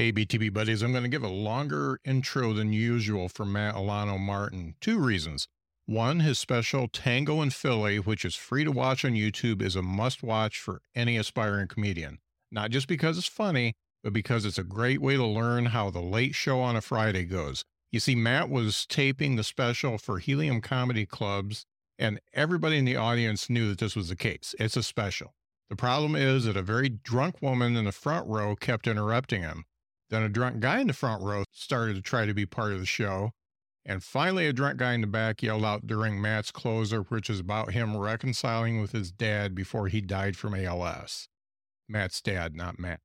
Hey, 0.00 0.12
BTB 0.12 0.54
buddies, 0.54 0.80
I'm 0.80 0.92
going 0.92 1.02
to 1.02 1.10
give 1.10 1.24
a 1.24 1.28
longer 1.28 2.00
intro 2.06 2.54
than 2.54 2.72
usual 2.72 3.28
for 3.28 3.44
Mat 3.44 3.74
Alano 3.74 4.18
Martin. 4.18 4.74
Two 4.80 4.98
reasons. 4.98 5.46
One, 5.84 6.20
his 6.20 6.38
special 6.38 6.88
Tango 6.88 7.42
in 7.42 7.50
Philly, 7.50 7.98
which 7.98 8.24
is 8.24 8.34
free 8.34 8.64
to 8.64 8.72
watch 8.72 9.04
on 9.04 9.12
YouTube, 9.12 9.60
is 9.60 9.76
a 9.76 9.82
must 9.82 10.22
watch 10.22 10.58
for 10.58 10.80
any 10.94 11.18
aspiring 11.18 11.68
comedian. 11.68 12.18
Not 12.50 12.70
just 12.70 12.88
because 12.88 13.18
it's 13.18 13.26
funny, 13.26 13.74
but 14.02 14.14
because 14.14 14.46
it's 14.46 14.56
a 14.56 14.64
great 14.64 15.02
way 15.02 15.16
to 15.16 15.26
learn 15.26 15.66
how 15.66 15.90
the 15.90 16.00
late 16.00 16.34
show 16.34 16.60
on 16.60 16.76
a 16.76 16.80
Friday 16.80 17.26
goes. 17.26 17.62
You 17.92 18.00
see, 18.00 18.14
Mat 18.14 18.48
was 18.48 18.86
taping 18.86 19.36
the 19.36 19.44
special 19.44 19.98
for 19.98 20.18
Helium 20.18 20.62
Comedy 20.62 21.04
Clubs, 21.04 21.66
and 21.98 22.22
everybody 22.32 22.78
in 22.78 22.86
the 22.86 22.96
audience 22.96 23.50
knew 23.50 23.68
that 23.68 23.80
this 23.80 23.96
was 23.96 24.08
the 24.08 24.16
case. 24.16 24.54
It's 24.58 24.78
a 24.78 24.82
special. 24.82 25.34
The 25.68 25.76
problem 25.76 26.16
is 26.16 26.46
that 26.46 26.56
a 26.56 26.62
very 26.62 26.88
drunk 26.88 27.42
woman 27.42 27.76
in 27.76 27.84
the 27.84 27.92
front 27.92 28.26
row 28.26 28.56
kept 28.56 28.86
interrupting 28.86 29.42
him. 29.42 29.66
Then 30.10 30.22
a 30.24 30.28
drunk 30.28 30.60
guy 30.60 30.80
in 30.80 30.88
the 30.88 30.92
front 30.92 31.22
row 31.22 31.44
started 31.52 31.94
to 31.94 32.02
try 32.02 32.26
to 32.26 32.34
be 32.34 32.44
part 32.44 32.72
of 32.72 32.80
the 32.80 32.86
show. 32.86 33.30
And 33.86 34.02
finally, 34.02 34.46
a 34.46 34.52
drunk 34.52 34.78
guy 34.78 34.92
in 34.92 35.00
the 35.00 35.06
back 35.06 35.42
yelled 35.42 35.64
out 35.64 35.86
during 35.86 36.20
Mat's 36.20 36.50
closer, 36.50 37.02
which 37.02 37.30
is 37.30 37.40
about 37.40 37.72
him 37.72 37.96
reconciling 37.96 38.80
with 38.80 38.92
his 38.92 39.10
dad 39.10 39.54
before 39.54 39.88
he 39.88 40.00
died 40.00 40.36
from 40.36 40.54
ALS. 40.54 41.28
Mat's 41.88 42.20
dad, 42.20 42.54
not 42.54 42.78
Mat. 42.78 43.00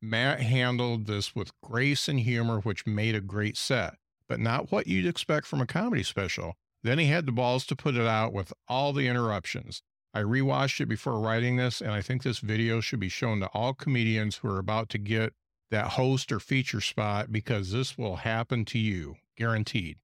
Mat 0.00 0.40
handled 0.40 1.06
this 1.06 1.34
with 1.34 1.52
grace 1.62 2.08
and 2.08 2.20
humor, 2.20 2.60
which 2.60 2.86
made 2.86 3.14
a 3.14 3.20
great 3.20 3.56
set, 3.56 3.94
but 4.28 4.40
not 4.40 4.72
what 4.72 4.86
you'd 4.86 5.06
expect 5.06 5.46
from 5.46 5.60
a 5.60 5.66
comedy 5.66 6.02
special. 6.02 6.54
Then 6.82 6.98
he 6.98 7.06
had 7.06 7.26
the 7.26 7.32
balls 7.32 7.66
to 7.66 7.76
put 7.76 7.96
it 7.96 8.06
out 8.06 8.32
with 8.32 8.52
all 8.68 8.92
the 8.92 9.08
interruptions. 9.08 9.82
I 10.14 10.20
rewatched 10.20 10.80
it 10.80 10.86
before 10.86 11.20
writing 11.20 11.56
this, 11.56 11.80
and 11.80 11.90
I 11.90 12.00
think 12.00 12.22
this 12.22 12.38
video 12.38 12.80
should 12.80 13.00
be 13.00 13.08
shown 13.08 13.40
to 13.40 13.48
all 13.48 13.74
comedians 13.74 14.36
who 14.36 14.48
are 14.48 14.58
about 14.58 14.88
to 14.90 14.98
get 14.98 15.34
that 15.70 15.92
host 15.92 16.32
or 16.32 16.40
feature 16.40 16.80
spot 16.80 17.30
because 17.30 17.72
this 17.72 17.98
will 17.98 18.16
happen 18.16 18.64
to 18.66 18.78
you, 18.78 19.16
guaranteed. 19.36 19.98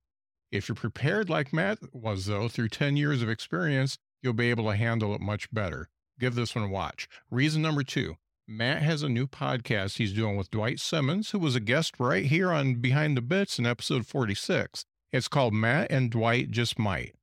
If 0.52 0.68
you're 0.68 0.76
prepared 0.76 1.28
like 1.28 1.52
Mat 1.52 1.78
was, 1.92 2.26
though, 2.26 2.48
through 2.48 2.68
10 2.68 2.96
years 2.96 3.22
of 3.22 3.28
experience, 3.28 3.98
you'll 4.22 4.34
be 4.34 4.50
able 4.50 4.70
to 4.70 4.76
handle 4.76 5.14
it 5.14 5.20
much 5.20 5.52
better. 5.52 5.88
Give 6.20 6.34
this 6.34 6.54
one 6.54 6.64
a 6.64 6.68
watch. 6.68 7.08
Reason 7.30 7.60
number 7.60 7.82
two 7.82 8.16
Mat 8.46 8.82
has 8.82 9.02
a 9.02 9.08
new 9.08 9.26
podcast 9.26 9.96
he's 9.96 10.12
doing 10.12 10.36
with 10.36 10.50
Dwight 10.50 10.78
Simmons, 10.78 11.30
who 11.30 11.38
was 11.38 11.56
a 11.56 11.60
guest 11.60 11.94
right 11.98 12.26
here 12.26 12.52
on 12.52 12.74
Behind 12.74 13.16
the 13.16 13.22
Bits 13.22 13.58
in 13.58 13.66
episode 13.66 14.06
46. 14.06 14.84
It's 15.12 15.28
called 15.28 15.54
Mat 15.54 15.88
and 15.90 16.10
Dwight 16.10 16.50
Just 16.50 16.78
Might. 16.78 17.14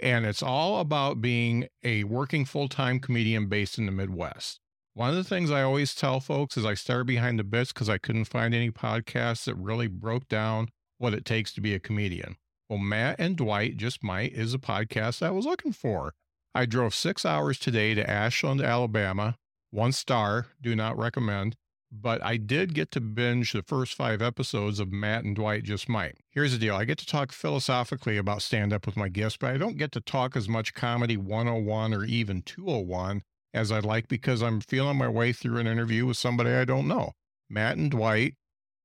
And 0.00 0.24
it's 0.24 0.42
all 0.42 0.80
about 0.80 1.20
being 1.20 1.68
a 1.84 2.04
working 2.04 2.44
full 2.46 2.68
time 2.68 2.98
comedian 2.98 3.46
based 3.46 3.76
in 3.76 3.86
the 3.86 3.92
Midwest. 3.92 4.60
One 4.94 5.10
of 5.10 5.14
the 5.14 5.24
things 5.24 5.52
I 5.52 5.62
always 5.62 5.94
tell 5.94 6.18
folks 6.18 6.56
is 6.56 6.66
I 6.66 6.74
started 6.74 7.06
behind 7.06 7.38
the 7.38 7.44
bits 7.44 7.72
because 7.72 7.88
I 7.88 7.98
couldn't 7.98 8.24
find 8.24 8.52
any 8.52 8.72
podcasts 8.72 9.44
that 9.44 9.54
really 9.54 9.86
broke 9.86 10.26
down 10.26 10.68
what 10.98 11.14
it 11.14 11.24
takes 11.24 11.52
to 11.54 11.60
be 11.60 11.74
a 11.74 11.78
comedian. 11.78 12.36
Well, 12.68 12.80
Mat 12.80 13.16
and 13.18 13.36
Dwight 13.36 13.76
Just 13.76 14.02
Might 14.02 14.32
is 14.32 14.52
a 14.52 14.58
podcast 14.58 15.22
I 15.22 15.30
was 15.30 15.46
looking 15.46 15.72
for. 15.72 16.14
I 16.56 16.66
drove 16.66 16.92
six 16.92 17.24
hours 17.24 17.56
today 17.58 17.94
to 17.94 18.10
Ashland, 18.10 18.60
Alabama. 18.60 19.36
One 19.70 19.92
star, 19.92 20.48
do 20.60 20.74
not 20.74 20.98
recommend. 20.98 21.54
But 21.92 22.22
I 22.24 22.36
did 22.36 22.74
get 22.74 22.90
to 22.92 23.00
binge 23.00 23.52
the 23.52 23.62
first 23.62 23.94
five 23.94 24.20
episodes 24.20 24.80
of 24.80 24.92
Mat 24.92 25.24
and 25.24 25.36
Dwight 25.36 25.62
Just 25.62 25.88
Might. 25.88 26.18
Here's 26.30 26.52
the 26.52 26.58
deal 26.58 26.74
I 26.74 26.84
get 26.84 26.98
to 26.98 27.06
talk 27.06 27.32
philosophically 27.32 28.16
about 28.16 28.42
stand 28.42 28.72
up 28.72 28.86
with 28.86 28.96
my 28.96 29.08
guests, 29.08 29.38
but 29.40 29.50
I 29.50 29.56
don't 29.56 29.78
get 29.78 29.92
to 29.92 30.00
talk 30.00 30.36
as 30.36 30.48
much 30.48 30.74
comedy 30.74 31.16
101 31.16 31.94
or 31.94 32.04
even 32.04 32.42
201 32.42 33.22
as 33.52 33.72
I'd 33.72 33.84
like 33.84 34.08
because 34.08 34.42
I'm 34.42 34.60
feeling 34.60 34.98
my 34.98 35.08
way 35.08 35.32
through 35.32 35.58
an 35.58 35.66
interview 35.66 36.06
with 36.06 36.16
somebody 36.16 36.50
I 36.50 36.64
don't 36.64 36.88
know. 36.88 37.12
Mat 37.48 37.76
and 37.76 37.90
Dwight 37.90 38.34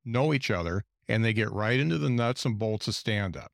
know 0.04 0.34
each 0.34 0.50
other 0.50 0.84
and 1.08 1.24
they 1.24 1.34
get 1.34 1.52
right 1.52 1.80
into 1.80 1.98
the 1.98 2.10
nuts 2.10 2.46
and 2.46 2.58
bolts 2.58 2.88
of 2.88 2.96
stand 2.96 3.38
up. 3.38 3.52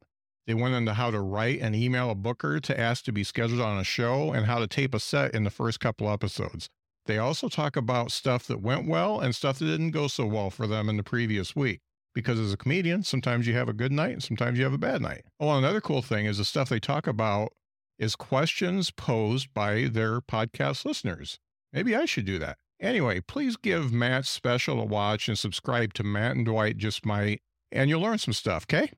They 0.47 0.53
went 0.53 0.73
into 0.73 0.93
how 0.93 1.11
to 1.11 1.19
write 1.19 1.59
and 1.61 1.75
email 1.75 2.09
a 2.09 2.15
booker 2.15 2.59
to 2.59 2.79
ask 2.79 3.03
to 3.05 3.11
be 3.11 3.23
scheduled 3.23 3.61
on 3.61 3.77
a 3.77 3.83
show 3.83 4.33
and 4.33 4.45
how 4.45 4.59
to 4.59 4.67
tape 4.67 4.93
a 4.93 4.99
set 4.99 5.33
in 5.33 5.43
the 5.43 5.49
first 5.49 5.79
couple 5.79 6.09
episodes. 6.09 6.67
They 7.05 7.17
also 7.17 7.49
talk 7.49 7.75
about 7.75 8.11
stuff 8.11 8.47
that 8.47 8.61
went 8.61 8.87
well 8.87 9.19
and 9.19 9.35
stuff 9.35 9.59
that 9.59 9.65
didn't 9.65 9.91
go 9.91 10.07
so 10.07 10.25
well 10.25 10.49
for 10.49 10.67
them 10.67 10.89
in 10.89 10.97
the 10.97 11.03
previous 11.03 11.55
week. 11.55 11.81
Because 12.13 12.39
as 12.39 12.53
a 12.53 12.57
comedian, 12.57 13.03
sometimes 13.03 13.47
you 13.47 13.53
have 13.53 13.69
a 13.69 13.73
good 13.73 13.91
night 13.91 14.11
and 14.11 14.23
sometimes 14.23 14.57
you 14.57 14.63
have 14.65 14.73
a 14.73 14.77
bad 14.77 15.01
night. 15.01 15.23
Oh, 15.39 15.57
another 15.57 15.79
cool 15.79 16.01
thing 16.01 16.25
is 16.25 16.37
the 16.37 16.45
stuff 16.45 16.69
they 16.69 16.79
talk 16.79 17.07
about 17.07 17.53
is 18.01 18.15
questions 18.15 18.89
posed 18.89 19.53
by 19.53 19.87
their 19.87 20.19
podcast 20.19 20.85
listeners. 20.85 21.37
Maybe 21.71 21.95
I 21.95 22.05
should 22.05 22.25
do 22.25 22.39
that. 22.39 22.57
Anyway, 22.79 23.21
please 23.21 23.57
give 23.57 23.93
Mat 23.93 24.25
Special 24.25 24.81
a 24.81 24.85
watch 24.85 25.27
and 25.27 25.37
subscribe 25.37 25.93
to 25.93 26.03
Mat 26.03 26.35
and 26.35 26.43
Dwight 26.43 26.77
Just 26.77 27.05
Might, 27.05 27.41
and 27.71 27.91
you'll 27.91 28.01
learn 28.01 28.17
some 28.17 28.33
stuff, 28.33 28.63
okay? 28.63 28.91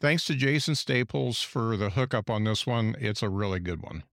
Thanks 0.00 0.24
to 0.24 0.34
Jason 0.34 0.74
Staples 0.74 1.42
for 1.42 1.76
the 1.76 1.90
hookup 1.90 2.30
on 2.30 2.44
this 2.44 2.66
one. 2.66 2.96
It's 2.98 3.22
a 3.22 3.28
really 3.28 3.60
good 3.60 3.82
one. 3.82 4.04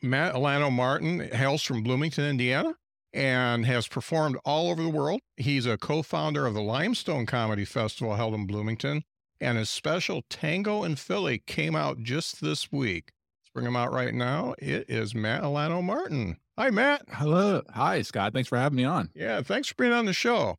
Mat 0.00 0.34
Alano 0.34 0.70
Martin 0.70 1.28
hails 1.32 1.62
from 1.62 1.82
Bloomington, 1.82 2.24
Indiana, 2.24 2.74
and 3.12 3.66
has 3.66 3.88
performed 3.88 4.36
all 4.44 4.70
over 4.70 4.82
the 4.82 4.88
world. 4.88 5.20
He's 5.36 5.66
a 5.66 5.76
co 5.76 6.02
founder 6.02 6.46
of 6.46 6.54
the 6.54 6.62
Limestone 6.62 7.26
Comedy 7.26 7.64
Festival 7.64 8.14
held 8.14 8.34
in 8.34 8.46
Bloomington 8.46 9.02
and 9.40 9.58
his 9.58 9.70
special 9.70 10.22
Tango 10.28 10.84
in 10.84 10.96
Philly 10.96 11.42
came 11.46 11.74
out 11.74 12.02
just 12.02 12.40
this 12.40 12.70
week. 12.72 13.12
Let's 13.42 13.50
bring 13.52 13.66
him 13.66 13.76
out 13.76 13.92
right 13.92 14.14
now. 14.14 14.54
It 14.58 14.86
is 14.88 15.14
Mat 15.14 15.42
Alano 15.42 15.82
Martin. 15.82 16.38
Hi, 16.56 16.70
Mat. 16.70 17.02
Hello. 17.10 17.62
Hi, 17.74 18.02
Scott. 18.02 18.32
Thanks 18.32 18.48
for 18.48 18.56
having 18.56 18.76
me 18.76 18.84
on. 18.84 19.10
Yeah, 19.14 19.42
thanks 19.42 19.68
for 19.68 19.74
being 19.74 19.92
on 19.92 20.06
the 20.06 20.12
show. 20.12 20.56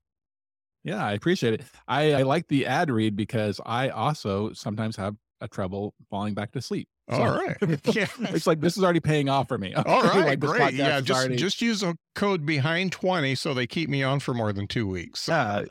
Yeah, 0.83 1.03
I 1.03 1.13
appreciate 1.13 1.55
it. 1.55 1.61
I, 1.87 2.13
I 2.13 2.21
like 2.23 2.47
the 2.47 2.65
ad 2.65 2.91
read 2.91 3.15
because 3.15 3.59
I 3.65 3.89
also 3.89 4.53
sometimes 4.53 4.95
have 4.97 5.15
a 5.41 5.47
trouble 5.47 5.93
falling 6.09 6.33
back 6.33 6.51
to 6.51 6.61
sleep. 6.61 6.87
So, 7.09 7.17
All 7.17 7.37
right. 7.37 7.57
yeah. 7.95 8.07
it's 8.19 8.47
like 8.47 8.61
this 8.61 8.77
is 8.77 8.83
already 8.83 8.99
paying 8.99 9.29
off 9.29 9.47
for 9.47 9.57
me. 9.57 9.73
All 9.85 10.03
right, 10.03 10.25
like 10.25 10.39
great. 10.39 10.73
Yeah, 10.73 10.99
just 11.01 11.19
already... 11.19 11.35
just 11.37 11.61
use 11.61 11.83
a 11.83 11.95
code 12.13 12.45
behind 12.45 12.91
20 12.91 13.35
so 13.35 13.53
they 13.53 13.67
keep 13.67 13.89
me 13.89 14.03
on 14.03 14.19
for 14.19 14.33
more 14.33 14.53
than 14.53 14.67
2 14.67 14.87
weeks. 14.87 15.29
Uh, 15.29 15.65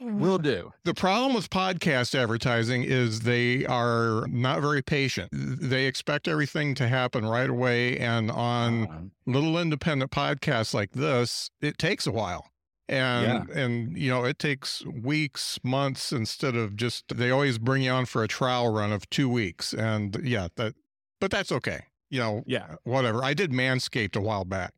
Will 0.00 0.38
do. 0.38 0.72
The 0.84 0.94
problem 0.94 1.34
with 1.34 1.50
podcast 1.50 2.14
advertising 2.14 2.84
is 2.84 3.20
they 3.20 3.66
are 3.66 4.26
not 4.28 4.62
very 4.62 4.82
patient. 4.82 5.28
They 5.32 5.86
expect 5.86 6.26
everything 6.26 6.74
to 6.76 6.88
happen 6.88 7.26
right 7.26 7.50
away. 7.50 7.98
And 7.98 8.30
on 8.30 8.86
uh, 8.86 9.00
little 9.26 9.58
independent 9.58 10.10
podcasts 10.10 10.72
like 10.72 10.92
this, 10.92 11.50
it 11.60 11.76
takes 11.76 12.06
a 12.06 12.12
while. 12.12 12.50
And 12.88 13.48
yeah. 13.48 13.62
and 13.62 13.96
you 13.96 14.10
know, 14.10 14.24
it 14.24 14.38
takes 14.38 14.84
weeks, 14.86 15.60
months 15.62 16.12
instead 16.12 16.56
of 16.56 16.76
just 16.76 17.16
they 17.16 17.30
always 17.30 17.58
bring 17.58 17.82
you 17.82 17.92
on 17.92 18.06
for 18.06 18.24
a 18.24 18.28
trial 18.28 18.72
run 18.72 18.92
of 18.92 19.08
two 19.10 19.28
weeks. 19.28 19.72
And 19.72 20.18
yeah, 20.24 20.48
that 20.56 20.74
but 21.20 21.30
that's 21.30 21.52
okay. 21.52 21.84
You 22.08 22.18
know, 22.20 22.42
yeah, 22.46 22.76
whatever. 22.82 23.22
I 23.22 23.34
did 23.34 23.52
Manscaped 23.52 24.16
a 24.16 24.20
while 24.20 24.44
back 24.44 24.72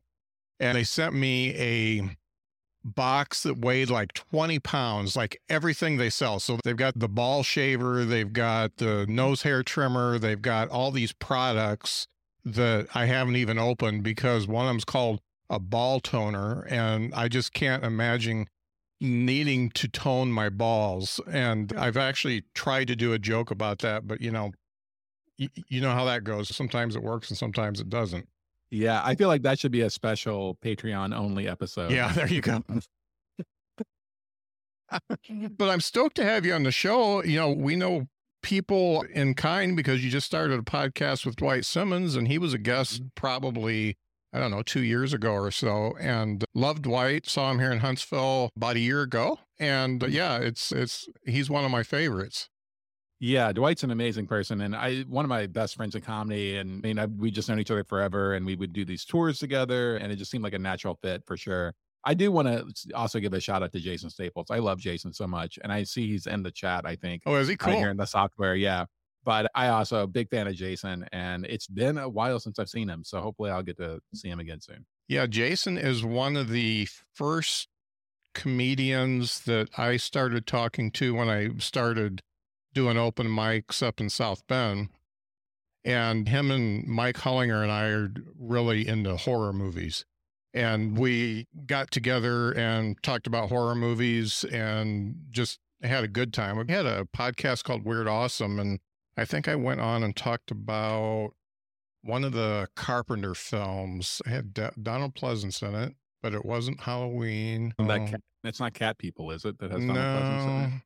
and 0.59 0.77
they 0.77 0.83
sent 0.83 1.13
me 1.13 1.53
a 1.55 2.15
box 2.83 3.43
that 3.43 3.59
weighed 3.59 3.89
like 3.89 4.13
20 4.13 4.59
pounds, 4.59 5.15
like 5.15 5.41
everything 5.49 5.97
they 5.97 6.09
sell. 6.09 6.39
So 6.39 6.57
they've 6.63 6.75
got 6.75 6.99
the 6.99 7.07
ball 7.07 7.43
shaver, 7.43 8.05
they've 8.05 8.31
got 8.31 8.77
the 8.77 9.05
nose 9.07 9.43
hair 9.43 9.63
trimmer, 9.63 10.19
they've 10.19 10.41
got 10.41 10.69
all 10.69 10.91
these 10.91 11.13
products 11.13 12.07
that 12.45 12.87
I 12.93 13.05
haven't 13.05 13.37
even 13.37 13.57
opened 13.57 14.03
because 14.03 14.47
one 14.47 14.65
of 14.65 14.69
them's 14.69 14.85
called 14.85 15.21
a 15.49 15.59
ball 15.59 15.99
toner. 15.99 16.65
And 16.69 17.13
I 17.13 17.27
just 17.27 17.53
can't 17.53 17.83
imagine 17.83 18.47
needing 18.99 19.69
to 19.71 19.87
tone 19.87 20.31
my 20.31 20.49
balls. 20.49 21.19
And 21.31 21.73
I've 21.77 21.97
actually 21.97 22.43
tried 22.53 22.87
to 22.87 22.95
do 22.95 23.13
a 23.13 23.19
joke 23.19 23.51
about 23.51 23.79
that, 23.79 24.07
but 24.07 24.21
you 24.21 24.31
know, 24.31 24.51
y- 25.39 25.49
you 25.67 25.81
know 25.81 25.91
how 25.91 26.05
that 26.05 26.23
goes. 26.23 26.53
Sometimes 26.55 26.95
it 26.95 27.03
works 27.03 27.29
and 27.29 27.37
sometimes 27.37 27.79
it 27.79 27.89
doesn't. 27.89 28.27
Yeah, 28.73 29.01
I 29.05 29.15
feel 29.15 29.27
like 29.27 29.43
that 29.43 29.59
should 29.59 29.71
be 29.71 29.81
a 29.81 29.89
special 29.89 30.57
Patreon 30.63 31.15
only 31.15 31.47
episode. 31.47 31.91
Yeah, 31.91 32.11
there 32.15 32.27
you 32.27 32.41
go. 32.41 32.63
but 35.57 35.69
I'm 35.69 35.81
stoked 35.81 36.15
to 36.17 36.23
have 36.23 36.45
you 36.45 36.53
on 36.53 36.63
the 36.63 36.71
show. 36.71 37.23
You 37.23 37.37
know, 37.37 37.51
we 37.51 37.75
know 37.75 38.07
people 38.41 39.03
in 39.13 39.33
kind 39.33 39.75
because 39.75 40.03
you 40.03 40.11
just 40.11 40.25
started 40.27 40.59
a 40.59 40.63
podcast 40.63 41.25
with 41.25 41.35
Dwight 41.35 41.65
Simmons, 41.65 42.15
and 42.15 42.27
he 42.27 42.37
was 42.37 42.53
a 42.53 42.57
guest 42.57 42.95
Mm-hmm. 42.99 43.07
probably, 43.15 43.97
I 44.33 44.39
don't 44.39 44.51
know, 44.51 44.61
two 44.63 44.83
years 44.83 45.13
ago 45.13 45.33
or 45.33 45.51
so. 45.51 45.95
And 45.99 46.43
loved 46.53 46.83
Dwight, 46.83 47.27
saw 47.27 47.51
him 47.51 47.59
here 47.59 47.71
in 47.71 47.79
Huntsville 47.79 48.49
about 48.55 48.75
a 48.75 48.79
year 48.79 49.01
ago. 49.01 49.39
And 49.59 50.01
Mm-hmm. 50.01 50.11
uh, 50.11 50.15
yeah, 50.15 50.37
it's, 50.37 50.71
it's, 50.71 51.07
he's 51.25 51.49
one 51.49 51.63
of 51.65 51.71
my 51.71 51.83
favorites. 51.83 52.49
Yeah, 53.25 53.53
Dwight's 53.53 53.83
an 53.85 53.91
amazing 53.91 54.27
person, 54.27 54.59
and 54.59 54.75
I 54.75 55.03
one 55.03 55.23
of 55.23 55.29
my 55.29 55.47
best 55.47 55.77
friends 55.77 55.95
in 55.95 56.01
comedy. 56.01 56.57
And 56.57 56.83
I 56.83 56.87
mean, 56.87 56.99
I, 56.99 57.05
we 57.05 57.31
just 57.31 57.47
known 57.47 57.57
each 57.57 57.71
other 57.71 57.85
forever, 57.85 58.33
and 58.33 58.45
we 58.45 58.57
would 58.57 58.73
do 58.73 58.83
these 58.83 59.05
tours 59.05 59.39
together, 59.39 59.95
and 59.95 60.11
it 60.11 60.17
just 60.17 60.29
seemed 60.29 60.43
like 60.43 60.53
a 60.53 60.59
natural 60.59 60.99
fit 61.01 61.23
for 61.25 61.37
sure. 61.37 61.73
I 62.03 62.15
do 62.15 62.33
want 62.33 62.49
to 62.49 62.91
also 62.93 63.21
give 63.21 63.31
a 63.31 63.39
shout 63.39 63.63
out 63.63 63.71
to 63.71 63.79
Jason 63.79 64.09
Staples. 64.09 64.47
I 64.51 64.59
love 64.59 64.77
Jason 64.77 65.13
so 65.13 65.25
much, 65.25 65.57
and 65.63 65.71
I 65.71 65.83
see 65.83 66.05
he's 66.05 66.27
in 66.27 66.43
the 66.43 66.51
chat. 66.51 66.85
I 66.85 66.97
think 66.97 67.23
Oh, 67.25 67.35
is 67.35 67.47
he 67.47 67.55
cool? 67.55 67.77
here 67.77 67.89
in 67.89 67.95
the 67.95 68.05
software, 68.05 68.55
yeah. 68.57 68.87
But 69.23 69.49
I 69.55 69.69
also 69.69 70.03
a 70.03 70.07
big 70.07 70.29
fan 70.29 70.47
of 70.47 70.55
Jason, 70.55 71.07
and 71.13 71.45
it's 71.45 71.67
been 71.67 71.97
a 71.97 72.09
while 72.09 72.41
since 72.41 72.59
I've 72.59 72.67
seen 72.67 72.89
him, 72.89 73.05
so 73.05 73.21
hopefully 73.21 73.51
I'll 73.51 73.63
get 73.63 73.77
to 73.77 74.01
see 74.13 74.27
him 74.27 74.41
again 74.41 74.59
soon. 74.59 74.85
Yeah, 75.07 75.27
Jason 75.27 75.77
is 75.77 76.03
one 76.03 76.35
of 76.35 76.49
the 76.49 76.89
first 77.13 77.69
comedians 78.33 79.45
that 79.45 79.69
I 79.79 79.95
started 79.95 80.45
talking 80.45 80.91
to 80.91 81.15
when 81.15 81.29
I 81.29 81.51
started 81.59 82.21
doing 82.73 82.97
open 82.97 83.27
mics 83.27 83.81
up 83.81 83.99
in 83.99 84.09
South 84.09 84.45
Bend. 84.47 84.89
And 85.85 86.29
him 86.29 86.49
and 86.49 86.87
Mike 86.87 87.17
Hullinger 87.17 87.61
and 87.61 87.71
I 87.71 87.87
are 87.87 88.13
really 88.39 88.87
into 88.87 89.17
horror 89.17 89.51
movies. 89.51 90.05
And 90.53 90.97
we 90.97 91.47
got 91.65 91.91
together 91.91 92.51
and 92.51 93.01
talked 93.03 93.27
about 93.27 93.49
horror 93.49 93.75
movies 93.75 94.45
and 94.51 95.15
just 95.29 95.59
had 95.81 96.03
a 96.03 96.07
good 96.07 96.31
time. 96.33 96.57
We 96.57 96.73
had 96.73 96.85
a 96.85 97.05
podcast 97.05 97.63
called 97.63 97.83
Weird 97.83 98.07
Awesome. 98.07 98.59
And 98.59 98.79
I 99.17 99.25
think 99.25 99.47
I 99.47 99.55
went 99.55 99.81
on 99.81 100.03
and 100.03 100.15
talked 100.15 100.51
about 100.51 101.31
one 102.01 102.23
of 102.23 102.33
the 102.33 102.67
Carpenter 102.75 103.33
films. 103.33 104.21
It 104.25 104.29
had 104.29 104.53
D- 104.53 104.67
Donald 104.81 105.15
Pleasence 105.15 105.67
in 105.67 105.75
it, 105.75 105.95
but 106.21 106.33
it 106.33 106.45
wasn't 106.45 106.81
Halloween. 106.81 107.73
That 107.77 107.89
um, 107.89 108.07
cat, 108.07 108.21
it's 108.43 108.59
not 108.59 108.73
cat 108.73 108.97
people, 108.97 109.31
is 109.31 109.45
it? 109.45 109.57
That 109.59 109.71
has 109.71 109.79
Donald 109.79 109.97
Pleasence 109.97 110.45
in 110.45 110.73
it? 110.73 110.81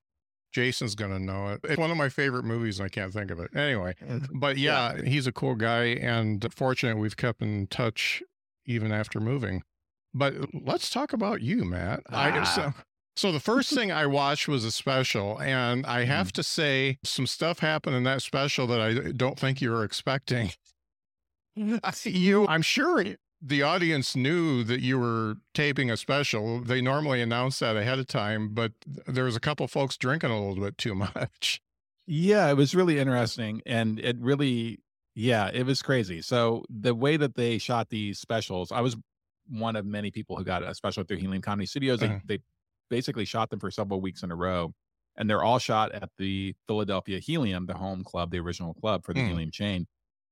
Jason's 0.57 0.95
gonna 0.95 1.19
know 1.19 1.49
it. 1.49 1.59
It's 1.65 1.77
one 1.77 1.91
of 1.91 1.97
my 1.97 2.09
favorite 2.09 2.43
movies, 2.43 2.79
and 2.79 2.87
I 2.87 2.89
can't 2.89 3.13
think 3.13 3.29
of 3.29 3.39
it. 3.39 3.55
Anyway, 3.55 3.93
but 4.33 4.57
yeah, 4.57 4.99
he's 5.03 5.27
a 5.27 5.31
cool 5.31 5.53
guy, 5.53 5.83
and 6.01 6.51
fortunate 6.51 6.97
we've 6.97 7.15
kept 7.15 7.43
in 7.43 7.67
touch 7.67 8.23
even 8.65 8.91
after 8.91 9.19
moving. 9.19 9.61
But 10.15 10.33
let's 10.55 10.89
talk 10.89 11.13
about 11.13 11.43
you, 11.43 11.63
Mat. 11.63 12.01
I, 12.09 12.31
Ah. 12.39 12.43
so, 12.43 12.73
so 13.15 13.31
the 13.31 13.39
first 13.39 13.71
thing 13.71 13.91
I 13.91 14.07
watched 14.07 14.47
was 14.47 14.65
a 14.65 14.71
special, 14.71 15.39
and 15.39 15.85
I 15.85 16.05
have 16.05 16.31
to 16.31 16.41
say, 16.41 16.97
some 17.03 17.27
stuff 17.27 17.59
happened 17.59 17.95
in 17.95 18.01
that 18.05 18.23
special 18.23 18.65
that 18.65 18.81
I 18.81 19.11
don't 19.11 19.37
think 19.37 19.61
you 19.61 19.69
were 19.69 19.83
expecting. 19.83 20.53
you, 22.03 22.47
I'm 22.47 22.63
sure 22.63 23.05
the 23.41 23.61
audience 23.61 24.15
knew 24.15 24.63
that 24.63 24.81
you 24.81 24.97
were 24.99 25.35
taping 25.53 25.91
a 25.91 25.97
special. 25.97 26.61
They 26.61 26.81
normally 26.81 27.21
announce 27.21 27.59
that 27.59 27.75
ahead 27.77 27.99
of 27.99 28.07
time, 28.07 28.53
but 28.53 28.71
there 29.07 29.23
was 29.25 29.35
a 29.35 29.39
couple 29.39 29.67
folks 29.67 29.95
drinking 29.97 30.31
a 30.31 30.39
little 30.47 30.63
bit 30.63 30.77
too 30.77 30.95
much. 31.15 31.61
Yeah, 32.07 32.49
it 32.49 32.55
was 32.55 32.73
really 32.73 32.99
interesting. 32.99 33.61
And 33.65 33.99
it 33.99 34.17
really, 34.19 34.79
yeah, 35.13 35.49
it 35.53 35.65
was 35.65 35.81
crazy. 35.81 36.21
So 36.21 36.63
the 36.69 36.95
way 36.95 37.17
that 37.17 37.35
they 37.35 37.57
shot 37.57 37.89
these 37.89 38.17
specials, 38.19 38.71
I 38.71 38.81
was 38.81 38.95
one 39.49 39.75
of 39.75 39.85
many 39.85 40.09
people 40.11 40.35
who 40.35 40.43
got 40.43 40.63
a 40.63 40.73
special 40.73 41.03
through 41.03 41.17
Helium 41.17 41.41
Comedy 41.41 41.65
Studios. 41.67 41.99
They, 41.99 42.07
Uh-huh. 42.07 42.19
they 42.25 42.39
basically 42.89 43.25
shot 43.25 43.49
them 43.49 43.59
for 43.59 43.69
several 43.71 44.01
weeks 44.01 44.23
in 44.23 44.31
a 44.31 44.35
row. 44.35 44.73
And 45.19 45.29
they're 45.29 45.43
all 45.43 45.57
shot 45.59 45.91
at 45.93 46.09
the 46.17 46.53
Philadelphia 46.67 47.19
Helium, 47.19 47.65
the 47.65 47.73
home 47.73 48.03
club, 48.03 48.29
the 48.31 48.39
original 48.39 48.73
club 48.75 49.03
for 49.03 49.13
the 49.13 49.19
Mm. 49.21 49.27
Helium 49.29 49.51
chain. 49.51 49.87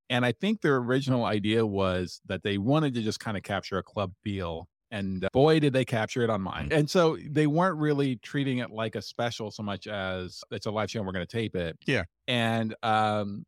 And 0.10 0.26
I 0.26 0.32
think 0.32 0.62
their 0.62 0.78
original 0.78 1.26
idea 1.26 1.66
was 1.66 2.22
that 2.26 2.44
they 2.44 2.58
wanted 2.58 2.94
to 2.96 3.02
just 3.02 3.20
kind 3.20 3.38
of 3.38 3.44
capture 3.44 3.78
a 3.78 3.84
club 3.84 4.14
feel. 4.24 4.68
And 4.92 5.26
uh, 5.26 5.30
boy, 5.34 5.60
did 5.60 5.74
they 5.74 5.84
capture 5.84 6.22
it 6.22 6.30
on 6.30 6.42
mine. 6.42 6.70
And 6.72 6.90
so 6.90 7.18
they 7.28 7.48
weren't 7.48 7.78
really 7.78 8.18
treating 8.18 8.60
it 8.60 8.70
like 8.70 8.96
a 8.96 9.02
special 9.02 9.50
so 9.52 9.64
much 9.64 9.88
as 9.88 10.42
it's 10.52 10.68
a 10.68 10.72
live 10.72 10.92
show 10.92 11.00
and 11.00 11.08
we're 11.08 11.14
going 11.14 11.26
to 11.26 11.38
tape 11.38 11.56
it. 11.56 11.78
Yeah. 11.88 12.04
And 12.28 12.76
um, 12.84 13.46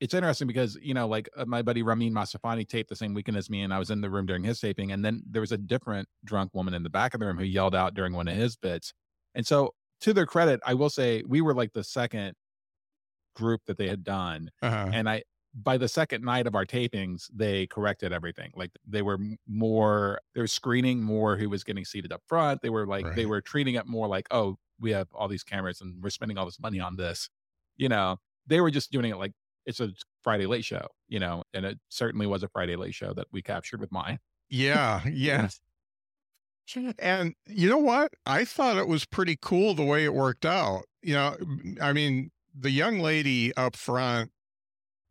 it's 0.00 0.14
interesting 0.14 0.46
because, 0.46 0.78
you 0.80 0.94
know, 0.94 1.08
like 1.08 1.28
uh, 1.36 1.44
my 1.46 1.62
buddy 1.62 1.82
Ramin 1.82 2.12
Masafani 2.14 2.66
taped 2.66 2.88
the 2.88 2.96
same 2.96 3.12
weekend 3.14 3.36
as 3.36 3.50
me, 3.50 3.62
and 3.62 3.74
I 3.74 3.80
was 3.80 3.90
in 3.90 4.00
the 4.00 4.08
room 4.08 4.26
during 4.26 4.44
his 4.44 4.60
taping. 4.60 4.92
And 4.92 5.04
then 5.04 5.22
there 5.28 5.40
was 5.40 5.50
a 5.52 5.58
different 5.58 6.08
drunk 6.24 6.54
woman 6.54 6.74
in 6.74 6.84
the 6.84 6.90
back 6.90 7.12
of 7.14 7.20
the 7.20 7.26
room 7.26 7.38
who 7.38 7.44
yelled 7.44 7.74
out 7.74 7.94
during 7.94 8.12
one 8.14 8.28
of 8.28 8.36
his 8.36 8.56
bits. 8.56 8.94
And 9.34 9.44
so, 9.46 9.74
to 10.02 10.12
their 10.12 10.26
credit, 10.26 10.60
I 10.64 10.74
will 10.74 10.90
say 10.90 11.24
we 11.26 11.40
were 11.40 11.54
like 11.54 11.72
the 11.72 11.82
second 11.82 12.36
group 13.34 13.62
that 13.66 13.78
they 13.78 13.88
had 13.88 14.02
done 14.02 14.50
Uh-huh. 14.62 14.90
and 14.92 15.08
i 15.08 15.22
by 15.54 15.76
the 15.78 15.88
second 15.88 16.22
night 16.22 16.46
of 16.46 16.54
our 16.54 16.66
tapings 16.66 17.30
they 17.34 17.66
corrected 17.66 18.12
everything 18.12 18.50
like 18.54 18.70
they 18.86 19.02
were 19.02 19.18
more 19.46 20.20
they 20.34 20.40
were 20.40 20.46
screening 20.46 21.02
more 21.02 21.36
who 21.36 21.48
was 21.48 21.64
getting 21.64 21.84
seated 21.84 22.12
up 22.12 22.22
front 22.26 22.60
they 22.62 22.70
were 22.70 22.86
like 22.86 23.06
they 23.14 23.26
were 23.26 23.40
treating 23.40 23.74
it 23.74 23.86
more 23.86 24.06
like 24.06 24.26
oh 24.30 24.56
we 24.78 24.90
have 24.90 25.08
all 25.12 25.26
these 25.28 25.44
cameras 25.44 25.80
and 25.80 26.02
we're 26.02 26.10
spending 26.10 26.36
all 26.38 26.44
this 26.44 26.60
money 26.60 26.80
on 26.80 26.96
this 26.96 27.28
you 27.76 27.88
know 27.88 28.18
they 28.46 28.60
were 28.60 28.70
just 28.70 28.92
doing 28.92 29.10
it 29.10 29.16
like 29.16 29.32
it's 29.66 29.80
a 29.80 29.90
friday 30.22 30.46
late 30.46 30.64
show 30.64 30.86
you 31.08 31.18
know 31.18 31.42
and 31.54 31.64
it 31.64 31.78
certainly 31.88 32.26
was 32.26 32.42
a 32.42 32.48
friday 32.48 32.76
late 32.76 32.94
show 32.94 33.12
that 33.14 33.26
we 33.32 33.42
captured 33.42 33.80
with 33.80 33.90
mine 33.90 34.18
Yeah, 34.50 35.02
yeah. 35.06 35.48
And 36.98 37.34
you 37.46 37.68
know 37.68 37.78
what? 37.78 38.12
I 38.26 38.44
thought 38.44 38.76
it 38.76 38.88
was 38.88 39.04
pretty 39.04 39.38
cool 39.40 39.74
the 39.74 39.84
way 39.84 40.04
it 40.04 40.14
worked 40.14 40.44
out. 40.44 40.84
You 41.02 41.14
know, 41.14 41.36
I 41.80 41.92
mean, 41.92 42.30
the 42.54 42.70
young 42.70 42.98
lady 43.00 43.54
up 43.56 43.76
front 43.76 44.30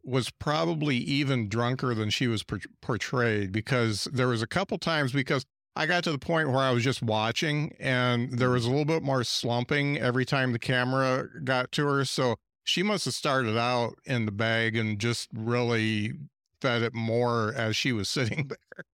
was 0.07 0.29
probably 0.29 0.95
even 0.95 1.49
drunker 1.49 1.93
than 1.93 2.09
she 2.09 2.27
was 2.27 2.41
por- 2.41 2.61
portrayed 2.81 3.51
because 3.51 4.07
there 4.13 4.29
was 4.29 4.41
a 4.41 4.47
couple 4.47 4.77
times 4.77 5.11
because 5.11 5.45
I 5.75 5.85
got 5.85 6.03
to 6.05 6.11
the 6.11 6.17
point 6.17 6.49
where 6.49 6.61
I 6.61 6.71
was 6.71 6.83
just 6.83 7.03
watching 7.03 7.75
and 7.77 8.31
there 8.31 8.47
mm-hmm. 8.47 8.53
was 8.53 8.65
a 8.65 8.69
little 8.69 8.85
bit 8.85 9.03
more 9.03 9.23
slumping 9.25 9.99
every 9.99 10.25
time 10.25 10.53
the 10.53 10.59
camera 10.59 11.27
got 11.43 11.73
to 11.73 11.85
her. 11.87 12.05
So 12.05 12.37
she 12.63 12.83
must 12.83 13.05
have 13.05 13.13
started 13.13 13.57
out 13.57 13.95
in 14.05 14.25
the 14.25 14.31
bag 14.31 14.77
and 14.77 14.97
just 14.97 15.27
really 15.35 16.13
fed 16.61 16.83
it 16.83 16.93
more 16.93 17.53
as 17.53 17.75
she 17.75 17.91
was 17.91 18.09
sitting 18.09 18.47
there. 18.47 18.85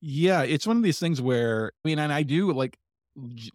Yeah, 0.00 0.42
it's 0.42 0.66
one 0.66 0.76
of 0.76 0.84
these 0.84 1.00
things 1.00 1.20
where 1.20 1.72
I 1.84 1.88
mean, 1.88 1.98
and 1.98 2.12
I 2.12 2.22
do 2.22 2.52
like 2.52 2.78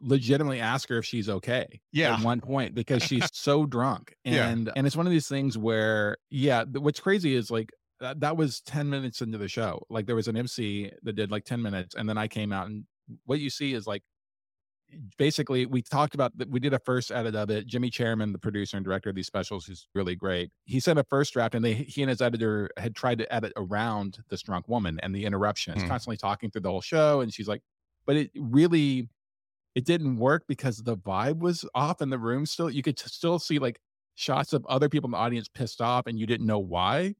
legitimately 0.02 0.60
ask 0.60 0.90
her 0.90 0.98
if 0.98 1.06
she's 1.06 1.30
okay. 1.30 1.82
Yeah. 1.92 2.16
At 2.18 2.24
one 2.24 2.42
point 2.42 2.74
because 2.76 3.04
she's 3.04 3.30
so 3.34 3.66
drunk, 3.66 4.16
Yeah. 4.24 4.48
and 4.50 4.72
and 4.76 4.88
it's 4.88 4.96
one 4.96 5.06
of 5.08 5.12
these 5.12 5.28
things 5.28 5.58
where 5.58 6.18
yeah, 6.30 6.64
what's 6.66 7.00
crazy 7.00 7.36
is 7.36 7.52
like 7.52 7.70
that, 8.00 8.20
that 8.22 8.38
was 8.38 8.62
ten 8.62 8.90
minutes 8.90 9.22
into 9.22 9.38
the 9.38 9.48
show. 9.48 9.82
Like 9.90 10.08
there 10.08 10.16
was 10.16 10.28
an 10.28 10.36
MC 10.38 10.92
that 11.04 11.14
did 11.14 11.32
like 11.32 11.46
ten 11.46 11.62
minutes, 11.62 11.96
and 11.96 12.10
then 12.10 12.18
I 12.18 12.28
came 12.28 12.52
out, 12.52 12.68
and 12.68 12.86
what 13.26 13.40
you 13.40 13.50
see 13.50 13.74
is 13.74 13.86
like 13.88 14.04
basically 15.18 15.66
we 15.66 15.82
talked 15.82 16.16
about 16.16 16.38
that 16.38 16.50
we 16.50 16.60
did 16.60 16.74
a 16.74 16.80
first 16.80 17.12
edit 17.14 17.34
of 17.34 17.50
it 17.50 17.66
jimmy 17.66 17.90
chairman 17.90 18.34
the 18.34 18.38
producer 18.38 18.76
and 18.76 18.84
director 18.84 19.10
of 19.10 19.16
these 19.16 19.26
specials 19.26 19.66
who's 19.66 19.88
really 19.96 20.16
great 20.18 20.52
he 20.66 20.82
sent 20.82 21.00
a 21.00 21.04
first 21.06 21.32
draft 21.32 21.56
and 21.56 21.64
they 21.64 21.74
he 21.74 22.02
and 22.04 22.10
his 22.10 22.22
editor 22.22 22.70
had 22.76 22.94
tried 22.94 23.18
to 23.18 23.34
edit 23.34 23.54
around 23.56 24.20
this 24.30 24.42
drunk 24.42 24.68
woman 24.68 25.00
and 25.02 25.16
the 25.16 25.24
interruptions 25.24 25.82
Hmm. 25.82 25.88
constantly 25.88 26.18
talking 26.18 26.52
through 26.52 26.62
the 26.62 26.70
whole 26.70 26.82
show 26.82 27.22
and 27.22 27.34
she's 27.34 27.48
like 27.48 27.62
but 28.06 28.18
it 28.18 28.32
really 28.38 29.08
it 29.76 29.86
didn't 29.86 30.18
work 30.18 30.44
because 30.48 30.78
the 30.84 30.98
vibe 30.98 31.40
was 31.40 31.66
off 31.76 32.02
in 32.02 32.10
the 32.10 32.20
room 32.20 32.46
still 32.46 32.70
you 32.70 32.82
could 32.84 32.98
t- 32.98 33.08
still 33.08 33.40
see 33.40 33.60
like 33.60 33.80
shots 34.16 34.54
of 34.54 34.66
other 34.68 34.90
people 34.90 35.08
in 35.08 35.12
the 35.12 35.18
audience 35.18 35.48
pissed 35.48 35.82
off 35.82 36.06
and 36.08 36.20
you 36.20 36.26
didn't 36.26 36.46
know 36.46 36.60
why 36.60 37.14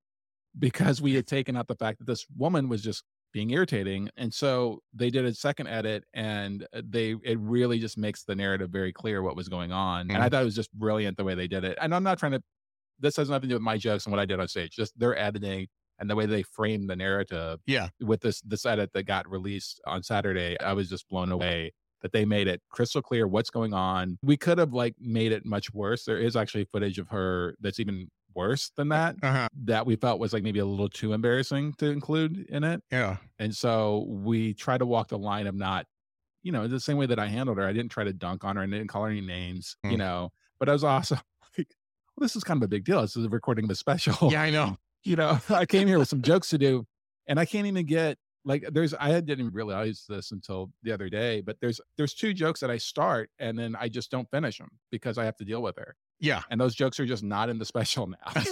because 0.60 1.02
we 1.02 1.14
had 1.14 1.28
taken 1.28 1.56
out 1.56 1.68
the 1.68 1.76
fact 1.76 2.00
that 2.00 2.06
this 2.06 2.26
woman 2.38 2.68
was 2.68 2.82
just 2.84 3.04
being 3.34 3.52
irritating 3.52 4.10
and 4.18 4.34
so 4.34 4.82
they 4.94 5.10
did 5.10 5.24
a 5.24 5.34
second 5.34 5.68
edit 5.68 6.04
and 6.14 6.68
uh, 6.74 6.82
they 6.84 7.16
it 7.24 7.40
really 7.40 7.80
just 7.80 7.98
makes 7.98 8.24
the 8.26 8.36
narrative 8.36 8.70
very 8.70 8.92
clear 8.92 9.22
what 9.22 9.38
was 9.38 9.48
going 9.48 9.72
on 9.72 10.12
and 10.12 10.18
i 10.22 10.28
Mhm. 10.28 10.32
thought 10.32 10.42
it 10.42 10.46
was 10.46 10.56
just 10.56 10.74
brilliant 10.74 11.16
the 11.16 11.24
way 11.24 11.34
they 11.36 11.48
did 11.48 11.64
it 11.64 11.78
and 11.82 11.96
i'm 11.96 12.04
not 12.04 12.20
trying 12.20 12.34
to 12.34 12.44
this 13.00 13.16
has 13.16 13.30
nothing 13.30 13.44
to 13.44 13.48
do 13.50 13.56
with 13.56 13.62
my 13.64 13.78
jokes 13.78 14.06
and 14.06 14.12
what 14.12 14.20
i 14.20 14.26
did 14.26 14.40
on 14.42 14.48
stage 14.50 14.72
just 14.76 14.98
their 15.00 15.18
editing 15.18 15.68
and 16.00 16.10
the 16.10 16.16
way 16.16 16.26
they 16.26 16.44
framed 16.44 16.90
the 16.90 16.96
narrative 16.96 17.60
Yeah. 17.66 17.88
with 18.02 18.20
this 18.20 18.42
this 18.42 18.66
edit 18.66 18.92
that 18.94 19.04
got 19.04 19.30
released 19.30 19.80
on 19.88 20.04
saturday 20.04 20.60
i 20.60 20.74
was 20.74 20.90
just 20.90 21.08
blown 21.08 21.32
away 21.32 21.72
that 22.02 22.12
they 22.12 22.26
made 22.26 22.48
it 22.48 22.62
crystal 22.70 23.02
clear 23.02 23.28
what's 23.28 23.50
going 23.50 23.74
on 23.74 24.18
we 24.24 24.36
could 24.38 24.58
have 24.58 24.74
like 24.74 24.96
made 25.00 25.32
it 25.32 25.46
much 25.46 25.74
worse 25.74 26.04
there 26.06 26.18
is 26.18 26.36
actually 26.36 26.66
footage 26.66 26.98
of 27.00 27.08
her 27.10 27.56
that's 27.62 27.80
even 27.80 28.08
worse 28.34 28.72
than 28.78 28.88
that 28.90 29.16
Uh-huh. 29.22 29.48
that 29.66 29.86
we 29.86 29.96
felt 29.98 30.20
was 30.20 30.32
like 30.34 30.42
maybe 30.44 30.60
a 30.60 30.66
little 30.66 30.88
too 30.90 31.12
embarrassing 31.14 31.74
to 31.80 31.88
include 31.92 32.46
in 32.50 32.64
it 32.64 32.82
Yeah. 32.92 33.18
and 33.40 33.56
so 33.56 34.06
we 34.08 34.54
try 34.54 34.78
to 34.78 34.86
walk 34.86 35.10
the 35.10 35.18
line 35.18 35.48
of 35.48 35.56
not, 35.56 35.86
you 36.44 36.52
know, 36.52 36.68
the 36.68 36.80
same 36.80 36.96
way 36.98 37.06
that 37.08 37.20
I 37.20 37.28
handled 37.28 37.58
her. 37.58 37.68
I 37.68 37.74
didn't 37.74 37.92
try 37.92 38.04
to 38.06 38.14
dunk 38.14 38.44
on 38.46 38.56
her 38.56 38.64
and 38.64 38.72
didn't 38.72 38.88
call 38.88 39.04
her 39.04 39.10
any 39.12 39.22
names, 39.22 39.76
Hmm. 39.84 39.92
you 39.92 39.98
know, 39.98 40.30
but 40.60 40.70
I 40.70 40.72
was 40.74 40.84
also 40.84 41.16
like, 41.58 41.68
well, 42.16 42.24
this 42.24 42.36
is 42.38 42.44
kind 42.46 42.58
of 42.58 42.64
a 42.64 42.68
big 42.70 42.86
deal. 42.86 43.02
This 43.02 43.16
is 43.18 43.26
a 43.26 43.30
recording 43.30 43.66
of 43.66 43.70
a 43.72 43.76
special. 43.76 44.32
Yeah, 44.32 44.42
I 44.44 44.50
know. 44.50 44.78
you 45.04 45.16
know, 45.18 45.40
I 45.50 45.66
came 45.66 45.88
here 45.88 46.00
with 46.00 46.08
some 46.08 46.22
jokes 46.22 46.50
to 46.50 46.58
do, 46.58 46.86
and 47.28 47.38
I 47.40 47.46
can't 47.46 47.68
even 47.68 47.86
get 47.86 48.18
like 48.46 48.66
there's 48.72 48.94
I 49.00 49.20
didn't 49.22 49.54
realize 49.54 50.06
this 50.10 50.32
until 50.32 50.72
the 50.84 50.92
other 50.92 51.10
day, 51.10 51.42
but 51.42 51.58
there's 51.62 51.80
there's 51.98 52.14
two 52.14 52.34
jokes 52.34 52.60
that 52.62 52.72
I 52.72 52.78
start 52.78 53.30
and 53.40 53.58
then 53.58 53.76
I 53.80 53.88
just 53.90 54.10
don't 54.12 54.30
finish 54.32 54.58
them 54.58 54.70
because 54.92 55.18
I 55.18 55.26
have 55.26 55.36
to 55.38 55.46
deal 55.46 55.62
with 55.62 55.78
her, 55.78 55.96
Yeah. 56.20 56.42
and 56.50 56.60
those 56.60 56.76
jokes 56.76 57.00
are 57.00 57.06
just 57.06 57.24
not 57.24 57.50
in 57.50 57.60
the 57.60 57.66
special 57.74 58.08
now. 58.08 58.18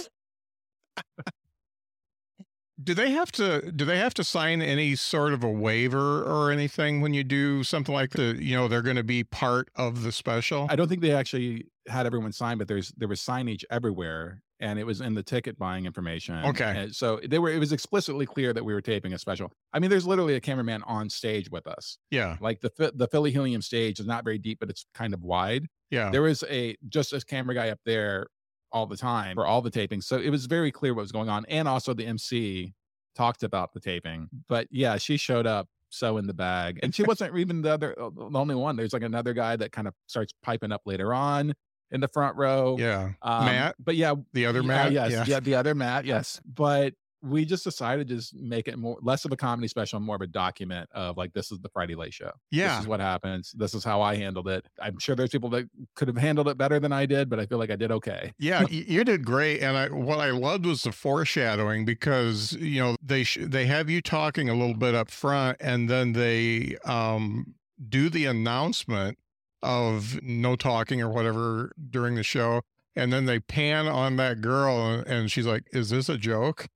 Do 2.82 2.94
they 2.94 3.10
have 3.10 3.30
to 3.32 3.70
do 3.72 3.84
they 3.84 3.98
have 3.98 4.14
to 4.14 4.24
sign 4.24 4.62
any 4.62 4.96
sort 4.96 5.34
of 5.34 5.44
a 5.44 5.50
waiver 5.50 6.22
or 6.22 6.50
anything 6.50 7.02
when 7.02 7.12
you 7.12 7.22
do 7.22 7.62
something 7.62 7.94
like 7.94 8.12
the 8.12 8.36
you 8.42 8.56
know 8.56 8.68
they're 8.68 8.80
going 8.80 8.96
to 8.96 9.04
be 9.04 9.22
part 9.22 9.68
of 9.76 10.02
the 10.02 10.10
special? 10.12 10.66
I 10.70 10.76
don't 10.76 10.88
think 10.88 11.02
they 11.02 11.12
actually 11.12 11.66
had 11.88 12.06
everyone 12.06 12.32
sign, 12.32 12.56
but 12.56 12.68
there's 12.68 12.90
there 12.96 13.06
was 13.08 13.20
signage 13.20 13.64
everywhere, 13.70 14.42
and 14.60 14.78
it 14.78 14.84
was 14.84 15.00
in 15.00 15.14
the 15.14 15.22
ticket 15.22 15.58
buying 15.58 15.86
information. 15.86 16.36
Okay. 16.44 16.74
and 16.76 16.94
so 16.94 17.20
they 17.26 17.38
were. 17.38 17.50
It 17.50 17.58
was 17.58 17.72
explicitly 17.72 18.26
clear 18.26 18.52
that 18.52 18.64
we 18.64 18.72
were 18.72 18.80
taping 18.80 19.12
a 19.12 19.18
special. 19.18 19.50
I 19.72 19.78
mean, 19.78 19.90
there's 19.90 20.06
literally 20.06 20.34
a 20.34 20.40
cameraman 20.40 20.82
on 20.84 21.10
stage 21.10 21.50
with 21.50 21.66
us. 21.66 21.98
yeah. 22.10 22.36
Like 22.40 22.60
the 22.60 22.92
the 22.94 23.08
Philly 23.08 23.30
Helium 23.30 23.62
stage 23.62 24.00
is 24.00 24.06
not 24.06 24.24
very 24.24 24.38
deep, 24.38 24.60
but 24.60 24.70
it's 24.70 24.86
kind 24.94 25.14
of 25.14 25.22
wide. 25.22 25.66
Yeah. 25.90 26.10
There 26.10 26.22
was 26.22 26.44
a 26.48 26.76
just 26.88 27.12
a 27.12 27.20
camera 27.20 27.54
guy 27.54 27.70
up 27.70 27.80
there 27.84 28.28
all 28.72 28.86
the 28.86 28.96
time 28.96 29.34
for 29.34 29.46
all 29.46 29.62
the 29.62 29.70
tapings, 29.70 30.04
so 30.04 30.18
it 30.18 30.30
was 30.30 30.46
very 30.46 30.70
clear 30.70 30.94
what 30.94 31.02
was 31.02 31.12
going 31.12 31.28
on, 31.28 31.44
and 31.48 31.66
also 31.66 31.92
the 31.92 32.06
MC 32.06 32.74
talked 33.16 33.42
about 33.42 33.72
the 33.72 33.80
taping. 33.80 34.28
But 34.48 34.68
yeah, 34.70 34.96
she 34.96 35.16
showed 35.16 35.46
up 35.46 35.68
so 35.88 36.18
in 36.18 36.26
the 36.26 36.34
bag, 36.34 36.78
and 36.82 36.94
she 36.94 37.02
wasn't 37.02 37.36
even 37.36 37.62
the 37.62 37.72
other 37.72 37.94
the 37.96 38.38
only 38.38 38.54
one. 38.54 38.76
There's 38.76 38.92
like 38.92 39.02
another 39.02 39.32
guy 39.32 39.56
that 39.56 39.72
kind 39.72 39.88
of 39.88 39.94
starts 40.06 40.32
piping 40.42 40.70
up 40.70 40.82
later 40.86 41.12
on 41.12 41.54
in 41.90 42.00
the 42.00 42.08
front 42.08 42.36
row. 42.36 42.76
Yeah. 42.78 43.12
Um, 43.22 43.44
Matt, 43.46 43.76
but 43.78 43.96
yeah, 43.96 44.14
the 44.32 44.46
other 44.46 44.60
yeah, 44.60 44.66
Matt. 44.66 44.92
yes, 44.92 45.10
Yeah. 45.12 45.24
yeah. 45.26 45.40
the 45.40 45.54
other 45.54 45.74
Matt, 45.74 46.04
yes. 46.04 46.40
But 46.44 46.94
we 47.22 47.44
just 47.44 47.64
decided 47.64 48.08
to 48.08 48.14
just 48.14 48.34
make 48.34 48.66
it 48.66 48.78
more 48.78 48.96
less 49.02 49.26
of 49.26 49.32
a 49.32 49.36
comedy 49.36 49.68
special, 49.68 50.00
more 50.00 50.16
of 50.16 50.22
a 50.22 50.26
document 50.26 50.88
of 50.94 51.18
like 51.18 51.34
this 51.34 51.52
is 51.52 51.58
the 51.58 51.68
Friday 51.68 51.94
Late 51.94 52.14
Show. 52.14 52.30
Yeah. 52.50 52.76
This 52.76 52.80
is 52.84 52.88
what 52.88 52.98
happens. 53.00 53.52
This 53.58 53.74
is 53.74 53.84
how 53.84 54.00
I 54.00 54.14
handled 54.16 54.48
it. 54.48 54.64
I'm 54.80 54.98
sure 54.98 55.14
there's 55.14 55.28
people 55.28 55.50
that 55.50 55.68
could 55.96 56.08
have 56.08 56.16
handled 56.16 56.48
it 56.48 56.56
better 56.56 56.80
than 56.80 56.92
I 56.92 57.04
did, 57.04 57.28
but 57.28 57.38
I 57.38 57.44
feel 57.44 57.58
like 57.58 57.70
I 57.70 57.76
did 57.76 57.92
okay. 57.92 58.32
Yeah, 58.38 58.64
you 58.70 59.04
did 59.04 59.22
great, 59.26 59.60
and 59.60 59.76
I 59.76 59.88
what 59.90 60.18
I 60.18 60.30
loved 60.30 60.64
was 60.64 60.82
the 60.84 60.92
foreshadowing 60.92 61.84
because 61.84 62.54
you 62.54 62.80
know 62.80 62.96
they 63.02 63.22
sh- 63.24 63.38
they 63.42 63.66
have 63.66 63.90
you 63.90 64.00
talking 64.00 64.48
a 64.48 64.54
little 64.54 64.76
bit 64.76 64.94
up 64.94 65.10
front, 65.10 65.58
and 65.60 65.90
then 65.90 66.14
they 66.14 66.76
um 66.86 67.54
do 67.86 68.08
the 68.08 68.24
announcement 68.24 69.18
of 69.62 70.22
no 70.22 70.56
talking 70.56 71.00
or 71.02 71.08
whatever 71.08 71.72
during 71.90 72.14
the 72.14 72.22
show, 72.22 72.62
and 72.96 73.12
then 73.12 73.26
they 73.26 73.40
pan 73.40 73.86
on 73.86 74.16
that 74.16 74.40
girl, 74.40 75.02
and 75.06 75.30
she's 75.30 75.46
like, 75.46 75.64
"Is 75.72 75.90
this 75.90 76.08
a 76.08 76.16
joke?" 76.18 76.66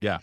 Yeah. 0.00 0.18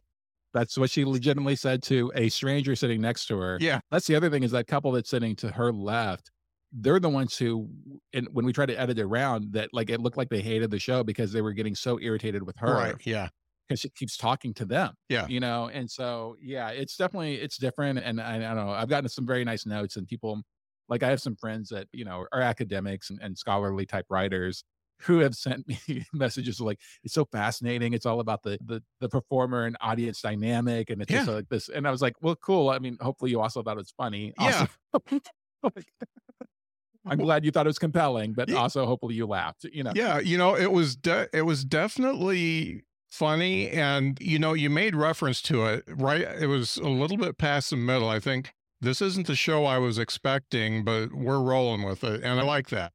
That's 0.54 0.78
what 0.78 0.92
she 0.92 1.04
legitimately 1.04 1.56
said 1.56 1.82
to 1.84 2.12
a 2.14 2.30
stranger 2.30 2.76
sitting 2.76 3.02
next 3.02 3.26
to 3.28 3.38
her. 3.40 3.58
Yeah, 3.60 3.80
That's 3.90 4.06
the 4.06 4.16
other 4.16 4.30
thing 4.30 4.44
is 4.44 4.52
that 4.52 4.68
couple 4.68 4.92
that's 4.92 5.10
sitting 5.10 5.36
to 5.38 5.50
her 5.52 5.74
left. 5.74 6.30
They're 6.72 7.00
the 7.00 7.10
ones 7.10 7.36
who, 7.38 7.70
and 8.14 8.28
when 8.34 8.46
we 8.46 8.54
tried 8.54 8.68
to 8.68 8.80
edit 8.80 9.00
it 9.00 9.04
around, 9.04 9.54
that 9.54 9.70
like 9.74 9.90
it 9.90 10.00
looked 10.00 10.18
like 10.18 10.30
they 10.30 10.42
hated 10.42 10.70
the 10.70 10.78
show 10.78 11.04
because 11.04 11.32
they 11.32 11.42
were 11.42 11.54
getting 11.54 11.74
so 11.74 12.00
irritated 12.00 12.44
with 12.44 12.56
her. 12.60 12.74
right. 12.76 12.96
Yeah, 13.04 13.30
because 13.68 13.80
she 13.80 13.90
keeps 13.90 14.16
talking 14.16 14.54
to 14.56 14.66
them. 14.66 14.94
Yeah. 15.10 15.26
You 15.28 15.40
know, 15.40 15.70
and 15.74 15.90
so 15.90 16.36
yeah, 16.40 16.70
it's 16.70 16.98
definitely 16.98 17.36
it's 17.36 17.58
different. 17.58 18.00
And 18.00 18.22
I, 18.22 18.36
I 18.36 18.40
don't 18.40 18.68
know, 18.68 18.70
I've 18.70 18.90
gotten 18.90 19.10
some 19.10 19.26
very 19.26 19.44
nice 19.44 19.66
notes 19.66 19.98
and 19.98 20.08
people 20.08 20.42
like 20.90 21.04
I 21.04 21.10
have 21.10 21.22
some 21.22 21.36
friends 21.36 21.70
that, 21.70 21.88
you 21.94 22.06
know, 22.06 22.26
are 22.32 22.42
academics 22.42 23.10
and, 23.10 23.20
and 23.22 23.38
scholarly 23.38 23.86
type 23.86 24.06
writers 24.10 24.64
who 25.02 25.20
have 25.20 25.36
sent 25.36 25.68
me 25.88 26.06
messages 26.14 26.62
like 26.62 26.80
it's 27.04 27.14
so 27.14 27.26
fascinating. 27.26 27.94
It's 27.94 28.06
all 28.06 28.20
about 28.20 28.44
the 28.44 28.58
the 28.64 28.82
the 29.00 29.10
performer 29.10 29.66
and 29.66 29.76
audience 29.82 30.22
dynamic. 30.22 30.90
And 30.90 31.02
it's 31.02 31.12
just 31.12 31.28
like 31.28 31.50
this. 31.50 31.70
And 31.70 31.88
I 31.88 31.92
was 31.92 32.02
like, 32.02 32.14
well, 32.22 32.36
cool. 32.36 32.70
I 32.70 32.80
mean, 32.80 32.98
hopefully 33.02 33.32
you 33.32 33.42
also 33.42 33.64
thought 33.64 33.78
it's 33.80 33.94
funny. 33.98 34.34
Yeah. 34.40 34.68
Also, 34.94 35.20
oh 35.64 35.70
I'm 37.06 37.18
glad 37.20 37.44
you 37.44 37.52
thought 37.52 37.66
it 37.66 37.70
was 37.70 37.80
compelling, 37.80 38.34
but 38.34 38.50
Yeah. 38.50 38.58
also 38.58 38.86
hopefully 38.86 39.16
you 39.16 39.26
laughed. 39.26 39.66
You 39.66 39.84
know. 39.84 39.92
yeah. 39.96 40.20
You 40.20 40.38
know, 40.38 40.56
it 40.56 40.72
was 40.72 40.96
de- 40.96 41.28
it 41.34 41.42
was 41.44 41.66
definitely 41.66 42.84
funny, 43.10 43.70
and 43.70 44.18
you 44.22 44.40
know, 44.40 44.54
you 44.54 44.70
made 44.70 44.96
reference 44.96 45.42
to 45.44 45.66
it. 45.66 45.84
Right, 45.88 46.22
it 46.22 46.48
was 46.48 46.78
a 46.78 46.88
little 46.90 47.18
bit 47.18 47.38
past 47.38 47.70
the 47.72 47.78
middle. 47.78 48.10
I 48.10 48.20
think 48.20 48.54
this 48.84 49.02
isn't 49.02 49.28
the 49.28 49.36
show 49.36 49.66
I 49.66 49.78
was 49.78 49.98
expecting, 49.98 50.84
but 50.84 51.14
we're 51.14 51.42
rolling 51.42 51.84
with 51.84 52.04
it, 52.04 52.22
and 52.24 52.40
I 52.40 52.44
like 52.44 52.70
that. 52.70 52.94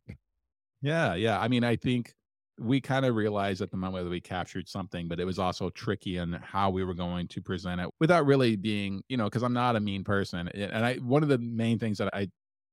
Yeah, 0.82 1.14
yeah. 1.14 1.40
I 1.40 1.48
mean, 1.48 1.64
I 1.64 1.76
think 1.76 2.14
we 2.60 2.80
kind 2.80 3.06
of 3.06 3.14
realized 3.14 3.62
at 3.62 3.70
the 3.70 3.76
moment 3.76 4.04
that 4.04 4.10
we 4.10 4.20
captured 4.20 4.68
something, 4.68 5.08
but 5.08 5.20
it 5.20 5.24
was 5.24 5.38
also 5.38 5.70
tricky 5.70 6.16
in 6.16 6.32
how 6.34 6.70
we 6.70 6.84
were 6.84 6.94
going 6.94 7.28
to 7.28 7.40
present 7.40 7.80
it 7.80 7.88
without 8.00 8.26
really 8.26 8.56
being, 8.56 9.02
you 9.08 9.16
know, 9.16 9.24
because 9.24 9.42
I'm 9.42 9.52
not 9.52 9.76
a 9.76 9.80
mean 9.80 10.04
person. 10.04 10.48
And 10.48 10.84
I, 10.84 10.96
one 10.96 11.22
of 11.22 11.28
the 11.28 11.38
main 11.38 11.78
things 11.78 11.98
that 11.98 12.10
I 12.12 12.28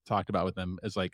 talked 0.08 0.30
about 0.30 0.46
with 0.46 0.56
them 0.56 0.80
is 0.84 0.96
like, 0.96 1.14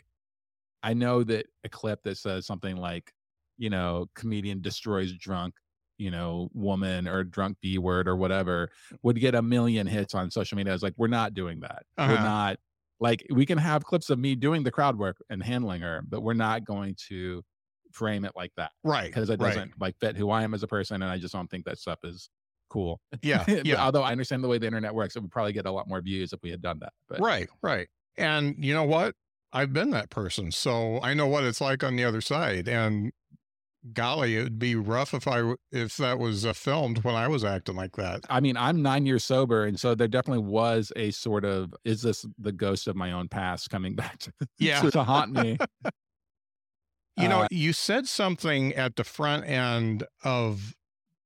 I 0.82 0.94
know 0.94 1.22
that 1.24 1.46
a 1.64 1.68
clip 1.68 2.02
that 2.04 2.16
says 2.16 2.46
something 2.46 2.76
like, 2.76 3.12
you 3.58 3.70
know, 3.70 4.06
comedian 4.14 4.60
destroys 4.62 5.12
drunk, 5.12 5.54
you 6.02 6.10
know, 6.10 6.50
woman 6.54 7.08
or 7.08 7.24
drunk 7.24 7.58
B 7.60 7.78
word 7.78 8.08
or 8.08 8.16
whatever 8.16 8.70
would 9.02 9.20
get 9.20 9.34
a 9.34 9.42
million 9.42 9.86
hits 9.86 10.14
on 10.14 10.30
social 10.30 10.56
media. 10.56 10.72
I 10.72 10.74
was 10.74 10.82
like, 10.82 10.94
we're 10.96 11.08
not 11.08 11.34
doing 11.34 11.60
that. 11.60 11.84
We're 12.04 12.18
Uh-huh. 12.18 12.18
not 12.18 12.58
like 13.00 13.26
we 13.30 13.46
can 13.46 13.58
have 13.58 13.84
clips 13.84 14.10
of 14.10 14.18
me 14.18 14.34
doing 14.34 14.62
the 14.64 14.70
crowd 14.70 14.98
work 14.98 15.18
and 15.30 15.42
handling 15.42 15.82
her, 15.82 16.02
but 16.06 16.22
we're 16.22 16.34
not 16.34 16.64
going 16.64 16.94
to 17.08 17.42
frame 17.92 18.24
it 18.24 18.32
like 18.36 18.52
that 18.56 18.72
Right, 18.84 19.14
because 19.14 19.28
it 19.30 19.38
doesn't 19.40 19.80
like 19.80 19.96
fit 20.00 20.16
who 20.16 20.30
I 20.30 20.42
am 20.42 20.54
as 20.54 20.62
a 20.62 20.68
person, 20.68 21.02
and 21.02 21.10
I 21.10 21.18
just 21.18 21.32
don't 21.34 21.50
think 21.50 21.64
that 21.66 21.78
stuff 21.78 22.00
is 22.04 22.30
cool. 22.68 23.00
Yeah, 23.22 23.46
yeah. 23.62 23.84
Although 23.84 24.02
I 24.02 24.12
understand 24.12 24.42
the 24.42 24.48
way 24.48 24.58
the 24.58 24.66
internet 24.66 24.94
works, 24.94 25.16
it 25.16 25.20
would 25.20 25.30
probably 25.30 25.52
get 25.52 25.66
a 25.66 25.70
lot 25.70 25.88
more 25.88 26.00
views 26.00 26.32
if 26.32 26.40
we 26.42 26.50
had 26.50 26.62
done 26.62 26.78
that. 26.80 26.92
But 27.08 27.22
Right, 27.22 27.48
right. 27.62 27.88
And 28.16 28.62
you 28.64 28.74
know 28.74 28.84
what? 28.84 29.14
I've 29.52 29.72
been 29.72 29.90
that 29.90 30.10
person, 30.10 30.50
so 30.50 31.00
I 31.02 31.12
know 31.14 31.26
what 31.26 31.44
it's 31.44 31.60
like 31.60 31.84
on 31.84 31.96
the 31.96 32.04
other 32.04 32.20
side. 32.22 32.68
And 32.68 33.12
golly, 33.92 34.36
it 34.36 34.44
would 34.44 34.58
be 34.58 34.74
rough 34.74 35.12
if 35.14 35.26
I 35.26 35.54
if 35.70 35.96
that 35.96 36.18
was 36.18 36.44
uh, 36.46 36.52
filmed 36.52 37.04
when 37.04 37.14
I 37.14 37.28
was 37.28 37.44
acting 37.44 37.76
like 37.76 37.96
that. 37.96 38.24
I 38.30 38.40
mean, 38.40 38.56
I'm 38.56 38.82
nine 38.82 39.06
years 39.06 39.24
sober, 39.24 39.64
and 39.64 39.78
so 39.78 39.94
there 39.94 40.08
definitely 40.08 40.44
was 40.44 40.92
a 40.96 41.10
sort 41.10 41.44
of 41.44 41.74
is 41.84 42.02
this 42.02 42.24
the 42.38 42.52
ghost 42.52 42.86
of 42.88 42.96
my 42.96 43.12
own 43.12 43.28
past 43.28 43.70
coming 43.70 43.94
back 43.96 44.18
to, 44.20 44.32
Yeah. 44.58 44.80
to, 44.82 44.90
to 44.90 45.04
haunt 45.04 45.32
me? 45.32 45.58
You 47.16 47.28
know, 47.28 47.42
Uh, 47.42 47.48
you 47.50 47.72
said 47.74 48.08
something 48.08 48.72
at 48.74 48.96
the 48.96 49.04
front 49.04 49.44
end 49.46 50.04
of 50.24 50.74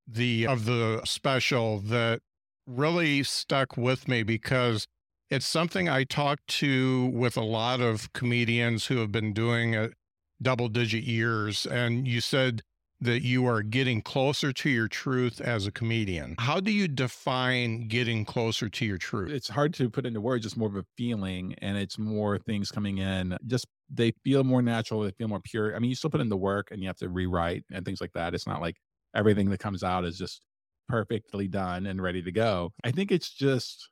the 0.07 0.47
of 0.47 0.65
the 0.65 1.03
special 1.05 1.79
that 1.81 2.21
really 2.67 3.23
stuck 3.23 3.77
with 3.77 4.09
me 4.09 4.23
because 4.25 4.87
it's 5.31 5.47
something 5.47 5.89
I 5.89 6.05
talked 6.05 6.47
to 6.61 7.07
with 7.07 7.37
a 7.37 7.43
lot 7.43 7.81
of 7.81 8.13
comedians 8.13 8.87
who 8.87 8.97
have 8.99 9.13
been 9.13 9.33
doing 9.33 9.75
it 9.75 9.95
double 10.41 10.69
digit 10.69 11.05
years 11.05 11.67
and 11.67 12.07
you 12.07 12.21
said 12.21 12.63
that 13.01 13.23
you 13.23 13.47
are 13.47 13.63
getting 13.63 14.01
closer 14.01 14.53
to 14.53 14.71
your 14.71 14.89
truth 14.89 15.41
as 15.41 15.67
a 15.67 15.73
comedian. 15.73 16.35
How 16.39 16.61
do 16.61 16.73
you 16.73 16.89
define 16.89 17.89
getting 17.89 18.25
closer 18.25 18.69
to 18.69 18.85
your 18.87 18.97
truth? 18.97 19.31
it's 19.31 19.49
hard 19.49 19.75
to 19.75 19.91
put 19.91 20.07
into 20.07 20.21
words. 20.21 20.47
It's 20.47 20.57
more 20.57 20.69
of 20.69 20.77
a 20.77 20.85
feeling, 20.97 21.55
and 21.59 21.77
it's 21.77 21.99
more 21.99 22.39
things 22.39 22.71
coming 22.71 22.99
in. 22.99 23.37
Just 23.47 23.67
they 23.91 24.13
feel 24.25 24.45
more 24.45 24.63
natural. 24.63 25.03
They 25.03 25.11
feel 25.11 25.29
more 25.29 25.41
pure. 25.41 25.77
I 25.77 25.79
mean, 25.79 25.91
you 25.91 25.95
still 25.95 26.11
put 26.11 26.21
in 26.21 26.29
the 26.31 26.37
work, 26.37 26.69
and 26.71 26.81
you 26.81 26.89
have 26.89 26.97
to 26.99 27.09
rewrite 27.09 27.65
and 27.71 27.85
things 27.85 28.01
like 28.01 28.13
that. 28.15 28.35
It's 28.35 28.47
not 28.47 28.63
like 28.63 28.77
everything 29.15 29.51
that 29.51 29.61
comes 29.61 29.83
out 29.83 30.05
is 30.05 30.17
just 30.17 30.43
perfectly 30.89 31.49
done 31.49 31.87
and 31.87 32.01
ready 32.01 32.23
to 32.23 32.33
go. 32.33 32.73
I 32.83 32.93
think 32.93 33.13
it's 33.13 33.31
just 33.31 33.91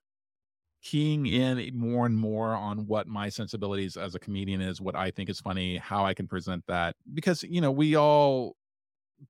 keying 0.84 1.26
in 1.26 1.76
more 1.78 2.06
and 2.06 2.16
more 2.18 2.54
on 2.54 2.86
what 2.86 3.08
my 3.08 3.30
sensibilities 3.30 3.96
as 3.96 4.14
a 4.14 4.20
comedian 4.20 4.60
is, 4.60 4.80
what 4.80 4.96
I 4.96 5.10
think 5.10 5.30
is 5.30 5.40
funny, 5.40 5.78
how 5.78 6.04
I 6.06 6.14
can 6.14 6.28
present 6.28 6.64
that. 6.68 6.96
Because, 7.14 7.42
you 7.44 7.60
know, 7.60 7.72
we 7.72 7.96
all 7.96 8.56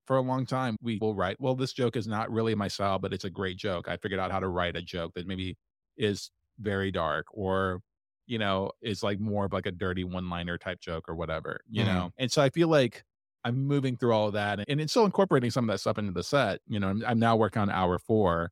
for 0.06 0.16
a 0.16 0.20
long 0.22 0.46
time 0.46 0.76
we 0.82 0.98
will 0.98 1.14
write 1.14 1.40
well 1.40 1.54
this 1.54 1.72
joke 1.72 1.96
is 1.96 2.06
not 2.06 2.30
really 2.30 2.54
my 2.54 2.68
style 2.68 2.98
but 2.98 3.12
it's 3.12 3.24
a 3.24 3.30
great 3.30 3.56
joke 3.56 3.88
i 3.88 3.96
figured 3.96 4.20
out 4.20 4.30
how 4.32 4.40
to 4.40 4.48
write 4.48 4.76
a 4.76 4.82
joke 4.82 5.12
that 5.14 5.26
maybe 5.26 5.56
is 5.96 6.30
very 6.58 6.90
dark 6.90 7.26
or 7.32 7.80
you 8.26 8.38
know 8.38 8.70
is 8.80 9.02
like 9.02 9.20
more 9.20 9.44
of 9.44 9.52
like 9.52 9.66
a 9.66 9.70
dirty 9.72 10.04
one 10.04 10.28
liner 10.30 10.58
type 10.58 10.80
joke 10.80 11.08
or 11.08 11.14
whatever 11.14 11.60
you 11.68 11.84
Mhm. 11.84 11.84
know 11.84 12.10
and 12.18 12.32
so 12.32 12.42
i 12.42 12.48
feel 12.50 12.68
like 12.68 13.04
i'm 13.44 13.66
moving 13.66 13.96
through 13.96 14.12
all 14.12 14.26
of 14.28 14.32
that 14.32 14.64
and 14.68 14.80
it's 14.80 14.92
still 14.92 15.04
incorporating 15.04 15.50
some 15.50 15.68
of 15.68 15.72
that 15.72 15.78
stuff 15.78 15.98
into 15.98 16.12
the 16.12 16.22
set 16.22 16.60
you 16.66 16.80
know 16.80 16.88
i'm, 16.88 17.04
I'm 17.04 17.18
now 17.18 17.36
working 17.36 17.62
on 17.62 17.70
hour 17.70 17.98
four 17.98 18.50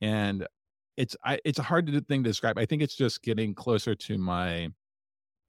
and 0.00 0.46
it's 0.96 1.16
I, 1.24 1.38
it's 1.44 1.58
a 1.58 1.62
hard 1.62 1.86
thing 2.08 2.22
to 2.22 2.30
describe 2.30 2.58
i 2.58 2.66
think 2.66 2.82
it's 2.82 2.96
just 2.96 3.22
getting 3.22 3.54
closer 3.54 3.94
to 3.94 4.18
my 4.18 4.68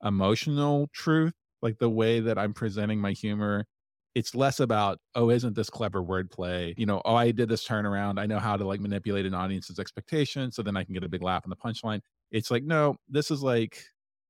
emotional 0.04 0.90
truth 0.94 1.34
like 1.62 1.78
the 1.80 1.90
way 1.90 2.20
that 2.20 2.38
i'm 2.38 2.54
presenting 2.54 3.00
my 3.00 3.12
humor. 3.12 3.66
It's 4.14 4.34
less 4.34 4.62
about 4.62 5.00
oh 5.16 5.30
isn't 5.30 5.56
this 5.56 5.70
clever 5.70 6.02
wordplay? 6.02 6.74
You 6.78 6.86
know 6.86 7.02
oh 7.04 7.16
i 7.16 7.32
did 7.32 7.50
this 7.50 7.68
turnaround. 7.68 8.20
I 8.20 8.26
know 8.26 8.40
how 8.40 8.56
to 8.56 8.66
like 8.66 8.80
manipulate 8.80 9.26
an 9.26 9.34
audience's 9.34 9.80
expectations 9.80 10.56
so 10.56 10.62
then 10.62 10.78
i 10.78 10.84
can 10.84 10.94
get 10.94 11.04
a 11.04 11.10
big 11.10 11.22
laugh 11.22 11.44
on 11.46 11.50
the 11.50 11.56
punchline. 11.56 12.00
It's 12.32 12.50
like 12.52 12.64
no 12.64 12.96
this 13.10 13.30
is 13.32 13.44
like 13.44 13.84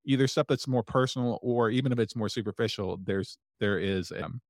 either 0.06 0.28
stuff 0.28 0.48
that's 0.48 0.68
more 0.68 0.84
personal 0.84 1.40
or 1.42 1.70
even 1.70 1.92
if 1.92 2.00
it's 2.00 2.16
more 2.16 2.30
superficial 2.30 3.00
there's 3.04 3.38
there 3.60 3.80
is 3.80 4.12
um, 4.12 4.42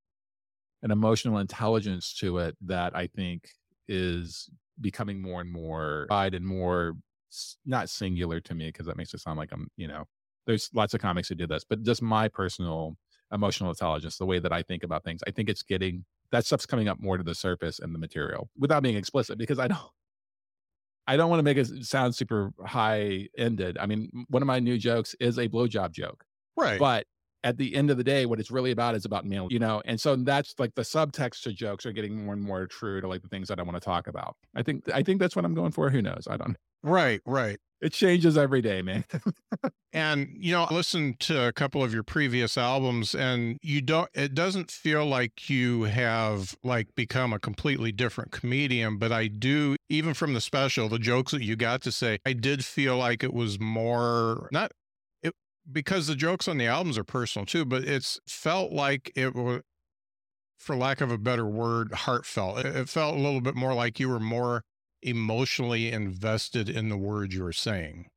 an 0.84 0.92
emotional 0.92 1.40
intelligence 1.40 2.14
to 2.14 2.38
it 2.38 2.56
that 2.62 2.96
I 2.96 3.08
think 3.08 3.50
is 3.88 4.50
becoming 4.82 5.22
more 5.22 5.42
and 5.42 5.52
more 5.52 6.08
wide 6.10 6.34
and 6.34 6.46
more 6.46 6.94
not 7.66 7.90
singular 7.90 8.40
to 8.40 8.56
me 8.56 8.68
because 8.68 8.86
that 8.86 8.98
makes 8.98 9.14
it 9.14 9.20
sound 9.20 9.38
like 9.38 9.52
I'm, 9.52 9.68
you 9.78 9.88
know, 9.88 10.06
there's 10.46 10.70
lots 10.74 10.94
of 10.94 11.02
comics 11.02 11.30
who 11.30 11.36
do 11.36 11.48
this, 11.48 11.64
but 11.68 11.84
just 11.84 12.02
my 12.02 12.28
personal 12.28 12.96
emotional 13.32 13.70
intelligence, 13.70 14.18
the 14.18 14.26
way 14.26 14.40
that 14.40 14.54
I 14.54 14.62
think 14.62 14.84
about 14.84 15.04
things, 15.04 15.22
I 15.28 15.32
think 15.32 15.50
it's 15.50 15.64
getting 15.64 16.06
that 16.32 16.46
stuff's 16.46 16.66
coming 16.66 16.88
up 16.88 17.00
more 17.00 17.18
to 17.18 17.24
the 17.24 17.36
surface 17.36 17.80
in 17.80 17.94
the 17.94 18.00
material 18.00 18.50
without 18.58 18.84
being 18.84 18.96
explicit 18.96 19.38
because 19.38 19.60
I 19.60 19.68
don't 19.68 19.80
I 21.08 21.18
don't 21.18 21.30
want 21.30 21.40
to 21.40 21.44
make 21.44 21.58
it 21.58 21.68
sound 21.86 22.16
super 22.16 22.52
high 22.66 23.28
ended. 23.38 23.78
I 23.80 23.86
mean, 23.86 24.10
one 24.30 24.42
of 24.42 24.48
my 24.48 24.60
new 24.60 24.78
jokes 24.78 25.16
is 25.20 25.38
a 25.38 25.48
blowjob 25.48 25.92
joke. 25.92 26.26
Right. 26.58 26.80
But 26.80 27.06
at 27.46 27.58
the 27.58 27.76
end 27.76 27.92
of 27.92 27.98
the 27.98 28.04
day, 28.04 28.26
what 28.26 28.40
it's 28.40 28.50
really 28.50 28.72
about 28.72 28.96
is 28.96 29.06
about 29.06 29.24
male, 29.24 29.48
you 29.52 29.60
know, 29.60 29.82
and 29.86 30.02
so 30.02 30.16
that's 30.16 30.56
like 30.58 30.74
the 30.74 30.82
subtext 30.82 31.44
to 31.44 31.54
jokes 31.54 31.86
are 31.86 31.92
getting 31.92 32.26
more 32.26 32.34
and 32.34 32.42
more 32.42 32.66
true 32.66 33.00
to 33.00 33.08
like 33.08 33.22
the 33.22 33.30
things 33.30 33.48
that 33.48 33.60
I 33.60 33.64
want 33.64 33.76
to 33.76 33.80
talk 33.80 34.08
about. 34.08 34.36
I 34.56 34.64
think 34.64 34.90
I 34.92 35.04
think 35.04 35.20
that's 35.20 35.36
what 35.36 35.46
I'm 35.46 35.54
going 35.54 35.72
for. 35.72 35.92
Who 35.92 36.02
knows? 36.02 36.28
I 36.30 36.36
don't. 36.36 36.58
Right, 36.84 37.20
right. 37.26 37.58
It 37.82 37.94
changes 37.94 38.38
every 38.38 38.62
day, 38.62 38.84
man. 38.84 39.06
and 39.94 40.30
you 40.38 40.52
know, 40.52 40.66
I 40.70 40.74
listened 40.74 41.20
to 41.22 41.48
a 41.48 41.52
couple 41.52 41.84
of 41.84 41.92
your 41.92 42.04
previous 42.04 42.60
albums, 42.60 43.16
and 43.16 43.58
you 43.64 43.82
don't. 43.82 44.08
It 44.14 44.36
doesn't 44.36 44.70
feel 44.70 45.04
like 45.04 45.50
you 45.50 45.84
have 45.84 46.56
like 46.64 46.94
become 46.94 47.34
a 47.34 47.40
completely 47.40 47.92
different 47.92 48.32
comedian, 48.32 49.00
but 49.00 49.12
I 49.12 49.26
do. 49.28 49.78
Even 49.90 50.14
from 50.14 50.36
the 50.36 50.42
special, 50.42 50.88
the 50.88 51.00
jokes 51.00 51.32
that 51.32 51.42
you 51.42 51.56
got 51.56 51.82
to 51.84 51.92
say, 51.92 52.20
I 52.24 52.34
did 52.34 52.64
feel 52.64 52.98
like 52.98 53.24
it 53.24 53.34
was 53.34 53.60
more 53.60 54.48
not 54.52 54.72
because 55.72 56.08
the 56.08 56.16
jokes 56.16 56.48
on 56.48 56.58
the 56.58 56.68
albums 56.68 56.98
are 56.98 57.04
personal 57.04 57.46
too, 57.46 57.66
but 57.66 57.84
it's 57.84 58.20
felt 58.28 58.72
like 58.72 59.12
it 59.16 59.36
was, 59.36 59.62
for 60.58 60.76
lack 60.76 61.02
of 61.02 61.12
a 61.12 61.18
better 61.18 61.46
word, 61.46 61.92
heartfelt. 61.94 62.60
It, 62.60 62.90
felt 62.90 63.16
a 63.16 63.20
little 63.20 63.42
bit 63.42 63.56
more 63.56 63.74
like 63.74 64.00
you 64.00 64.10
were 64.10 64.20
more 64.20 64.64
emotionally 65.02 65.92
invested 65.92 66.70
in 66.70 66.90
the 66.90 66.98
words 66.98 67.36
you 67.36 67.44
were 67.44 67.54
saying. 67.54 68.08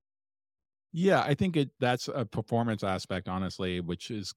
Yeah, 0.92 1.20
I 1.20 1.34
think 1.34 1.56
it 1.56 1.70
that's 1.80 2.08
a 2.08 2.24
performance 2.24 2.82
aspect, 2.82 3.28
honestly, 3.28 3.80
which 3.80 4.10
is 4.10 4.32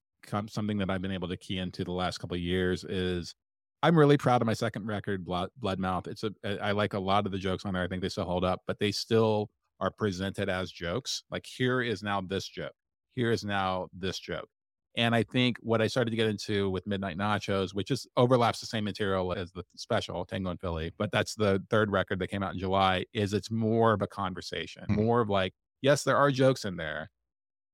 something 0.48 0.78
that 0.78 0.90
I've 0.90 1.02
been 1.02 1.12
able 1.12 1.28
to 1.28 1.36
key 1.36 1.58
into 1.58 1.84
the 1.84 1.92
last 1.92 2.18
couple 2.18 2.34
of 2.34 2.42
years. 2.42 2.84
Is 2.84 3.34
I'm 3.82 3.98
really 3.98 4.18
proud 4.18 4.42
of 4.42 4.46
my 4.46 4.52
second 4.52 4.86
record, 4.86 5.24
Blood, 5.24 5.48
Bloodmouth. 5.62 6.08
It's 6.08 6.24
a 6.24 6.32
I 6.62 6.72
like 6.72 6.92
a 6.92 6.98
lot 6.98 7.24
of 7.24 7.32
the 7.32 7.38
jokes 7.38 7.64
on 7.64 7.72
there. 7.72 7.82
I 7.82 7.88
think 7.88 8.02
they 8.02 8.10
still 8.10 8.24
hold 8.24 8.44
up, 8.44 8.60
but 8.66 8.78
they 8.78 8.92
still 8.92 9.48
are 9.80 9.90
presented 9.90 10.50
as 10.50 10.70
jokes. 10.70 11.24
Like 11.30 11.46
here 11.46 11.80
is 11.80 12.02
now 12.02 12.20
this 12.20 12.46
joke 12.46 12.72
here 13.14 13.30
is 13.30 13.44
now 13.44 13.88
this 13.92 14.18
joke. 14.18 14.48
And 14.96 15.14
I 15.14 15.22
think 15.22 15.56
what 15.60 15.80
I 15.80 15.86
started 15.86 16.10
to 16.10 16.16
get 16.16 16.28
into 16.28 16.68
with 16.68 16.86
Midnight 16.86 17.16
Nachos, 17.16 17.74
which 17.74 17.90
is 17.90 18.06
overlaps 18.16 18.60
the 18.60 18.66
same 18.66 18.84
material 18.84 19.32
as 19.32 19.50
the 19.52 19.64
special 19.76 20.24
Tango 20.26 20.50
and 20.50 20.60
Philly, 20.60 20.92
but 20.98 21.10
that's 21.10 21.34
the 21.34 21.62
third 21.70 21.90
record 21.90 22.18
that 22.18 22.28
came 22.28 22.42
out 22.42 22.52
in 22.52 22.58
July, 22.58 23.06
is 23.14 23.32
it's 23.32 23.50
more 23.50 23.94
of 23.94 24.02
a 24.02 24.06
conversation, 24.06 24.82
mm-hmm. 24.82 25.02
more 25.02 25.22
of 25.22 25.30
like, 25.30 25.54
yes, 25.80 26.04
there 26.04 26.16
are 26.16 26.30
jokes 26.30 26.66
in 26.66 26.76
there, 26.76 27.10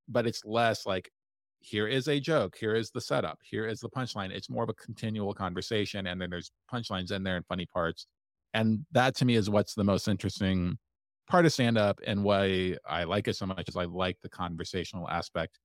but 0.09 0.26
it's 0.26 0.45
less 0.45 0.87
like, 0.87 1.11
here 1.61 1.88
is 1.88 2.07
a 2.07 2.21
joke, 2.21 2.57
here 2.59 2.76
is 2.76 2.92
the 2.92 3.00
setup, 3.00 3.40
here 3.42 3.66
is 3.66 3.80
the 3.80 3.90
punchline. 3.90 4.30
It's 4.30 4.49
more 4.49 4.62
of 4.62 4.68
a 4.68 4.75
continual 4.75 5.35
conversation. 5.35 6.07
And 6.07 6.21
then 6.21 6.30
there's 6.30 6.52
punchlines 6.73 7.11
in 7.11 7.25
there 7.25 7.37
and 7.37 7.45
funny 7.47 7.66
parts. 7.66 8.07
And 8.54 8.87
that 8.92 9.16
to 9.16 9.25
me 9.25 9.35
is 9.35 9.50
what's 9.50 9.75
the 9.75 9.83
most 9.83 10.07
interesting 10.07 10.78
part 11.28 11.47
of 11.47 11.52
stand 11.52 11.78
up 11.78 12.00
and 12.06 12.25
why 12.25 12.76
I 12.87 13.04
like 13.04 13.28
it 13.28 13.37
so 13.37 13.47
much 13.47 13.68
is 13.68 13.76
I 13.76 13.85
like 13.85 14.18
the 14.23 14.28
conversational 14.28 15.08
aspect 15.08 15.58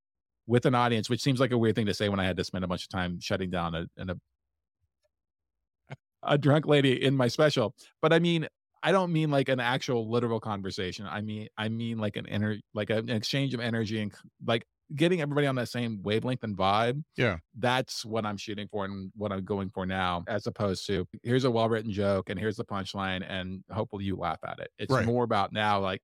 with 0.46 0.66
an 0.66 0.76
audience, 0.76 1.10
which 1.10 1.22
seems 1.22 1.40
like 1.40 1.52
a 1.52 1.58
weird 1.58 1.76
thing 1.76 1.86
to 1.86 1.94
say 1.94 2.10
when 2.10 2.20
I 2.20 2.26
had 2.26 2.38
to 2.38 2.44
spend 2.44 2.64
a 2.64 2.68
bunch 2.68 2.84
of 2.84 2.90
time 2.90 3.20
shutting 3.20 3.50
down 3.50 3.76
a, 3.76 3.86
a, 3.98 5.96
a 6.24 6.38
drunk 6.38 6.68
lady 6.68 7.04
in 7.04 7.16
my 7.16 7.28
special. 7.28 7.74
But 8.02 8.14
I 8.14 8.20
mean, 8.20 8.48
I 8.82 8.92
don't 8.92 9.14
mean 9.14 9.32
like 9.32 9.48
an 9.48 9.62
actual 9.62 10.12
literal 10.12 10.42
conversation. 10.42 11.06
I 11.10 11.22
mean, 11.22 11.48
I 11.58 11.70
mean 11.70 11.98
like 11.98 12.18
an 12.18 12.26
inner, 12.26 12.58
like 12.74 12.90
an 12.90 13.10
exchange 13.10 13.54
of 13.54 13.62
energy 13.62 14.02
and 14.02 14.14
like 14.46 14.66
getting 14.96 15.22
everybody 15.22 15.48
on 15.48 15.56
that 15.56 15.70
same 15.70 16.02
wavelength 16.04 16.44
and 16.44 16.56
vibe. 16.56 17.04
Yeah. 17.18 17.38
That's 17.58 18.06
what 18.06 18.26
I'm 18.26 18.38
shooting 18.38 18.68
for 18.68 18.86
and 18.86 19.12
what 19.16 19.32
I'm 19.32 19.44
going 19.44 19.70
for 19.70 19.86
now, 19.86 20.24
as 20.28 20.48
opposed 20.48 20.86
to 20.88 21.06
here's 21.24 21.46
a 21.46 21.52
well 21.52 21.70
written 21.70 21.92
joke 21.92 22.30
and 22.30 22.40
here's 22.40 22.58
the 22.58 22.66
punchline 22.66 23.26
and 23.28 23.64
hopefully 23.72 24.06
you 24.06 24.16
laugh 24.16 24.40
at 24.46 24.60
it. 24.60 24.70
It's 24.78 24.92
right. 24.92 25.06
more 25.06 25.24
about 25.24 25.54
now 25.54 25.80
like, 25.80 26.02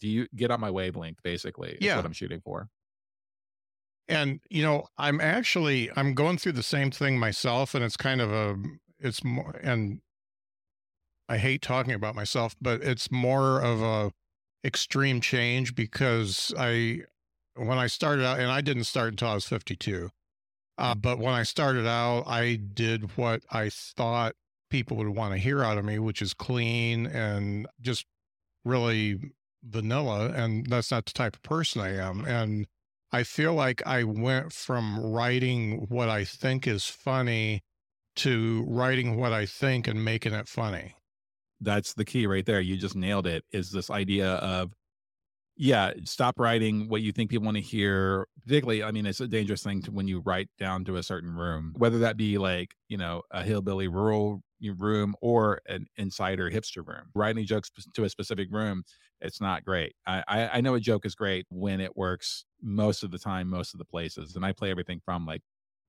do 0.00 0.08
you 0.08 0.26
get 0.34 0.50
on 0.50 0.60
my 0.60 0.70
wavelength 0.70 1.18
basically? 1.22 1.78
Yeah. 1.80 1.96
what 1.96 2.04
I'm 2.04 2.12
shooting 2.12 2.40
for. 2.40 2.68
And 4.08 4.40
you 4.50 4.62
know, 4.62 4.86
I'm 4.98 5.20
actually 5.20 5.90
I'm 5.96 6.14
going 6.14 6.38
through 6.38 6.52
the 6.52 6.62
same 6.62 6.90
thing 6.90 7.18
myself 7.18 7.74
and 7.74 7.84
it's 7.84 7.96
kind 7.96 8.20
of 8.20 8.32
a 8.32 8.56
it's 9.00 9.24
more 9.24 9.58
and 9.62 10.00
I 11.28 11.38
hate 11.38 11.62
talking 11.62 11.94
about 11.94 12.14
myself, 12.14 12.54
but 12.60 12.82
it's 12.82 13.10
more 13.10 13.60
of 13.60 13.82
a 13.82 14.12
extreme 14.64 15.20
change 15.20 15.74
because 15.74 16.52
I 16.58 17.02
when 17.56 17.78
I 17.78 17.86
started 17.86 18.24
out, 18.24 18.38
and 18.38 18.50
I 18.50 18.60
didn't 18.60 18.84
start 18.84 19.10
until 19.10 19.28
I 19.28 19.34
was 19.34 19.46
52, 19.46 20.10
uh, 20.78 20.94
but 20.94 21.18
when 21.18 21.34
I 21.34 21.42
started 21.42 21.86
out, 21.86 22.24
I 22.26 22.56
did 22.56 23.16
what 23.16 23.42
I 23.50 23.70
thought 23.70 24.34
people 24.70 24.96
would 24.98 25.08
want 25.08 25.32
to 25.32 25.38
hear 25.38 25.62
out 25.62 25.78
of 25.78 25.84
me, 25.84 25.98
which 25.98 26.20
is 26.20 26.34
clean 26.34 27.06
and 27.06 27.66
just 27.80 28.04
really 28.64 29.18
vanilla. 29.62 30.30
And 30.30 30.66
that's 30.66 30.90
not 30.90 31.06
the 31.06 31.12
type 31.12 31.36
of 31.36 31.42
person 31.42 31.80
I 31.80 31.96
am. 31.96 32.24
And 32.24 32.66
I 33.12 33.22
feel 33.22 33.54
like 33.54 33.86
I 33.86 34.04
went 34.04 34.52
from 34.52 35.00
writing 35.00 35.86
what 35.88 36.08
I 36.08 36.24
think 36.24 36.66
is 36.66 36.84
funny 36.84 37.62
to 38.16 38.64
writing 38.66 39.16
what 39.16 39.32
I 39.32 39.46
think 39.46 39.86
and 39.86 40.04
making 40.04 40.32
it 40.32 40.48
funny. 40.48 40.94
That's 41.60 41.94
the 41.94 42.04
key 42.04 42.26
right 42.26 42.44
there. 42.44 42.60
You 42.60 42.76
just 42.76 42.96
nailed 42.96 43.26
it. 43.26 43.44
Is 43.52 43.70
this 43.70 43.88
idea 43.90 44.34
of 44.34 44.72
yeah, 45.56 45.92
stop 46.04 46.38
writing 46.38 46.88
what 46.88 47.02
you 47.02 47.12
think 47.12 47.30
people 47.30 47.46
want 47.46 47.56
to 47.56 47.62
hear. 47.62 48.28
Particularly, 48.42 48.82
I 48.82 48.90
mean, 48.90 49.06
it's 49.06 49.20
a 49.20 49.26
dangerous 49.26 49.62
thing 49.62 49.82
to 49.82 49.90
when 49.90 50.06
you 50.06 50.20
write 50.20 50.48
down 50.58 50.84
to 50.84 50.96
a 50.96 51.02
certain 51.02 51.34
room, 51.34 51.74
whether 51.76 51.98
that 52.00 52.16
be 52.16 52.38
like, 52.38 52.74
you 52.88 52.98
know, 52.98 53.22
a 53.30 53.42
hillbilly 53.42 53.88
rural 53.88 54.42
room 54.78 55.14
or 55.20 55.60
an 55.66 55.86
insider 55.96 56.50
hipster 56.50 56.86
room. 56.86 57.10
Writing 57.14 57.46
jokes 57.46 57.70
to 57.94 58.04
a 58.04 58.08
specific 58.08 58.48
room, 58.50 58.84
it's 59.20 59.40
not 59.40 59.64
great. 59.64 59.94
I, 60.06 60.22
I, 60.28 60.48
I 60.54 60.60
know 60.60 60.74
a 60.74 60.80
joke 60.80 61.06
is 61.06 61.14
great 61.14 61.46
when 61.50 61.80
it 61.80 61.96
works 61.96 62.44
most 62.62 63.02
of 63.02 63.10
the 63.10 63.18
time, 63.18 63.48
most 63.48 63.74
of 63.74 63.78
the 63.78 63.84
places. 63.84 64.36
And 64.36 64.44
I 64.44 64.52
play 64.52 64.70
everything 64.70 65.00
from 65.04 65.26
like 65.26 65.42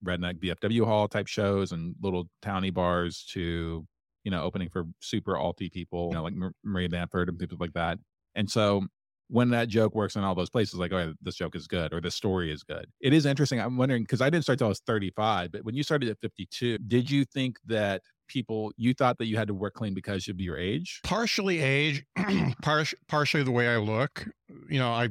redneck 0.06 0.40
VFW 0.40 0.86
hall 0.86 1.08
type 1.08 1.28
shows 1.28 1.72
and 1.72 1.96
little 2.02 2.30
towny 2.42 2.70
bars 2.70 3.26
to, 3.34 3.86
you 4.24 4.32
know, 4.32 4.44
opening 4.44 4.70
for 4.70 4.86
super 5.02 5.34
alty 5.34 5.72
people, 5.72 6.10
you 6.10 6.16
know, 6.16 6.24
like 6.24 6.36
Maria 6.64 6.90
Bamford 6.90 7.30
and 7.30 7.38
people 7.38 7.58
like 7.60 7.74
that. 7.74 8.00
And 8.36 8.50
so 8.50 8.86
when 9.30 9.50
that 9.50 9.68
joke 9.68 9.94
works 9.94 10.16
in 10.16 10.24
all 10.24 10.36
those 10.36 10.50
places, 10.50 10.76
like, 10.76 10.94
oh, 10.94 11.14
this 11.22 11.36
joke 11.36 11.56
is 11.56 11.68
good 11.68 11.94
or 11.94 12.00
this 12.00 12.16
story 12.16 12.52
is 12.52 12.64
good. 12.64 12.86
It 13.02 13.14
is 13.14 13.26
interesting. 13.26 13.60
I'm 13.60 13.78
wondering 13.78 14.04
because 14.04 14.22
I 14.22 14.30
didn't 14.30 14.44
start 14.44 14.60
till 14.60 14.68
I 14.68 14.70
was 14.70 14.80
35, 14.80 15.52
but 15.52 15.64
when 15.64 15.76
you 15.76 15.84
started 15.84 16.10
at 16.10 16.18
52, 16.22 16.78
did 16.80 17.12
you 17.12 17.26
think 17.26 17.58
that 17.66 18.02
people 18.28 18.72
you 18.78 18.94
thought 18.94 19.18
that 19.18 19.26
you 19.26 19.38
had 19.38 19.48
to 19.48 19.54
work 19.54 19.74
clean 19.74 19.94
because 19.94 20.28
of 20.28 20.40
your 20.40 20.58
age? 20.58 21.02
Partially 21.04 21.60
age, 21.60 22.04
par- 22.62 22.86
partially 23.08 23.44
the 23.44 23.52
way 23.52 23.68
I 23.68 23.78
look. 23.78 24.28
You 24.70 24.80
know, 24.80 24.90
I 24.90 25.10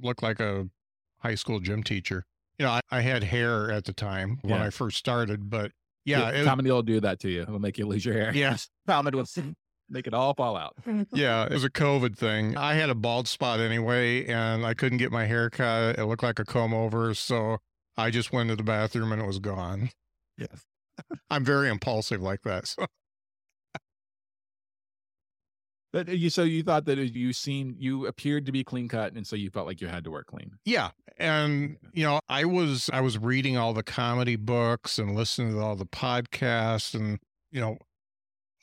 look 0.00 0.22
like 0.22 0.40
a 0.40 0.68
high 1.18 1.34
school 1.34 1.60
gym 1.60 1.82
teacher. 1.82 2.24
You 2.58 2.66
know, 2.66 2.72
I, 2.72 2.80
I 2.90 3.00
had 3.00 3.22
hair 3.22 3.70
at 3.70 3.84
the 3.84 3.92
time 3.92 4.38
when 4.42 4.60
I 4.60 4.70
first 4.70 4.96
started, 4.96 5.50
but 5.50 5.72
yeah, 6.04 6.30
yeah 6.30 6.44
comedy 6.44 6.70
will 6.70 6.82
do 6.82 7.00
that 7.00 7.20
to 7.20 7.28
you. 7.28 7.42
It'll 7.42 7.58
make 7.58 7.78
you 7.78 7.86
lose 7.86 8.04
your 8.04 8.14
hair. 8.14 8.32
Yes, 8.34 8.68
comedy 8.86 9.16
will 9.16 9.26
make 9.88 10.06
it 10.06 10.14
all 10.14 10.34
fall 10.34 10.56
out. 10.56 10.74
yeah, 11.12 11.44
it 11.44 11.52
was 11.52 11.64
a 11.64 11.70
COVID 11.70 12.16
thing. 12.16 12.56
I 12.56 12.74
had 12.74 12.90
a 12.90 12.94
bald 12.94 13.28
spot 13.28 13.60
anyway, 13.60 14.26
and 14.26 14.64
I 14.64 14.74
couldn't 14.74 14.98
get 14.98 15.12
my 15.12 15.26
hair 15.26 15.50
cut. 15.50 15.98
It 15.98 16.04
looked 16.06 16.22
like 16.22 16.38
a 16.38 16.44
comb 16.44 16.74
over, 16.74 17.14
so 17.14 17.58
I 17.96 18.10
just 18.10 18.32
went 18.32 18.50
to 18.50 18.56
the 18.56 18.62
bathroom 18.62 19.12
and 19.12 19.22
it 19.22 19.26
was 19.26 19.38
gone. 19.38 19.90
Yes, 20.38 20.64
I'm 21.30 21.44
very 21.44 21.68
impulsive 21.68 22.20
like 22.20 22.42
that. 22.42 22.66
So. 22.66 22.86
But 25.92 26.10
uh, 26.10 26.12
you, 26.12 26.28
so 26.28 26.42
you 26.42 26.62
thought 26.62 26.84
that 26.86 26.98
you 26.98 27.32
seemed, 27.32 27.76
you 27.78 28.06
appeared 28.06 28.44
to 28.46 28.52
be 28.52 28.62
clean 28.62 28.86
cut, 28.86 29.14
and 29.14 29.26
so 29.26 29.34
you 29.34 29.48
felt 29.48 29.66
like 29.66 29.80
you 29.80 29.86
had 29.86 30.04
to 30.04 30.10
work 30.10 30.26
clean. 30.26 30.50
Yeah, 30.66 30.90
and 31.16 31.78
you 31.94 32.04
know, 32.04 32.20
I 32.28 32.44
was, 32.44 32.90
I 32.92 33.00
was 33.00 33.16
reading 33.16 33.56
all 33.56 33.72
the 33.72 33.82
comedy 33.82 34.36
books 34.36 34.98
and 34.98 35.14
listening 35.14 35.54
to 35.54 35.60
all 35.60 35.74
the 35.74 35.86
podcasts, 35.86 36.94
and 36.94 37.18
you 37.50 37.62
know, 37.62 37.78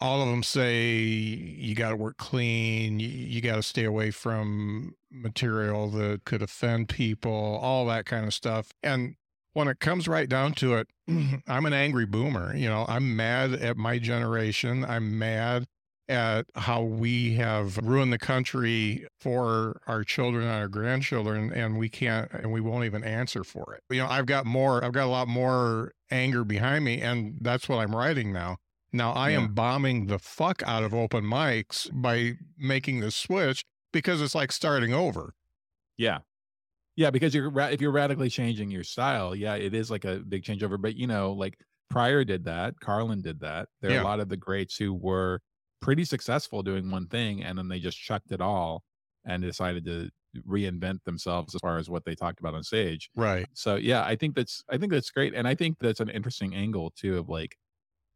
all 0.03 0.21
of 0.21 0.27
them 0.27 0.43
say 0.43 0.81
you 0.83 1.73
got 1.75 1.91
to 1.91 1.95
work 1.95 2.17
clean, 2.17 2.99
you, 2.99 3.07
you 3.07 3.39
got 3.39 3.55
to 3.55 3.63
stay 3.63 3.85
away 3.85 4.11
from 4.11 4.95
material 5.09 5.89
that 5.91 6.25
could 6.25 6.41
offend 6.41 6.89
people, 6.89 7.31
all 7.31 7.85
that 7.85 8.05
kind 8.05 8.25
of 8.25 8.33
stuff. 8.33 8.73
And 8.83 9.15
when 9.53 9.69
it 9.69 9.79
comes 9.79 10.09
right 10.09 10.27
down 10.27 10.55
to 10.55 10.75
it, 10.75 10.87
I'm 11.47 11.65
an 11.65 11.71
angry 11.71 12.05
boomer. 12.05 12.53
You 12.53 12.67
know, 12.67 12.85
I'm 12.89 13.15
mad 13.15 13.53
at 13.53 13.77
my 13.77 13.97
generation. 13.97 14.83
I'm 14.83 15.17
mad 15.17 15.67
at 16.09 16.47
how 16.55 16.83
we 16.83 17.35
have 17.35 17.77
ruined 17.77 18.11
the 18.11 18.17
country 18.17 19.07
for 19.21 19.79
our 19.87 20.03
children 20.03 20.43
and 20.43 20.53
our 20.53 20.67
grandchildren 20.67 21.49
and 21.53 21.77
we 21.77 21.87
can't 21.87 22.29
and 22.33 22.51
we 22.51 22.59
won't 22.59 22.83
even 22.83 23.05
answer 23.05 23.45
for 23.45 23.73
it. 23.73 23.81
You 23.89 24.01
know, 24.01 24.07
I've 24.09 24.25
got 24.25 24.45
more 24.45 24.83
I've 24.83 24.91
got 24.91 25.05
a 25.05 25.11
lot 25.11 25.29
more 25.29 25.93
anger 26.11 26.43
behind 26.43 26.83
me 26.83 26.99
and 26.99 27.37
that's 27.39 27.69
what 27.69 27.77
I'm 27.77 27.95
writing 27.95 28.33
now. 28.33 28.57
Now 28.93 29.11
I 29.11 29.31
Yeah. 29.31 29.41
am 29.41 29.53
bombing 29.55 30.05
the 30.07 30.19
fuck 30.19 30.61
out 30.63 30.83
of 30.83 30.93
open 30.93 31.25
mics 31.25 31.89
by 31.91 32.37
making 32.57 32.99
the 32.99 33.11
switch 33.11 33.65
because 33.91 34.21
it's 34.21 34.35
like 34.35 34.51
starting 34.51 34.93
over. 34.93 35.33
Yeah. 35.97 36.19
Yeah, 36.95 37.09
because 37.11 37.33
you're 37.35 37.57
if 37.61 37.81
you're 37.81 37.91
radically 37.91 38.29
changing 38.29 38.71
your 38.71 38.83
style, 38.83 39.35
yeah, 39.35 39.55
it 39.55 39.73
is 39.73 39.89
like 39.91 40.05
a 40.05 40.19
big 40.19 40.43
changeover. 40.43 40.81
But 40.81 40.95
you 40.95 41.07
know, 41.07 41.33
like 41.33 41.57
Pryor 41.89 42.23
did 42.23 42.45
that, 42.45 42.79
Carlin 42.81 43.21
did 43.21 43.39
that. 43.41 43.69
There 43.81 43.91
are 43.91 43.95
Yeah. 43.95 44.03
a 44.03 44.05
lot 44.05 44.19
of 44.19 44.29
the 44.29 44.37
greats 44.37 44.77
who 44.77 44.93
were 44.93 45.41
pretty 45.81 46.05
successful 46.05 46.63
doing 46.63 46.91
one 46.91 47.07
thing, 47.07 47.43
and 47.43 47.57
then 47.57 47.67
they 47.69 47.79
just 47.79 47.99
chucked 47.99 48.31
it 48.31 48.41
all 48.41 48.83
and 49.25 49.41
decided 49.43 49.85
to 49.85 50.09
reinvent 50.47 51.03
themselves 51.05 51.55
as 51.55 51.61
far 51.61 51.77
as 51.77 51.89
what 51.89 52.05
they 52.05 52.15
talked 52.15 52.39
about 52.39 52.55
on 52.55 52.63
stage. 52.63 53.09
Right. 53.15 53.47
So 53.53 53.75
yeah, 53.75 54.03
I 54.05 54.15
think 54.15 54.35
that's 54.35 54.63
I 54.69 54.77
think 54.77 54.91
that's 54.91 55.09
great, 55.11 55.33
and 55.33 55.47
I 55.47 55.55
think 55.55 55.77
that's 55.79 55.99
an 55.99 56.09
interesting 56.09 56.53
angle 56.55 56.91
too 56.91 57.17
of 57.17 57.29
like 57.29 57.57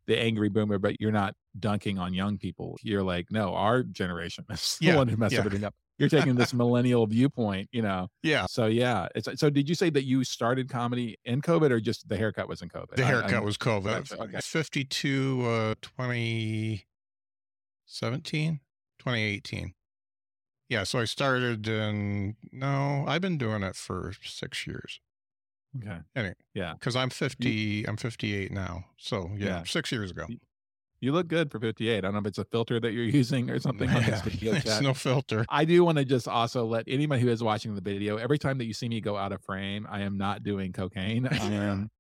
the 0.08 0.20
angry 0.20 0.50
boomer, 0.50 0.80
but 0.80 1.00
you're 1.00 1.12
not 1.12 1.36
dunking 1.60 2.00
on 2.00 2.14
young 2.14 2.38
people. 2.38 2.78
You're 2.82 3.04
like, 3.04 3.28
no, 3.30 3.54
our 3.54 3.84
generation 3.84 4.46
is 4.50 4.78
the 4.80 4.88
Yeah, 4.88 4.96
one 4.96 5.08
who 5.08 5.18
messed 5.18 5.34
yeah. 5.34 5.40
everything 5.40 5.64
up. 5.64 5.76
You're 6.00 6.10
taking 6.10 6.36
this 6.36 6.54
millennial 6.64 7.06
viewpoint, 7.08 7.70
you 7.72 7.82
know. 7.82 8.08
Yeah. 8.24 8.46
So 8.48 8.68
yeah, 8.68 9.08
it's 9.16 9.28
so. 9.40 9.50
Did 9.50 9.68
you 9.68 9.76
say 9.76 9.90
that 9.90 10.04
you 10.06 10.24
started 10.24 10.70
comedy 10.70 11.18
in 11.26 11.42
COVID, 11.42 11.72
or 11.72 11.80
just 11.80 12.08
the 12.08 12.16
haircut 12.18 12.48
was 12.48 12.62
in 12.62 12.70
COVID? 12.70 12.96
The 12.96 13.06
haircut 13.06 13.34
I'm- 13.34 13.44
was 13.44 13.58
COVID. 13.58 13.84
Gotcha, 14.08 14.22
okay. 14.22 14.40
52, 14.42 15.42
uh, 15.44 15.76
2017, 15.82 18.60
2018. 19.00 19.74
Yeah. 20.70 20.84
So 20.84 21.00
I 21.00 21.06
started 21.06 21.68
in, 21.68 22.36
no, 22.52 23.06
I've 23.08 23.22
been 23.22 23.38
doing 23.38 23.64
it 23.64 23.76
for 23.76 24.14
six 24.24 24.68
years 24.68 25.00
okay. 25.78 26.34
Yeah. 26.54 26.74
Because 26.74 26.96
I'm 26.96 27.10
50, 27.10 27.88
I'm 27.88 27.98
58 27.98 28.52
now. 28.52 28.86
So 28.98 29.30
yeah, 29.38 29.46
Yeah. 29.46 29.64
six 29.64 29.92
years 29.92 30.12
ago. 30.12 30.26
You 31.00 31.12
look 31.12 31.28
good 31.28 31.52
for 31.52 31.60
58. 31.60 31.98
I 31.98 32.02
don't 32.02 32.14
know 32.14 32.20
if 32.20 32.26
it's 32.26 32.40
a 32.40 32.46
filter 32.46 32.80
that 32.80 32.92
you're 32.92 33.04
using 33.24 33.50
or 33.52 33.60
something 33.60 33.88
on 33.90 34.02
this 34.04 34.08
Yeah, 34.08 34.22
video 34.24 34.54
it's 34.56 34.64
chat. 34.66 34.82
no 34.82 34.94
filter. 34.96 35.46
I 35.50 35.64
do 35.66 35.84
want 35.84 36.00
to 36.00 36.06
just 36.06 36.28
also 36.28 36.66
let 36.66 36.86
anybody 36.88 37.22
who 37.22 37.30
is 37.30 37.44
watching 37.44 37.76
the 37.76 37.82
video, 37.82 38.18
every 38.18 38.40
time 38.40 38.58
that 38.58 38.66
you 38.66 38.74
see 38.74 38.90
me 38.90 39.00
go 39.02 39.16
out 39.16 39.32
of 39.32 39.42
frame, 39.44 39.86
I 39.90 40.02
am 40.02 40.18
not 40.18 40.42
doing 40.44 40.74
cocaine. 40.74 41.28
I 41.32 41.36
am 41.54 41.92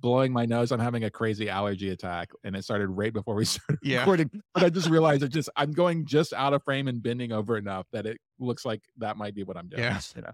blowing 0.00 0.30
my 0.32 0.44
nose. 0.44 0.70
I'm 0.72 0.78
having 0.78 1.04
a 1.04 1.10
crazy 1.10 1.48
allergy 1.48 1.88
attack. 1.88 2.28
And 2.44 2.54
it 2.54 2.64
started 2.64 2.88
right 2.88 3.12
before 3.14 3.34
we 3.34 3.44
started 3.46 3.78
Yeah. 3.82 4.00
recording. 4.00 4.30
But 4.52 4.62
I 4.64 4.68
just 4.68 4.90
realized 4.90 5.22
it 5.22 5.30
just 5.30 5.48
I'm 5.56 5.72
going 5.72 6.04
just 6.04 6.32
out 6.34 6.52
of 6.52 6.62
frame 6.64 6.86
and 6.86 7.02
bending 7.02 7.32
over 7.32 7.56
enough 7.56 7.86
that 7.92 8.04
it 8.04 8.18
looks 8.38 8.66
like 8.66 8.82
that 8.98 9.16
might 9.16 9.34
be 9.34 9.42
what 9.42 9.56
I'm 9.56 9.68
doing. 9.68 9.82
Yeah. 9.82 10.00
You 10.14 10.22
know? 10.22 10.32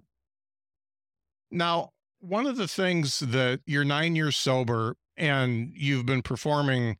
Now, 1.53 1.90
one 2.24 2.46
of 2.46 2.56
the 2.56 2.68
things 2.68 3.18
that 3.20 3.60
you're 3.66 3.84
nine 3.84 4.16
years 4.16 4.37
sober 4.37 4.96
and 5.16 5.72
you've 5.74 6.06
been 6.06 6.22
performing 6.22 6.96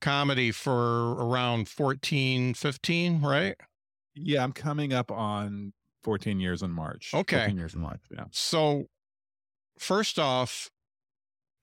comedy 0.00 0.52
for 0.52 1.12
around 1.14 1.68
14, 1.68 2.54
15, 2.54 3.20
right? 3.20 3.56
Yeah, 4.14 4.42
I'm 4.42 4.52
coming 4.52 4.92
up 4.92 5.10
on 5.10 5.72
14 6.04 6.40
years 6.40 6.62
in 6.62 6.70
March. 6.70 7.10
Okay. 7.12 7.38
14 7.38 7.56
years 7.56 7.74
in 7.74 7.80
March. 7.80 8.00
Yeah. 8.10 8.24
So, 8.30 8.86
first 9.78 10.18
off, 10.18 10.70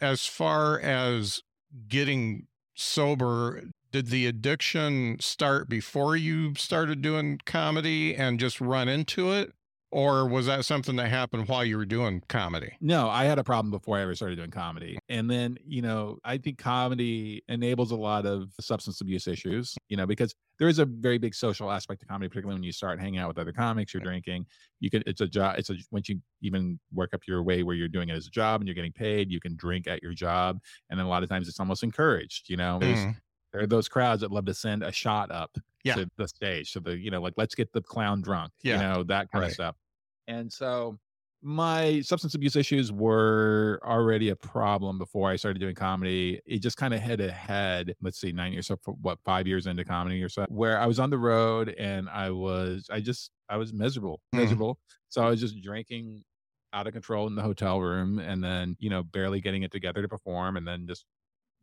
as 0.02 0.26
far 0.26 0.80
as 0.80 1.42
getting 1.88 2.48
sober, 2.76 3.64
did 3.92 4.08
the 4.08 4.28
addiction 4.28 5.18
start 5.22 5.70
before 5.70 6.16
you 6.18 6.54
started 6.56 7.02
doing 7.02 7.40
comedy 7.46 8.16
and 8.16 8.40
just 8.40 8.60
run 8.60 8.88
into 8.90 9.32
it? 9.32 9.54
Or 9.96 10.28
was 10.28 10.46
that 10.48 10.66
something 10.66 10.98
that 10.98 11.08
happened 11.08 11.48
while 11.48 11.64
you 11.64 11.78
were 11.78 11.86
doing 11.86 12.22
comedy? 12.28 12.76
No, 12.82 13.08
I 13.08 13.24
had 13.24 13.40
a 13.40 13.46
problem 13.46 13.72
before 13.72 13.98
I 13.98 14.02
ever 14.02 14.14
started 14.14 14.36
doing 14.36 14.52
comedy. 14.52 15.00
And 15.08 15.32
then, 15.32 15.58
you 15.66 15.82
know, 15.82 16.18
I 16.26 16.38
think 16.38 16.58
comedy 16.58 17.44
enables 17.48 17.92
a 17.92 17.96
lot 17.96 18.26
of 18.26 18.52
substance 18.60 19.00
abuse 19.00 19.26
issues, 19.26 19.74
you 19.88 19.96
know, 19.96 20.06
because 20.06 20.36
there 20.60 20.68
is 20.68 20.80
a 20.80 20.86
very 20.86 21.18
big 21.18 21.34
social 21.34 21.72
aspect 21.72 22.02
to 22.02 22.06
comedy, 22.08 22.28
particularly 22.28 22.58
when 22.58 22.64
you 22.64 22.74
start 22.74 23.00
hanging 23.00 23.20
out 23.22 23.30
with 23.30 23.38
other 23.38 23.54
comics, 23.54 23.94
you're 23.94 24.04
drinking. 24.04 24.46
You 24.82 24.90
can, 24.90 25.02
it's 25.08 25.22
a 25.22 25.28
job, 25.28 25.56
it's 25.60 25.70
a, 25.70 25.76
once 25.92 26.10
you 26.10 26.20
even 26.42 26.78
work 26.92 27.14
up 27.14 27.22
your 27.26 27.42
way 27.42 27.64
where 27.64 27.74
you're 27.78 27.88
doing 27.88 28.10
it 28.10 28.16
as 28.18 28.28
a 28.28 28.32
job 28.32 28.60
and 28.60 28.68
you're 28.68 28.76
getting 28.76 28.92
paid, 28.92 29.32
you 29.32 29.40
can 29.40 29.56
drink 29.56 29.88
at 29.88 30.04
your 30.04 30.14
job. 30.14 30.60
And 30.90 31.00
then 31.00 31.06
a 31.06 31.10
lot 31.10 31.24
of 31.24 31.30
times 31.30 31.48
it's 31.48 31.60
almost 31.62 31.84
encouraged, 31.84 32.50
you 32.50 32.58
know, 32.58 32.80
Mhm. 32.82 33.16
there 33.54 33.62
are 33.62 33.68
those 33.68 33.88
crowds 33.88 34.20
that 34.20 34.32
love 34.32 34.44
to 34.48 34.54
send 34.54 34.84
a 34.84 34.92
shot 34.92 35.32
up 35.32 35.58
Yeah. 35.86 35.96
to 35.96 36.10
the 36.18 36.28
stage. 36.28 36.74
So 36.74 36.82
the, 36.82 36.98
you 36.98 37.12
know, 37.12 37.22
like, 37.22 37.36
let's 37.38 37.56
get 37.56 37.72
the 37.72 37.82
clown 37.82 38.22
drunk, 38.22 38.52
yeah. 38.62 38.74
you 38.74 38.80
know, 38.82 39.04
that 39.04 39.32
kind 39.32 39.42
Right. 39.44 39.48
of 39.48 39.54
stuff. 39.54 39.78
And 40.28 40.52
so 40.52 40.98
my 41.42 42.02
substance 42.02 42.34
abuse 42.34 42.56
issues 42.56 42.92
were 42.92 43.80
already 43.84 44.30
a 44.30 44.36
problem 44.36 44.98
before 44.98 45.30
I 45.30 45.36
started 45.36 45.60
doing 45.60 45.76
comedy. 45.76 46.42
It 46.46 46.60
just 46.60 46.78
kind 46.78 46.94
of 46.94 47.02
hit 47.02 47.20
ahead, 47.20 47.94
let's 48.02 48.20
see, 48.20 48.32
nine 48.32 48.54
years, 48.54 48.68
so 48.68 48.78
for 48.82 48.94
what, 48.96 49.20
five 49.24 49.46
years 49.48 49.68
into 49.68 49.86
comedy 49.86 50.24
or 50.24 50.30
so, 50.30 50.46
where 50.50 50.80
I 50.80 50.88
was 50.88 51.00
on 51.00 51.12
the 51.12 51.20
road 51.20 51.70
and 51.78 52.10
I 52.10 52.32
was, 52.32 52.88
I 52.92 53.00
just, 53.00 53.32
I 53.50 53.58
was 53.58 53.74
miserable, 53.74 54.22
Mm. 54.34 54.40
miserable. 54.40 54.80
So 55.10 55.24
I 55.26 55.30
was 55.30 55.40
just 55.40 55.62
drinking 55.62 56.24
out 56.74 56.88
of 56.88 56.94
control 56.94 57.28
in 57.28 57.36
the 57.36 57.44
hotel 57.44 57.80
room 57.80 58.20
and 58.20 58.44
then, 58.44 58.76
you 58.80 58.90
know, 58.90 59.04
barely 59.04 59.40
getting 59.40 59.64
it 59.64 59.72
together 59.72 60.02
to 60.02 60.08
perform 60.10 60.58
and 60.58 60.68
then 60.68 60.88
just 60.88 61.06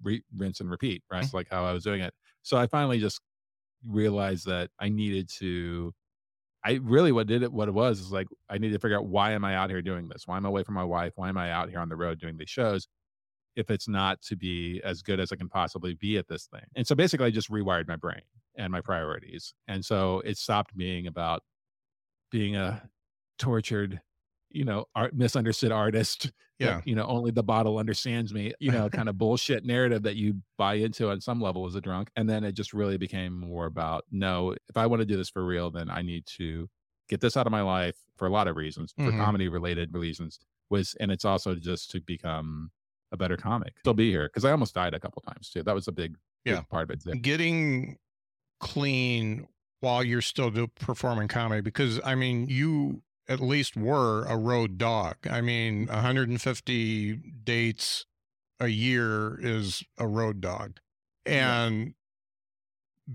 re- 0.03 0.25
rinse 0.37 0.61
and 0.61 0.71
repeat, 0.71 1.03
right? 1.11 1.23
It's 1.23 1.35
like 1.35 1.49
how 1.51 1.65
I 1.65 1.73
was 1.73 1.85
doing 1.85 2.01
it. 2.03 2.15
So 2.43 2.57
I 2.57 2.67
finally 2.67 2.99
just 3.01 3.21
realized 3.87 4.47
that 4.47 4.71
I 4.79 4.89
needed 4.89 5.29
to 5.39 5.93
I 6.65 6.81
really 6.83 7.13
what 7.13 7.27
did 7.27 7.43
it 7.43 7.53
what 7.53 7.69
it 7.69 7.73
was 7.73 8.01
is 8.01 8.13
like 8.13 8.29
I 8.49 8.59
need 8.59 8.73
to 8.73 8.79
figure 8.79 8.97
out 8.97 9.07
why 9.07 9.33
am 9.33 9.45
I 9.45 9.57
out 9.57 9.71
here 9.71 9.83
doing 9.83 10.09
this? 10.09 10.27
Why 10.27 10.37
am 10.37 10.47
I 10.47 10.49
away 10.49 10.63
from 10.63 10.75
my 10.75 10.85
wife? 10.85 11.13
Why 11.17 11.29
am 11.29 11.37
I 11.37 11.51
out 11.51 11.71
here 11.71 11.81
on 11.81 11.89
the 11.89 11.97
road 11.97 12.21
doing 12.21 12.37
these 12.37 12.51
shows? 12.51 12.89
If 13.57 13.71
it's 13.71 13.89
not 13.89 14.23
to 14.23 14.37
be 14.37 14.81
as 14.85 15.03
good 15.03 15.21
as 15.21 15.33
I 15.33 15.37
can 15.37 15.49
possibly 15.49 15.95
be 15.95 16.17
at 16.17 16.29
this 16.29 16.47
thing. 16.47 16.65
And 16.75 16.87
so 16.87 16.95
basically 16.95 17.27
I 17.27 17.31
just 17.31 17.51
rewired 17.51 17.89
my 17.89 17.97
brain 17.97 18.23
and 18.57 18.73
my 18.73 18.81
priorities. 18.81 19.55
And 19.69 19.85
so 19.85 20.23
it 20.25 20.39
stopped 20.39 20.77
being 20.77 21.07
about 21.07 21.43
being 22.31 22.57
a 22.57 22.83
tortured, 23.39 24.01
you 24.51 24.65
know, 24.65 24.87
art 24.95 25.15
misunderstood 25.15 25.73
artist. 25.73 26.33
That, 26.63 26.77
Yeah. 26.77 26.81
you 26.85 26.95
know, 26.95 27.05
only 27.07 27.31
the 27.31 27.43
bottle 27.43 27.79
understands 27.79 28.33
me, 28.35 28.53
you 28.61 28.71
know, 28.73 28.89
kind 29.07 29.09
of 29.09 29.19
bullshit 29.19 29.65
narrative 29.65 30.03
that 30.05 30.17
you 30.17 30.43
buy 30.59 30.75
into 30.75 31.11
on 31.11 31.21
some 31.21 31.41
level 31.41 31.67
as 31.67 31.75
a 31.75 31.81
drunk. 31.81 32.11
And 32.17 32.29
then 32.29 32.45
it 32.45 32.53
just 32.53 32.73
really 32.73 32.97
became 32.97 33.39
more 33.39 33.67
about 33.67 34.05
no, 34.11 34.53
if 34.69 34.77
I 34.77 34.87
want 34.87 35.01
to 35.01 35.07
do 35.07 35.17
this 35.17 35.29
for 35.31 35.45
real, 35.45 35.71
then 35.71 35.91
I 35.91 36.03
need 36.03 36.27
to 36.39 36.69
get 37.09 37.21
this 37.21 37.37
out 37.37 37.47
of 37.47 37.51
my 37.53 37.63
life 37.63 37.97
for 38.17 38.27
a 38.27 38.31
lot 38.31 38.49
of 38.49 38.57
reasons, 38.57 38.93
for 38.97 39.11
Mhm. 39.13 39.19
comedy 39.25 39.49
related 39.49 39.93
reasons. 39.95 40.39
Was 40.71 40.95
and 41.01 41.11
it's 41.13 41.25
also 41.25 41.55
just 41.55 41.91
to 41.91 42.01
become 42.01 42.71
a 43.11 43.17
better 43.17 43.37
comic. 43.37 43.75
Still 43.81 43.93
be 43.95 44.11
here 44.11 44.29
because 44.29 44.45
I 44.45 44.51
almost 44.53 44.75
died 44.75 44.95
a 44.95 45.01
couple 45.01 45.21
times 45.23 45.51
too. 45.51 45.63
That 45.63 45.75
was 45.75 45.87
a 45.89 45.93
big, 45.93 46.17
big 46.45 46.67
part 46.71 46.85
of 46.91 46.97
it. 46.97 47.03
Too. 47.03 47.19
getting 47.21 47.99
clean 48.61 49.47
while 49.81 50.03
you're 50.05 50.23
still 50.23 50.51
do, 50.51 50.67
performing 50.69 51.27
comedy 51.29 51.61
because 51.61 52.01
i 52.05 52.15
mean 52.15 52.47
you 52.49 53.03
at 53.33 53.41
least 53.41 53.77
were 53.77 54.25
a 54.25 54.37
road 54.37 54.79
dog. 54.79 55.17
I 55.29 55.41
mean 55.41 55.87
150 55.87 57.17
dates 57.45 58.07
a 58.61 58.69
year 58.69 59.39
is 59.41 59.83
a 59.99 60.07
road 60.07 60.41
dog. 60.41 60.79
Yeah. 61.27 61.65
and 61.65 61.95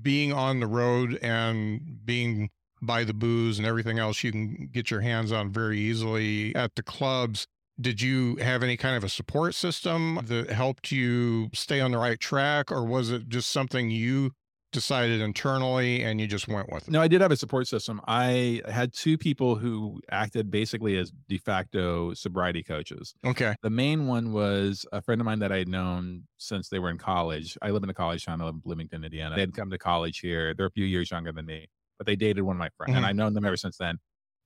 being 0.01 0.31
on 0.33 0.59
the 0.59 0.67
road 0.67 1.17
and 1.21 1.99
being 2.05 2.49
by 2.81 3.03
the 3.03 3.13
booze 3.13 3.57
and 3.57 3.67
everything 3.67 3.99
else 3.99 4.23
you 4.23 4.31
can 4.31 4.69
get 4.71 4.91
your 4.91 5.01
hands 5.01 5.31
on 5.31 5.51
very 5.51 5.79
easily 5.79 6.55
at 6.55 6.75
the 6.75 6.83
clubs. 6.83 7.47
Did 7.79 8.01
you 8.01 8.35
have 8.37 8.63
any 8.63 8.77
kind 8.77 8.95
of 8.95 9.03
a 9.03 9.09
support 9.09 9.55
system 9.55 10.19
that 10.25 10.49
helped 10.49 10.91
you 10.91 11.49
stay 11.53 11.79
on 11.79 11.91
the 11.91 11.97
right 11.97 12.19
track 12.19 12.71
or 12.71 12.83
was 12.85 13.11
it 13.11 13.29
just 13.29 13.49
something 13.49 13.89
you 13.89 14.31
decided 14.77 15.21
internally 15.21 16.03
and 16.03 16.21
you 16.21 16.27
just 16.27 16.47
went 16.47 16.71
with 16.71 16.87
it 16.87 16.91
No, 16.91 17.01
I 17.01 17.07
did 17.07 17.21
have 17.21 17.31
a 17.31 17.35
support 17.37 17.67
system. 17.67 17.99
I 18.07 18.61
had 18.69 18.93
two 18.93 19.17
people 19.17 19.55
who 19.55 19.99
acted 20.11 20.51
basically 20.51 20.97
as 20.97 21.11
de 21.27 21.37
facto 21.37 22.13
sobriety 22.13 22.63
coaches. 22.63 23.15
okay 23.25 23.55
The 23.63 23.69
main 23.69 24.07
one 24.07 24.31
was 24.33 24.85
a 24.91 25.01
friend 25.01 25.19
of 25.21 25.25
mine 25.25 25.39
that 25.39 25.51
I 25.51 25.57
had 25.57 25.67
known 25.67 26.27
since 26.37 26.69
they 26.69 26.79
were 26.79 26.89
in 26.91 26.97
college. 26.99 27.57
I 27.61 27.71
live 27.71 27.83
in 27.83 27.89
a 27.89 27.93
college 27.93 28.25
town. 28.25 28.41
I 28.41 28.45
live 28.45 28.55
in 28.55 28.59
Bloomington, 28.61 29.03
Indiana. 29.03 29.35
They 29.35 29.41
had 29.41 29.53
come 29.55 29.69
to 29.71 29.77
college 29.77 30.19
here. 30.19 30.53
They're 30.53 30.67
a 30.67 30.71
few 30.71 30.85
years 30.85 31.09
younger 31.11 31.31
than 31.31 31.45
me, 31.47 31.67
but 31.97 32.05
they 32.07 32.15
dated 32.15 32.43
one 32.43 32.55
of 32.55 32.59
my 32.59 32.69
friends, 32.77 32.95
and 32.95 33.03
Mhm. 33.03 33.09
I've 33.09 33.15
known 33.15 33.33
them 33.33 33.45
ever 33.45 33.57
since 33.57 33.77
then. 33.77 33.97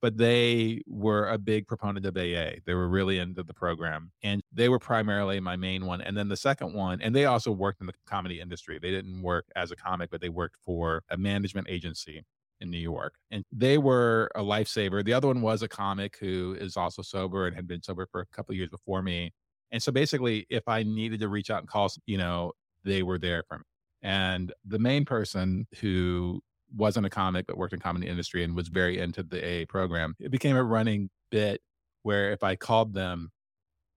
But 0.02 0.18
they 0.18 0.82
were 0.86 1.28
a 1.28 1.38
big 1.38 1.66
proponent 1.66 2.04
of 2.04 2.16
AA. 2.16 2.58
They 2.66 2.74
were 2.74 2.88
really 2.88 3.18
into 3.18 3.42
the 3.44 3.54
program, 3.54 4.10
and 4.22 4.42
they 4.52 4.68
were 4.68 4.80
primarily 4.80 5.40
my 5.40 5.56
main 5.56 5.86
one. 5.86 6.02
And 6.02 6.16
then 6.16 6.28
the 6.28 6.36
second 6.36 6.74
one, 6.74 7.00
and 7.00 7.14
they 7.14 7.24
also 7.24 7.52
worked 7.52 7.80
in 7.80 7.86
the 7.86 7.94
comedy 8.04 8.40
industry. 8.40 8.78
They 8.82 8.90
didn't 8.90 9.22
work 9.22 9.46
as 9.56 9.70
a 9.70 9.76
comic, 9.76 10.10
but 10.10 10.20
they 10.20 10.28
worked 10.28 10.56
for 10.64 11.04
a 11.08 11.16
management 11.16 11.68
agency 11.70 12.24
in 12.60 12.70
New 12.70 12.78
York. 12.78 13.14
And 13.30 13.44
they 13.52 13.78
were 13.78 14.30
a 14.34 14.40
lifesaver. 14.40 15.04
The 15.04 15.12
other 15.12 15.28
one 15.28 15.40
was 15.40 15.62
a 15.62 15.68
comic 15.68 16.16
who 16.18 16.56
is 16.58 16.76
also 16.76 17.02
sober 17.02 17.46
and 17.46 17.54
had 17.54 17.68
been 17.68 17.82
sober 17.82 18.06
for 18.10 18.20
a 18.20 18.26
couple 18.26 18.52
of 18.52 18.56
years 18.56 18.70
before 18.70 19.02
me. 19.02 19.32
And 19.70 19.82
so 19.82 19.92
basically, 19.92 20.46
if 20.50 20.66
I 20.68 20.82
needed 20.82 21.20
to 21.20 21.28
reach 21.28 21.50
out 21.50 21.60
and 21.60 21.68
call, 21.68 21.90
you 22.06 22.18
know, 22.18 22.52
they 22.84 23.02
were 23.02 23.18
there 23.18 23.42
for 23.48 23.58
me. 23.58 23.64
And 24.02 24.52
the 24.64 24.78
main 24.78 25.04
person 25.04 25.66
who 25.80 26.42
wasn't 26.74 27.06
a 27.06 27.10
comic 27.10 27.46
but 27.46 27.56
worked 27.56 27.74
in 27.74 27.80
comedy 27.80 28.08
industry 28.08 28.44
and 28.44 28.54
was 28.56 28.68
very 28.68 28.98
into 28.98 29.22
the 29.22 29.44
AA 29.62 29.66
program, 29.66 30.14
it 30.20 30.30
became 30.30 30.56
a 30.56 30.64
running 30.64 31.10
bit 31.30 31.62
where 32.02 32.32
if 32.32 32.42
I 32.42 32.56
called 32.56 32.94
them, 32.94 33.30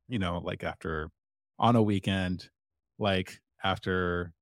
you 0.08 0.20
know, 0.20 0.40
like 0.40 0.64
after 0.64 1.10
on 1.60 1.76
a 1.76 1.84
weekend, 1.84 2.50
like 3.00 3.42
after 3.64 4.34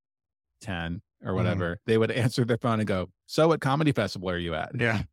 10 0.61 1.01
or 1.23 1.35
Mhm. 1.35 1.35
whatever, 1.35 1.79
they 1.85 1.97
would 1.97 2.11
answer 2.11 2.45
their 2.45 2.57
phone 2.59 2.79
and 2.79 2.87
go, 2.87 3.11
So 3.27 3.49
what 3.49 3.61
comedy 3.61 3.91
festival 3.93 4.29
are 4.29 4.37
you 4.37 4.55
at? 4.55 4.73
Yeah. 4.79 5.03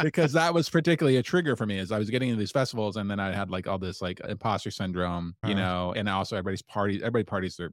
because 0.00 0.32
that 0.32 0.52
was 0.54 0.68
particularly 0.68 1.16
a 1.16 1.22
trigger 1.22 1.56
for 1.56 1.66
me 1.66 1.78
as 1.78 1.92
I 1.92 1.98
was 1.98 2.10
getting 2.10 2.28
into 2.28 2.38
these 2.38 2.50
festivals 2.50 2.96
and 2.96 3.10
then 3.10 3.20
I 3.20 3.32
had 3.32 3.50
like 3.50 3.66
all 3.66 3.78
this 3.78 4.02
like 4.02 4.20
imposter 4.20 4.70
syndrome, 4.70 5.36
you 5.42 5.54
Uh-huh. 5.54 5.54
know, 5.54 5.92
and 5.94 6.08
also 6.08 6.36
everybody's 6.36 6.62
party, 6.62 6.96
everybody 6.96 7.24
parties 7.24 7.56
their 7.56 7.70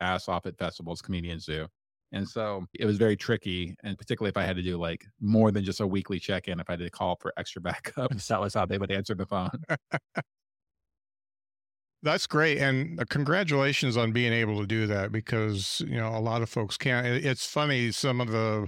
ass 0.00 0.28
off 0.28 0.46
at 0.46 0.58
festivals, 0.58 1.02
comedians 1.02 1.46
do. 1.46 1.68
And 2.12 2.28
so 2.28 2.66
it 2.74 2.84
was 2.84 2.98
very 2.98 3.16
tricky. 3.16 3.74
And 3.82 3.96
particularly 3.98 4.28
if 4.30 4.36
I 4.36 4.44
had 4.44 4.56
to 4.56 4.62
do 4.62 4.76
like 4.78 5.04
more 5.20 5.50
than 5.50 5.64
just 5.64 5.80
a 5.80 5.86
weekly 5.86 6.18
check 6.18 6.48
in, 6.48 6.60
if 6.60 6.68
I 6.68 6.74
had 6.74 6.80
to 6.80 6.90
call 6.90 7.16
for 7.16 7.32
extra 7.36 7.62
backup, 7.62 8.14
that 8.14 8.40
was 8.40 8.54
how 8.54 8.66
they 8.66 8.78
would 8.78 8.92
answer 8.92 9.14
the 9.14 9.26
phone. 9.26 9.50
That's 12.02 12.26
great. 12.26 12.58
And 12.58 13.00
uh, 13.00 13.04
congratulations 13.08 13.96
on 13.96 14.12
being 14.12 14.32
able 14.32 14.60
to 14.60 14.66
do 14.66 14.86
that 14.88 15.12
because, 15.12 15.82
you 15.86 15.96
know, 15.96 16.08
a 16.08 16.18
lot 16.18 16.42
of 16.42 16.48
folks 16.48 16.76
can't. 16.76 17.06
It's 17.06 17.46
funny, 17.46 17.92
some 17.92 18.20
of 18.20 18.28
the, 18.28 18.66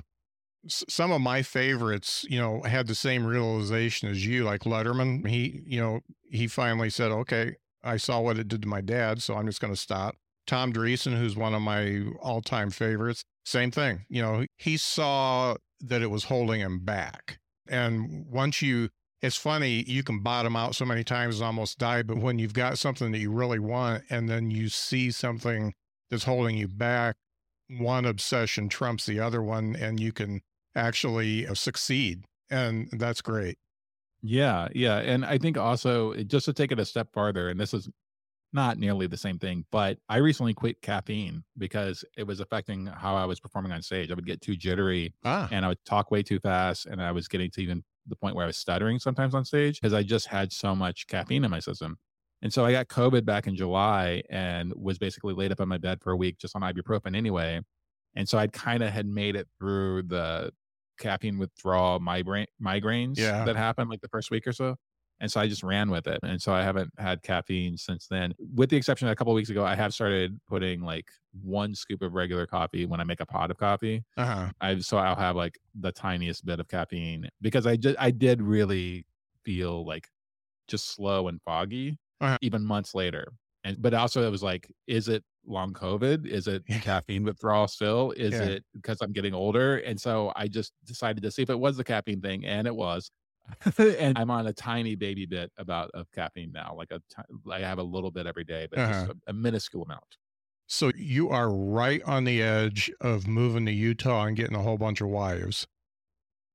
some 0.69 1.13
of 1.13 1.21
my 1.21 1.43
favorites, 1.43 2.25
you 2.29 2.39
know, 2.39 2.63
had 2.63 2.87
the 2.87 2.95
same 2.95 3.27
realization 3.27 4.09
as 4.09 4.25
you, 4.25 4.45
like 4.45 4.63
Letterman. 4.63 5.27
He, 5.27 5.63
you 5.67 5.81
know, 5.81 6.01
he 6.31 6.47
finally 6.47 6.91
said, 6.91 7.11
okay, 7.11 7.57
I 7.83 7.97
saw 7.97 8.21
what 8.21 8.39
it 8.39 8.49
did 8.49 8.63
to 8.63 8.69
my 8.69 8.81
dad, 8.81 9.21
so 9.21 9.35
I'm 9.35 9.47
just 9.47 9.61
going 9.61 9.73
to 9.75 9.81
stop. 9.81 10.17
Tom 10.47 10.73
Dreesen, 10.73 11.17
who's 11.17 11.37
one 11.37 11.55
of 11.55 11.63
my 11.63 12.05
all 12.21 12.43
time 12.43 12.71
favorites, 12.71 13.25
same 13.45 13.71
thing. 13.71 14.05
You 14.09 14.23
know, 14.23 14.47
he 14.57 14.77
saw 14.77 15.57
that 15.81 16.03
it 16.03 16.11
was 16.11 16.25
holding 16.25 16.61
him 16.61 16.81
back. 16.81 17.39
And 17.69 18.27
once 18.29 18.63
you, 18.63 18.91
it's 19.23 19.37
funny, 19.37 19.85
you 19.87 20.03
can 20.03 20.21
bottom 20.21 20.57
out 20.57 20.75
so 20.75 20.85
many 20.85 21.05
times 21.05 21.37
and 21.37 21.47
almost 21.47 21.79
die, 21.79 22.03
but 22.03 22.19
when 22.19 22.39
you've 22.39 22.53
got 22.55 22.79
something 22.79 23.13
that 23.13 23.19
you 23.19 23.31
really 23.31 23.59
want 23.59 24.05
and 24.11 24.29
then 24.29 24.51
you 24.51 24.69
see 24.69 25.11
something 25.11 25.73
that's 26.11 26.25
holding 26.25 26.57
you 26.57 26.69
back, 26.69 27.17
one 27.69 28.05
obsession 28.05 28.69
trumps 28.69 29.07
the 29.07 29.21
other 29.21 29.43
one 29.43 29.77
and 29.77 29.99
you 29.99 30.13
can 30.13 30.43
actually 30.75 31.47
uh, 31.47 31.55
succeed. 31.55 32.25
And 32.51 32.89
that's 32.93 33.23
great. 33.23 33.57
Yeah, 34.23 34.69
yeah. 34.75 34.99
And 34.99 35.25
I 35.25 35.39
think 35.39 35.59
also 35.59 36.15
just 36.15 36.47
to 36.47 36.53
take 36.53 36.73
it 36.73 36.79
a 36.79 36.85
step 36.85 37.09
farther, 37.13 37.49
and 37.49 37.61
this 37.61 37.75
is 37.75 37.89
not 38.55 38.79
nearly 38.79 39.07
the 39.07 39.17
same 39.17 39.39
thing, 39.39 39.67
but 39.73 39.99
I 40.09 40.19
recently 40.19 40.55
quit 40.55 40.81
caffeine 40.81 41.45
because 41.59 42.05
it 42.17 42.27
was 42.27 42.41
affecting 42.41 42.87
how 42.87 43.17
I 43.17 43.27
was 43.27 43.41
performing 43.41 43.73
on 43.73 43.83
stage. 43.83 44.11
I 44.11 44.15
would 44.15 44.27
get 44.27 44.41
too 44.41 44.57
jittery 44.57 45.13
Ah, 45.25 45.49
and 45.51 45.65
I 45.65 45.69
would 45.69 45.85
talk 45.85 46.11
way 46.11 46.23
too 46.23 46.41
fast, 46.41 46.87
and 46.87 47.03
I 47.03 47.13
was 47.13 47.29
getting 47.29 47.51
to 47.53 47.63
even 47.63 47.85
the 48.07 48.17
point 48.17 48.37
where 48.37 48.45
I 48.45 48.47
was 48.47 48.57
stuttering 48.59 48.99
sometimes 48.99 49.35
on 49.35 49.45
stage 49.45 49.81
because 49.81 49.93
I 49.95 50.03
just 50.03 50.29
had 50.29 50.53
so 50.53 50.75
much 50.75 51.07
caffeine 51.07 51.45
in 51.45 51.51
my 51.51 51.61
system. 51.61 51.99
And 52.43 52.53
so 52.53 52.65
I 52.65 52.73
got 52.73 52.89
COVID 52.89 53.25
back 53.25 53.47
in 53.47 53.57
July 53.57 54.23
and 54.29 54.73
was 54.77 54.99
basically 54.99 55.33
laid 55.35 55.51
up 55.53 55.61
in 55.61 55.69
my 55.69 55.79
bed 55.79 56.01
for 56.03 56.13
a 56.13 56.17
week 56.17 56.39
just 56.39 56.55
on 56.55 56.63
ibuprofen 56.63 57.17
anyway. 57.17 57.61
And 58.15 58.29
so 58.29 58.39
I'd 58.39 58.53
kind 58.53 58.83
of 58.83 58.91
had 58.93 59.07
made 59.07 59.35
it 59.37 59.49
through 59.59 60.03
the 60.05 60.53
caffeine 60.99 61.39
withdrawal 61.39 61.99
migraine 62.01 62.47
migraines 62.63 63.17
Yeah. 63.19 63.45
that 63.47 63.57
happened 63.57 63.91
like 63.91 64.01
the 64.03 64.09
first 64.09 64.31
week 64.31 64.47
or 64.47 64.53
so. 64.53 64.77
And 65.21 65.31
so 65.31 65.41
I 65.41 65.49
just 65.49 65.63
ran 65.63 65.91
with 65.91 66.07
it. 66.07 66.21
And 66.23 66.43
so 66.43 66.53
I 66.53 66.63
haven't 66.63 66.93
had 66.99 67.23
caffeine 67.23 67.77
since 67.77 68.09
then, 68.09 68.35
with 68.39 68.71
the 68.71 68.77
exception 68.77 69.09
of 69.09 69.13
a 69.13 69.17
couple 69.17 69.33
of 69.33 69.37
weeks 69.37 69.51
ago, 69.51 69.65
I 69.65 69.75
have 69.75 69.95
started 69.95 70.41
putting 70.49 70.81
like 70.83 71.11
one 71.33 71.75
scoop 71.75 72.03
of 72.03 72.15
regular 72.15 72.47
coffee 72.47 72.85
when 72.87 73.01
I 73.01 73.05
make 73.05 73.21
a 73.21 73.27
pot 73.27 73.51
of 73.51 73.57
coffee. 73.59 74.05
uh-huh. 74.17 74.53
I 74.61 74.79
so 74.81 74.99
I'll 74.99 75.17
have 75.17 75.37
like 75.37 75.59
the 75.75 75.93
tiniest 75.93 76.45
bit 76.47 76.61
of 76.61 76.69
caffeine 76.69 77.29
because 77.41 77.67
I 77.67 77.77
just 77.77 77.97
I 77.99 78.11
did 78.11 78.43
really 78.43 79.07
feel 79.45 79.87
like 79.87 80.09
just 80.69 80.87
slow 80.95 81.29
and 81.29 81.41
foggy 81.43 81.99
Uh-huh. 82.21 82.39
even 82.41 82.65
months 82.65 82.95
later. 82.95 83.27
And 83.65 83.81
but 83.81 83.95
also 83.95 84.27
it 84.27 84.31
was 84.31 84.43
like, 84.43 84.71
is 84.87 85.09
it 85.09 85.25
long 85.47 85.73
COVID? 85.73 86.27
Is 86.27 86.49
it 86.49 86.65
caffeine 86.81 87.25
withdrawal 87.25 87.69
still? 87.69 88.13
Is 88.13 88.41
Yeah. 88.41 88.41
it 88.41 88.65
because 88.75 88.99
I'm 89.01 89.13
getting 89.13 89.35
older? 89.35 89.79
And 89.79 90.01
so 90.01 90.33
I 90.37 90.49
just 90.49 90.73
decided 90.85 91.23
to 91.23 91.31
see 91.31 91.43
if 91.43 91.51
it 91.51 91.59
was 91.59 91.77
the 91.77 91.85
caffeine 91.85 92.21
thing, 92.21 92.45
and 92.45 92.67
it 92.67 92.75
was. 92.77 93.11
and 93.79 94.19
I'm 94.19 94.31
on 94.31 94.47
a 94.47 94.53
tiny 94.53 94.95
baby 94.95 95.27
bit 95.27 95.53
about 95.57 95.91
of 95.93 96.11
caffeine 96.13 96.53
now, 96.53 96.75
like 96.77 96.91
a 96.91 97.01
I 97.51 97.61
have 97.61 97.79
a 97.79 97.83
little 97.83 98.11
bit 98.11 98.27
every 98.27 98.45
day, 98.45 98.67
but 98.71 98.79
Uh-huh. 98.79 99.07
a, 99.27 99.31
a 99.31 99.33
minuscule 99.33 99.83
amount. 99.83 100.17
So 100.67 100.93
you 100.95 101.31
are 101.31 101.51
right 101.51 102.03
on 102.03 102.25
the 102.25 102.43
edge 102.43 102.93
of 103.01 103.27
moving 103.27 103.65
to 103.65 103.73
Utah 103.73 104.25
and 104.27 104.37
getting 104.37 104.55
a 104.57 104.63
whole 104.63 104.77
bunch 104.77 105.01
of 105.01 105.09
wives. 105.09 105.67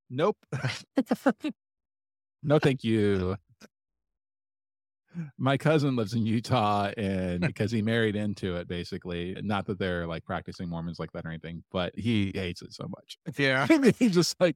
Nope. 0.09 0.37
no, 2.43 2.59
thank 2.59 2.83
you. 2.83 3.35
My 5.37 5.57
cousin 5.57 5.95
lives 5.95 6.13
in 6.13 6.25
Utah 6.25 6.91
and 6.95 7.41
because 7.45 7.71
he 7.71 7.81
married 7.81 8.15
into 8.15 8.55
it, 8.57 8.67
basically. 8.67 9.35
Not 9.41 9.65
that 9.65 9.79
they're 9.79 10.05
like 10.05 10.23
practicing 10.23 10.69
Mormons 10.69 10.99
like 10.99 11.11
that 11.13 11.25
or 11.25 11.29
anything, 11.29 11.63
but 11.71 11.97
he 11.97 12.31
hates 12.35 12.61
it 12.61 12.73
so 12.73 12.87
much. 12.87 13.17
Yeah. 13.37 13.67
I 13.69 13.77
mean, 13.77 13.93
he's 13.97 14.13
just 14.13 14.39
like, 14.39 14.55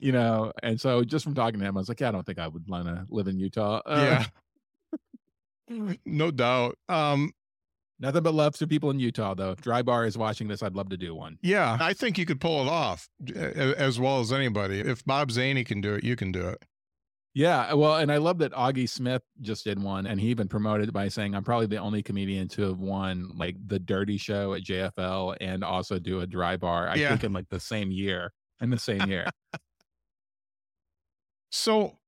you 0.00 0.12
know, 0.12 0.52
and 0.62 0.80
so 0.80 1.04
just 1.04 1.24
from 1.24 1.34
talking 1.34 1.60
to 1.60 1.66
him, 1.66 1.76
I 1.76 1.80
was 1.80 1.88
like, 1.88 2.00
yeah, 2.00 2.08
I 2.08 2.12
don't 2.12 2.24
think 2.26 2.38
I 2.38 2.48
would 2.48 2.66
want 2.68 2.86
to 2.86 3.06
live 3.08 3.28
in 3.28 3.38
Utah. 3.38 3.80
Uh, 3.86 4.24
Yeah. 5.70 5.96
no 6.04 6.30
doubt. 6.30 6.76
Um, 6.88 7.32
Nothing 8.02 8.22
but 8.22 8.32
love 8.32 8.56
to 8.56 8.66
people 8.66 8.88
in 8.90 8.98
Utah, 8.98 9.34
though. 9.34 9.50
If 9.50 9.60
Dry 9.60 9.82
Bar 9.82 10.06
is 10.06 10.16
watching 10.16 10.48
this, 10.48 10.62
I'd 10.62 10.74
love 10.74 10.88
to 10.88 10.96
do 10.96 11.14
one. 11.14 11.38
yeah, 11.42 11.76
I 11.78 11.92
think 11.92 12.16
you 12.16 12.24
could 12.24 12.40
pull 12.40 12.62
it 12.62 12.68
off 12.68 13.10
as 13.36 14.00
well 14.00 14.20
as 14.20 14.32
anybody. 14.32 14.80
If 14.80 15.04
Bob 15.04 15.30
Zany 15.30 15.64
can 15.64 15.82
do 15.82 15.92
it, 15.96 16.02
you 16.02 16.16
can 16.16 16.32
do 16.32 16.48
it. 16.48 16.64
Yeah, 17.34 17.74
well, 17.74 17.96
and 17.96 18.10
I 18.10 18.16
love 18.16 18.38
that 18.38 18.52
Augie 18.52 18.88
Smith 18.88 19.20
just 19.42 19.64
did 19.64 19.80
one, 19.82 20.06
and 20.06 20.18
he 20.18 20.28
even 20.28 20.48
promoted 20.48 20.88
it 20.88 20.92
by 20.92 21.08
saying, 21.08 21.34
"I'm 21.34 21.44
probably 21.44 21.66
the 21.66 21.76
only 21.76 22.02
comedian 22.02 22.48
to 22.48 22.62
have 22.62 22.78
won 22.78 23.32
like 23.36 23.56
the 23.66 23.78
Dirty 23.78 24.16
Show 24.16 24.54
at 24.54 24.62
JFL 24.62 25.36
and 25.38 25.62
also 25.62 25.98
do 25.98 26.20
a 26.20 26.26
Dry 26.26 26.56
Bar." 26.56 26.88
I 26.88 26.94
Yeah. 26.94 27.10
think 27.10 27.22
in 27.24 27.34
like 27.34 27.50
the 27.50 27.60
same 27.60 27.90
year, 27.90 28.32
in 28.62 28.70
the 28.70 28.78
same 28.78 29.06
year. 29.10 29.26
So, 31.50 31.98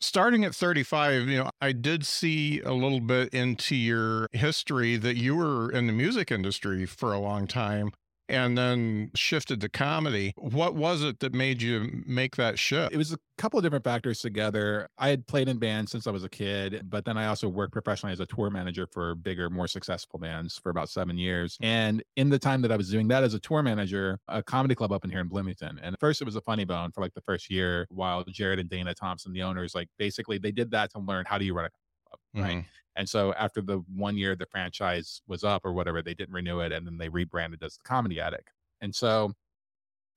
starting 0.00 0.44
at 0.44 0.54
35, 0.54 1.28
you 1.28 1.38
know, 1.38 1.50
I 1.60 1.72
did 1.72 2.06
see 2.06 2.60
a 2.60 2.72
little 2.72 3.00
bit 3.00 3.34
into 3.34 3.76
your 3.76 4.28
history 4.32 4.96
that 4.96 5.16
you 5.16 5.36
were 5.36 5.70
in 5.70 5.86
the 5.86 5.92
music 5.92 6.30
industry 6.30 6.86
for 6.86 7.12
a 7.12 7.18
long 7.20 7.46
time 7.46 7.92
and 8.30 8.56
then 8.56 9.10
shifted 9.14 9.60
to 9.60 9.68
comedy. 9.68 10.32
What 10.36 10.74
was 10.74 11.02
it 11.02 11.20
that 11.20 11.34
made 11.34 11.60
you 11.60 12.02
make 12.06 12.36
that 12.36 12.58
shift? 12.58 12.92
it 12.92 12.96
was 12.96 13.12
a 13.12 13.18
couple 13.36 13.58
of 13.58 13.64
different 13.64 13.84
factors 13.84 14.20
together. 14.20 14.88
I 14.98 15.08
had 15.08 15.26
played 15.26 15.48
in 15.48 15.58
bands 15.58 15.90
since 15.90 16.06
I 16.06 16.10
was 16.10 16.24
a 16.24 16.28
kid, 16.28 16.82
but 16.88 17.04
then 17.04 17.18
I 17.18 17.26
also 17.26 17.48
worked 17.48 17.72
professionally 17.72 18.12
as 18.12 18.20
a 18.20 18.26
tour 18.26 18.50
manager 18.50 18.86
for 18.86 19.14
bigger, 19.16 19.50
more 19.50 19.66
successful 19.66 20.18
bands 20.18 20.58
for 20.62 20.70
about 20.70 20.88
seven 20.88 21.18
years. 21.18 21.58
And 21.60 22.02
in 22.16 22.30
the 22.30 22.38
time 22.38 22.62
that 22.62 22.70
I 22.70 22.76
was 22.76 22.90
doing 22.90 23.08
that 23.08 23.24
as 23.24 23.34
a 23.34 23.40
tour 23.40 23.62
manager, 23.62 24.18
a 24.28 24.42
comedy 24.42 24.74
club 24.74 24.92
up 24.92 25.04
in 25.04 25.10
here 25.10 25.20
in 25.20 25.28
Bloomington. 25.28 25.80
And 25.82 25.94
at 25.94 26.00
first 26.00 26.20
it 26.20 26.24
was 26.24 26.36
a 26.36 26.40
funny 26.40 26.64
bone 26.64 26.92
for 26.92 27.00
like 27.00 27.14
the 27.14 27.22
first 27.22 27.50
year 27.50 27.86
while 27.90 28.24
Jared 28.24 28.60
and 28.60 28.70
Dana 28.70 28.94
Thompson, 28.94 29.32
the 29.32 29.42
owners, 29.42 29.74
like 29.74 29.88
basically 29.98 30.38
they 30.38 30.52
did 30.52 30.70
that 30.70 30.92
to 30.92 31.00
learn 31.00 31.24
how 31.26 31.38
do 31.38 31.44
you 31.44 31.54
run 31.54 31.66
a 31.66 31.70
club, 32.34 32.46
right? 32.46 32.58
And 32.96 33.08
so 33.08 33.32
after 33.34 33.62
the 33.62 33.78
one 33.94 34.16
year 34.16 34.36
the 34.36 34.46
franchise 34.46 35.22
was 35.26 35.44
up 35.44 35.64
or 35.64 35.72
whatever, 35.72 36.02
they 36.02 36.14
didn't 36.14 36.34
renew 36.34 36.60
it 36.60 36.72
and 36.72 36.86
then 36.86 36.98
they 36.98 37.08
rebranded 37.08 37.62
as 37.62 37.76
the 37.76 37.82
Comedy 37.84 38.20
Attic. 38.20 38.48
And 38.80 38.94
so 38.94 39.32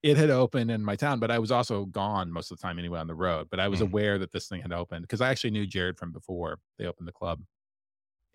it 0.03 0.17
had 0.17 0.29
opened 0.29 0.71
in 0.71 0.83
my 0.83 0.95
town, 0.95 1.19
but 1.19 1.31
I 1.31 1.39
was 1.39 1.51
also 1.51 1.85
gone 1.85 2.31
most 2.31 2.51
of 2.51 2.57
the 2.57 2.61
time 2.61 2.79
anyway 2.79 2.99
on 2.99 3.07
the 3.07 3.15
road. 3.15 3.49
But 3.49 3.59
I 3.61 3.69
was 3.69 3.79
Mhm. 3.79 3.81
aware 3.81 4.19
that 4.19 4.31
this 4.33 4.49
thing 4.49 4.61
had 4.61 4.73
opened 4.73 5.03
because 5.03 5.21
I 5.21 5.29
actually 5.29 5.51
knew 5.51 5.65
Jared 5.67 5.97
from 5.97 6.11
before 6.11 6.59
they 6.77 6.85
opened 6.85 7.07
the 7.07 7.13
club. 7.13 7.41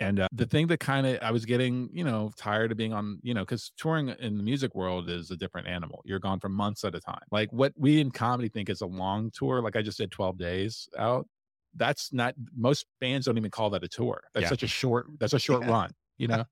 And 0.00 0.20
uh, 0.20 0.28
the 0.32 0.46
thing 0.46 0.68
that 0.68 0.78
kind 0.78 1.06
of 1.06 1.18
I 1.22 1.32
was 1.32 1.44
getting, 1.44 1.90
you 1.92 2.04
know, 2.04 2.30
tired 2.36 2.70
of 2.70 2.78
being 2.78 2.92
on, 2.92 3.18
you 3.22 3.34
know, 3.34 3.42
because 3.42 3.72
touring 3.76 4.08
in 4.10 4.36
the 4.36 4.44
music 4.44 4.74
world 4.76 5.10
is 5.10 5.30
a 5.32 5.36
different 5.36 5.66
animal. 5.66 6.02
You're 6.04 6.20
gone 6.20 6.38
for 6.38 6.48
months 6.48 6.84
at 6.84 6.94
a 6.94 7.00
time. 7.00 7.22
Like 7.32 7.52
what 7.52 7.72
we 7.76 8.00
in 8.00 8.12
comedy 8.12 8.48
think 8.48 8.68
is 8.70 8.80
a 8.80 8.86
long 8.86 9.30
tour, 9.32 9.60
like 9.60 9.74
I 9.74 9.82
just 9.82 9.98
did 9.98 10.12
12 10.12 10.38
days 10.38 10.88
out. 10.96 11.26
That's 11.74 12.12
not 12.12 12.34
most 12.54 12.86
bands 13.00 13.26
don't 13.26 13.38
even 13.38 13.50
call 13.50 13.70
that 13.70 13.84
a 13.84 13.88
tour. 13.88 14.22
That's 14.34 14.48
Yeah. 14.48 14.48
such 14.48 14.62
a 14.62 14.68
short, 14.68 15.06
that's 15.18 15.34
a 15.34 15.38
short 15.40 15.62
Yeah. 15.62 15.66
run, 15.66 15.92
you 16.18 16.28
uh 16.30 16.38
know? 16.38 16.44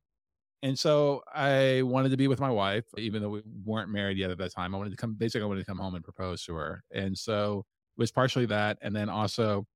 And 0.62 0.78
so 0.78 1.22
I 1.32 1.82
wanted 1.82 2.10
to 2.10 2.16
be 2.16 2.28
with 2.28 2.40
my 2.40 2.50
wife, 2.50 2.86
even 2.98 3.22
though 3.22 3.30
we 3.30 3.42
weren't 3.64 3.90
married 3.90 4.18
yet 4.18 4.30
at 4.30 4.38
that 4.38 4.52
time. 4.52 4.74
I 4.74 4.78
wanted 4.78 4.90
to 4.90 4.96
come, 4.96 5.14
basically, 5.14 5.44
I 5.44 5.46
wanted 5.46 5.60
to 5.60 5.66
come 5.66 5.78
home 5.78 5.94
and 5.94 6.04
propose 6.04 6.42
to 6.44 6.54
her. 6.54 6.82
And 6.92 7.16
so 7.16 7.60
it 7.60 8.00
was 8.00 8.12
partially 8.12 8.46
that. 8.46 8.78
And 8.82 8.96
then 8.96 9.08
also 9.08 9.66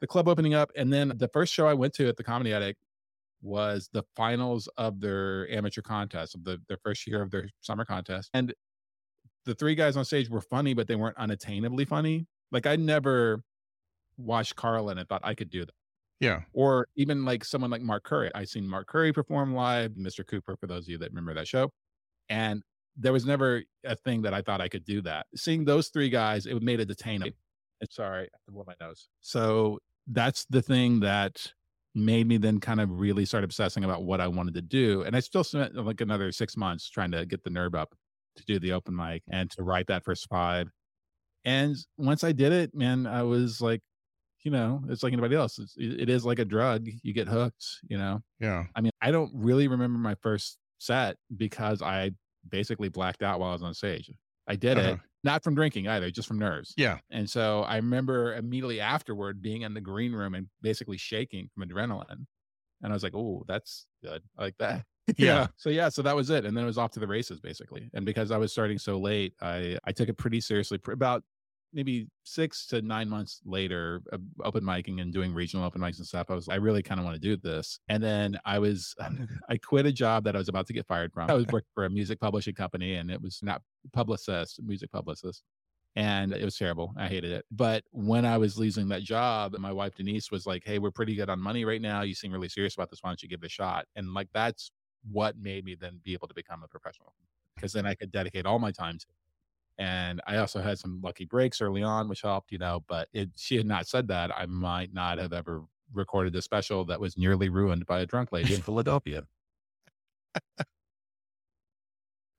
the 0.00 0.06
club 0.08 0.28
opening 0.28 0.54
up. 0.54 0.70
And 0.76 0.92
then 0.92 1.12
the 1.16 1.28
first 1.28 1.54
show 1.54 1.68
I 1.68 1.74
went 1.74 1.94
to 1.94 2.08
at 2.08 2.16
the 2.16 2.24
Comedy 2.24 2.52
Attic 2.54 2.78
was 3.42 3.90
the 3.92 4.04
finals 4.16 4.68
of 4.78 5.00
their 5.00 5.48
amateur 5.50 5.82
contest, 5.82 6.34
of 6.34 6.44
the, 6.44 6.62
their 6.68 6.78
first 6.84 7.06
year 7.06 7.22
of 7.22 7.30
their 7.30 7.48
summer 7.60 7.84
contest. 7.84 8.30
And 8.34 8.54
the 9.44 9.54
three 9.54 9.74
guys 9.74 9.96
on 9.96 10.04
stage 10.04 10.28
were 10.28 10.40
funny, 10.40 10.74
but 10.74 10.88
they 10.88 10.96
weren't 10.96 11.16
unattainably 11.16 11.86
funny. 11.86 12.26
Like 12.50 12.66
I 12.66 12.76
never 12.76 13.42
watched 14.16 14.56
Carlin 14.56 14.98
and 14.98 15.08
thought 15.08 15.20
I 15.24 15.34
could 15.34 15.50
do 15.50 15.64
that 15.64 15.74
Yeah. 16.20 16.40
or 16.52 16.88
even 16.96 17.24
like 17.24 17.44
someone 17.44 17.70
like 17.70 17.82
Mark 17.82 18.04
Curry. 18.04 18.30
I 18.34 18.44
seen 18.44 18.66
Mark 18.68 18.86
Curry 18.88 19.12
perform 19.12 19.54
live, 19.54 19.92
Mr. 19.92 20.26
Cooper, 20.26 20.56
for 20.56 20.66
those 20.66 20.84
of 20.84 20.88
you 20.88 20.98
that 20.98 21.10
remember 21.10 21.34
that 21.34 21.48
show. 21.48 21.70
And 22.28 22.62
there 22.96 23.12
was 23.12 23.26
never 23.26 23.62
a 23.84 23.94
thing 23.96 24.22
that 24.22 24.32
I 24.34 24.40
thought 24.42 24.60
I 24.60 24.68
could 24.68 24.84
do 24.84 25.02
that. 25.02 25.26
Seeing 25.36 25.64
those 25.64 25.88
three 25.88 26.08
guys, 26.08 26.46
it 26.46 26.60
made 26.62 26.80
it 26.80 26.90
attainable. 26.90 27.36
Sorry, 27.90 28.24
I 28.34 28.50
blow 28.50 28.64
my 28.66 28.74
nose. 28.80 29.08
So 29.20 29.78
that's 30.06 30.46
the 30.46 30.62
thing 30.62 31.00
that 31.00 31.52
made 31.94 32.26
me 32.26 32.38
then 32.38 32.58
kind 32.60 32.80
of 32.80 32.90
really 32.98 33.24
start 33.26 33.44
obsessing 33.44 33.84
about 33.84 34.02
what 34.04 34.20
I 34.20 34.28
wanted 34.28 34.54
to 34.54 34.62
do. 34.62 35.02
And 35.02 35.14
I 35.14 35.20
still 35.20 35.44
spent 35.44 35.74
like 35.76 36.00
another 36.00 36.32
six 36.32 36.56
months 36.56 36.88
trying 36.88 37.10
to 37.12 37.26
get 37.26 37.44
the 37.44 37.50
nerve 37.50 37.74
up 37.74 37.94
to 38.36 38.44
do 38.44 38.58
the 38.58 38.72
open 38.72 38.96
mic 38.96 39.22
and 39.30 39.50
to 39.52 39.62
write 39.62 39.86
that 39.88 40.04
first 40.04 40.26
five. 40.28 40.70
And 41.44 41.76
once 41.96 42.24
I 42.24 42.32
did 42.32 42.52
it, 42.52 42.74
man, 42.74 43.06
I 43.06 43.22
was 43.22 43.60
like, 43.60 43.80
you 44.46 44.52
know, 44.52 44.80
it's 44.88 45.02
like 45.02 45.12
anybody 45.12 45.34
else. 45.34 45.58
It's, 45.58 45.74
it 45.76 46.08
is 46.08 46.24
like 46.24 46.38
a 46.38 46.44
drug. 46.44 46.86
You 47.02 47.12
get 47.12 47.26
hooked, 47.26 47.66
you 47.88 47.98
know? 47.98 48.22
Yeah. 48.38 48.66
I 48.76 48.80
mean, 48.80 48.92
I 49.02 49.10
don't 49.10 49.32
really 49.34 49.66
remember 49.66 49.98
my 49.98 50.14
first 50.22 50.58
set 50.78 51.16
because 51.36 51.82
I 51.82 52.12
basically 52.48 52.88
blacked 52.88 53.24
out 53.24 53.40
while 53.40 53.50
I 53.50 53.54
was 53.54 53.64
on 53.64 53.74
stage. 53.74 54.08
I 54.46 54.54
did 54.54 54.78
uh-huh. 54.78 54.90
it 54.90 55.00
not 55.24 55.42
from 55.42 55.56
drinking 55.56 55.88
either, 55.88 56.12
just 56.12 56.28
from 56.28 56.38
nerves. 56.38 56.74
Yeah. 56.76 56.98
And 57.10 57.28
so 57.28 57.62
I 57.62 57.74
remember 57.74 58.36
immediately 58.36 58.80
afterward 58.80 59.42
being 59.42 59.62
in 59.62 59.74
the 59.74 59.80
green 59.80 60.12
room 60.12 60.36
and 60.36 60.46
basically 60.62 60.96
shaking 60.96 61.50
from 61.52 61.68
adrenaline. 61.68 62.26
And 62.82 62.92
I 62.92 62.94
was 62.94 63.02
like, 63.02 63.16
oh, 63.16 63.42
that's 63.48 63.86
good. 64.04 64.22
I 64.38 64.42
like 64.42 64.56
that. 64.58 64.84
Yeah. 65.16 65.26
yeah. 65.26 65.46
So 65.56 65.70
yeah, 65.70 65.88
so 65.88 66.02
that 66.02 66.16
was 66.16 66.30
it. 66.30 66.44
And 66.44 66.56
then 66.56 66.64
it 66.64 66.66
was 66.66 66.78
off 66.78 66.90
to 66.92 67.00
the 67.00 67.06
races 67.06 67.38
basically. 67.38 67.88
And 67.94 68.04
because 68.04 68.32
I 68.32 68.38
was 68.38 68.50
starting 68.50 68.76
so 68.76 68.98
late, 68.98 69.34
I 69.40 69.78
I 69.84 69.92
took 69.92 70.08
it 70.08 70.18
pretty 70.18 70.40
seriously. 70.40 70.80
About 70.88 71.22
maybe 71.76 72.08
six 72.24 72.66
to 72.66 72.80
nine 72.80 73.08
months 73.08 73.42
later, 73.44 74.02
uh, 74.10 74.16
open 74.42 74.64
micing 74.64 75.02
and 75.02 75.12
doing 75.12 75.32
regional 75.32 75.64
open 75.64 75.80
mics 75.80 75.98
and 75.98 76.06
stuff, 76.06 76.30
I 76.30 76.34
was, 76.34 76.48
I 76.48 76.54
really 76.56 76.82
kind 76.82 76.98
of 76.98 77.04
want 77.04 77.14
to 77.14 77.20
do 77.20 77.36
this. 77.36 77.78
And 77.88 78.02
then 78.02 78.38
I 78.46 78.58
was, 78.58 78.94
I 79.50 79.58
quit 79.58 79.84
a 79.84 79.92
job 79.92 80.24
that 80.24 80.34
I 80.34 80.38
was 80.38 80.48
about 80.48 80.66
to 80.68 80.72
get 80.72 80.86
fired 80.86 81.12
from. 81.12 81.30
I 81.30 81.34
was 81.34 81.46
working 81.52 81.68
for 81.74 81.84
a 81.84 81.90
music 81.90 82.18
publishing 82.18 82.54
company 82.54 82.94
and 82.94 83.10
it 83.10 83.20
was 83.20 83.40
not 83.42 83.60
publicist, 83.92 84.58
music 84.64 84.90
publicist. 84.90 85.42
And 85.96 86.32
it 86.32 86.44
was 86.44 86.56
terrible. 86.56 86.92
I 86.98 87.08
hated 87.08 87.30
it. 87.30 87.44
But 87.50 87.84
when 87.90 88.24
I 88.24 88.38
was 88.38 88.58
losing 88.58 88.88
that 88.88 89.02
job, 89.02 89.56
my 89.58 89.72
wife 89.72 89.94
Denise 89.94 90.30
was 90.30 90.46
like, 90.46 90.62
Hey, 90.64 90.78
we're 90.78 90.90
pretty 90.90 91.14
good 91.14 91.30
on 91.30 91.40
money 91.40 91.64
right 91.64 91.80
now. 91.80 92.02
You 92.02 92.14
seem 92.14 92.32
really 92.32 92.48
serious 92.48 92.74
about 92.74 92.90
this. 92.90 92.98
Why 93.02 93.10
don't 93.10 93.22
you 93.22 93.28
give 93.28 93.42
it 93.42 93.46
a 93.46 93.50
shot? 93.50 93.86
And 93.96 94.12
like, 94.12 94.28
that's 94.34 94.72
what 95.10 95.38
made 95.38 95.64
me 95.64 95.74
then 95.78 96.00
be 96.04 96.12
able 96.14 96.28
to 96.28 96.34
become 96.34 96.62
a 96.62 96.68
professional 96.68 97.14
because 97.54 97.72
then 97.72 97.86
I 97.86 97.94
could 97.94 98.12
dedicate 98.12 98.46
all 98.46 98.58
my 98.58 98.70
time 98.70 98.98
to 98.98 99.06
and 99.78 100.20
I 100.26 100.38
also 100.38 100.60
had 100.60 100.78
some 100.78 101.00
lucky 101.02 101.24
breaks 101.24 101.60
early 101.60 101.82
on, 101.82 102.08
which 102.08 102.22
helped, 102.22 102.52
you 102.52 102.58
know. 102.58 102.84
But 102.88 103.08
it, 103.12 103.30
she 103.36 103.56
had 103.56 103.66
not 103.66 103.86
said 103.86 104.08
that, 104.08 104.30
I 104.36 104.46
might 104.46 104.92
not 104.94 105.18
have 105.18 105.32
ever 105.32 105.64
recorded 105.92 106.34
a 106.36 106.42
special 106.42 106.84
that 106.86 107.00
was 107.00 107.16
nearly 107.18 107.48
ruined 107.48 107.86
by 107.86 108.00
a 108.00 108.06
drunk 108.06 108.32
lady 108.32 108.54
in 108.54 108.62
Philadelphia. 108.62 109.24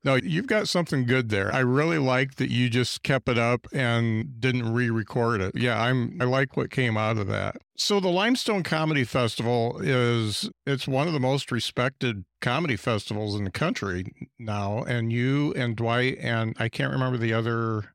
No, 0.04 0.14
you've 0.14 0.46
got 0.46 0.68
something 0.68 1.04
good 1.06 1.28
there. 1.28 1.52
I 1.52 1.58
really 1.58 1.98
like 1.98 2.36
that 2.36 2.50
you 2.50 2.70
just 2.70 3.02
kept 3.02 3.28
it 3.28 3.36
up 3.38 3.66
and 3.72 4.40
didn't 4.40 4.72
re-record 4.72 5.40
it. 5.40 5.56
Yeah, 5.56 5.80
I'm 5.80 6.16
I 6.20 6.24
like 6.24 6.56
what 6.56 6.70
came 6.70 6.96
out 6.96 7.18
of 7.18 7.26
that. 7.26 7.56
So 7.76 7.98
the 7.98 8.08
Limestone 8.08 8.62
Comedy 8.62 9.02
Festival 9.04 9.80
is 9.82 10.48
it's 10.66 10.86
one 10.86 11.08
of 11.08 11.14
the 11.14 11.20
most 11.20 11.50
respected 11.50 12.24
comedy 12.40 12.76
festivals 12.76 13.34
in 13.34 13.42
the 13.44 13.50
country 13.50 14.28
now 14.38 14.84
and 14.84 15.12
you 15.12 15.52
and 15.54 15.74
Dwight 15.74 16.18
and 16.20 16.54
I 16.58 16.68
can't 16.68 16.92
remember 16.92 17.18
the 17.18 17.32
other 17.32 17.92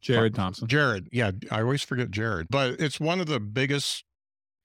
Jared 0.00 0.34
Thompson. 0.34 0.68
Jared. 0.68 1.08
Yeah, 1.10 1.32
I 1.50 1.62
always 1.62 1.82
forget 1.82 2.12
Jared. 2.12 2.46
But 2.50 2.80
it's 2.80 3.00
one 3.00 3.18
of 3.18 3.26
the 3.26 3.40
biggest 3.40 4.04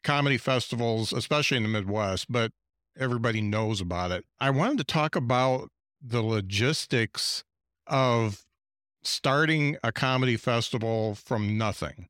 comedy 0.04 0.38
festivals 0.38 1.12
especially 1.12 1.58
in 1.58 1.64
the 1.64 1.70
Midwest, 1.70 2.28
but 2.32 2.52
everybody 3.00 3.42
knows 3.42 3.82
about 3.82 4.12
it. 4.12 4.26
I 4.40 4.52
wanted 4.52 4.78
to 4.78 4.84
talk 4.84 5.16
about 5.16 5.70
the 6.02 6.22
logistics 6.22 7.44
of 7.88 8.44
starting 9.04 9.78
a 9.84 9.92
comedy 9.92 10.38
festival 10.38 11.16
from 11.16 11.58
nothing. 11.58 12.08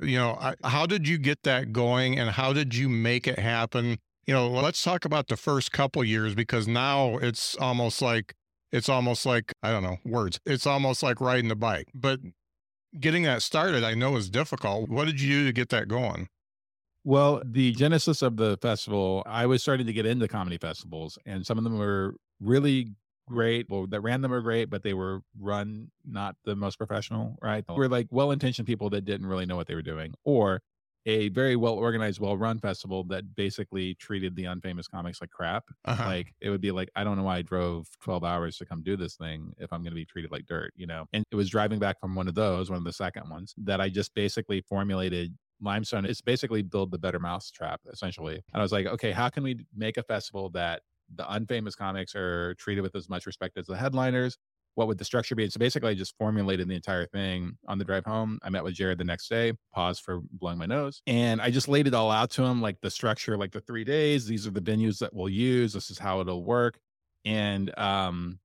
You 0.00 0.18
know, 0.18 0.38
I, 0.40 0.54
how 0.64 0.86
did 0.86 1.08
you 1.08 1.18
get 1.18 1.42
that 1.42 1.72
going 1.72 2.18
and 2.18 2.30
how 2.30 2.52
did 2.52 2.74
you 2.74 2.88
make 2.88 3.26
it 3.26 3.38
happen? 3.38 3.98
You 4.26 4.34
know, 4.34 4.48
let's 4.48 4.82
talk 4.82 5.04
about 5.04 5.28
the 5.28 5.36
first 5.36 5.72
couple 5.72 6.04
years 6.04 6.34
because 6.34 6.68
now 6.68 7.16
it's 7.18 7.56
almost 7.56 8.00
like 8.00 8.34
it's 8.70 8.88
almost 8.88 9.26
like 9.26 9.52
I 9.62 9.72
don't 9.72 9.82
know, 9.82 9.98
words. 10.04 10.38
It's 10.46 10.66
almost 10.66 11.02
like 11.02 11.20
riding 11.20 11.50
a 11.50 11.56
bike. 11.56 11.88
But 11.94 12.20
getting 12.98 13.24
that 13.24 13.42
started 13.42 13.82
I 13.82 13.94
know 13.94 14.16
is 14.16 14.30
difficult. 14.30 14.88
What 14.88 15.06
did 15.06 15.20
you 15.20 15.40
do 15.40 15.46
to 15.46 15.52
get 15.52 15.70
that 15.70 15.88
going? 15.88 16.28
Well, 17.04 17.42
the 17.44 17.72
genesis 17.72 18.22
of 18.22 18.36
the 18.36 18.58
festival, 18.60 19.22
I 19.26 19.46
was 19.46 19.62
starting 19.62 19.86
to 19.86 19.92
get 19.92 20.06
into 20.06 20.28
comedy 20.28 20.58
festivals 20.58 21.18
and 21.26 21.44
some 21.44 21.58
of 21.58 21.64
them 21.64 21.78
were 21.78 22.14
really 22.40 22.92
great. 23.28 23.66
Well, 23.68 23.86
that 23.88 24.00
ran 24.00 24.20
them 24.22 24.30
were 24.30 24.40
great, 24.40 24.70
but 24.70 24.82
they 24.82 24.94
were 24.94 25.20
run 25.38 25.90
not 26.04 26.36
the 26.44 26.56
most 26.56 26.76
professional, 26.76 27.36
right? 27.42 27.64
We're 27.68 27.88
like 27.88 28.08
well 28.10 28.30
intentioned 28.30 28.66
people 28.66 28.90
that 28.90 29.04
didn't 29.04 29.26
really 29.26 29.46
know 29.46 29.56
what 29.56 29.66
they 29.66 29.74
were 29.74 29.82
doing, 29.82 30.14
or 30.24 30.62
a 31.06 31.28
very 31.30 31.56
well 31.56 31.74
organized, 31.74 32.20
well 32.20 32.36
run 32.36 32.58
festival 32.58 33.02
that 33.04 33.34
basically 33.34 33.94
treated 33.94 34.36
the 34.36 34.44
unfamous 34.44 34.90
comics 34.90 35.20
like 35.20 35.30
crap. 35.30 35.64
Uh-huh. 35.86 36.04
Like 36.04 36.34
it 36.40 36.50
would 36.50 36.60
be 36.60 36.70
like, 36.70 36.90
I 36.94 37.02
don't 37.02 37.16
know 37.16 37.22
why 37.22 37.38
I 37.38 37.42
drove 37.42 37.86
12 38.02 38.24
hours 38.24 38.58
to 38.58 38.66
come 38.66 38.82
do 38.82 38.96
this 38.96 39.16
thing 39.16 39.54
if 39.58 39.72
I'm 39.72 39.82
going 39.82 39.92
to 39.92 39.96
be 39.96 40.04
treated 40.04 40.30
like 40.30 40.46
dirt, 40.46 40.72
you 40.76 40.86
know? 40.86 41.06
And 41.14 41.24
it 41.30 41.36
was 41.36 41.48
driving 41.48 41.78
back 41.78 41.98
from 41.98 42.14
one 42.14 42.28
of 42.28 42.34
those, 42.34 42.68
one 42.68 42.76
of 42.76 42.84
the 42.84 42.92
second 42.92 43.30
ones, 43.30 43.54
that 43.56 43.80
I 43.80 43.88
just 43.88 44.14
basically 44.14 44.60
formulated 44.60 45.34
limestone 45.60 46.04
it's 46.04 46.20
basically 46.20 46.62
build 46.62 46.92
the 46.92 46.98
better 46.98 47.18
mousetrap 47.18 47.80
essentially 47.92 48.34
and 48.34 48.60
i 48.60 48.62
was 48.62 48.70
like 48.70 48.86
okay 48.86 49.10
how 49.10 49.28
can 49.28 49.42
we 49.42 49.66
make 49.74 49.96
a 49.96 50.04
festival 50.04 50.48
that 50.50 50.82
the 51.14 51.24
unfamous 51.24 51.76
comics 51.76 52.14
are 52.14 52.54
treated 52.54 52.82
with 52.82 52.94
as 52.94 53.08
much 53.08 53.26
respect 53.26 53.58
as 53.58 53.66
the 53.66 53.76
headliners. 53.76 54.36
What 54.74 54.86
would 54.86 54.98
the 54.98 55.04
structure 55.04 55.34
be? 55.34 55.48
So 55.50 55.58
basically, 55.58 55.90
I 55.90 55.94
just 55.94 56.14
formulated 56.18 56.68
the 56.68 56.74
entire 56.74 57.06
thing 57.06 57.58
on 57.66 57.78
the 57.78 57.84
drive 57.84 58.04
home. 58.04 58.38
I 58.44 58.50
met 58.50 58.62
with 58.62 58.74
Jared 58.74 58.98
the 58.98 59.04
next 59.04 59.28
day, 59.28 59.52
paused 59.74 60.04
for 60.04 60.20
blowing 60.30 60.58
my 60.58 60.66
nose, 60.66 61.02
and 61.06 61.40
I 61.40 61.50
just 61.50 61.66
laid 61.66 61.88
it 61.88 61.94
all 61.94 62.12
out 62.12 62.30
to 62.32 62.44
him 62.44 62.62
like 62.62 62.80
the 62.80 62.90
structure, 62.90 63.36
like 63.36 63.50
the 63.50 63.60
three 63.60 63.82
days. 63.82 64.26
These 64.26 64.46
are 64.46 64.52
the 64.52 64.60
venues 64.60 64.98
that 65.00 65.12
we'll 65.12 65.28
use. 65.28 65.72
This 65.72 65.90
is 65.90 65.98
how 65.98 66.20
it'll 66.20 66.44
work. 66.44 66.78
And, 67.24 67.76
um, 67.76 68.38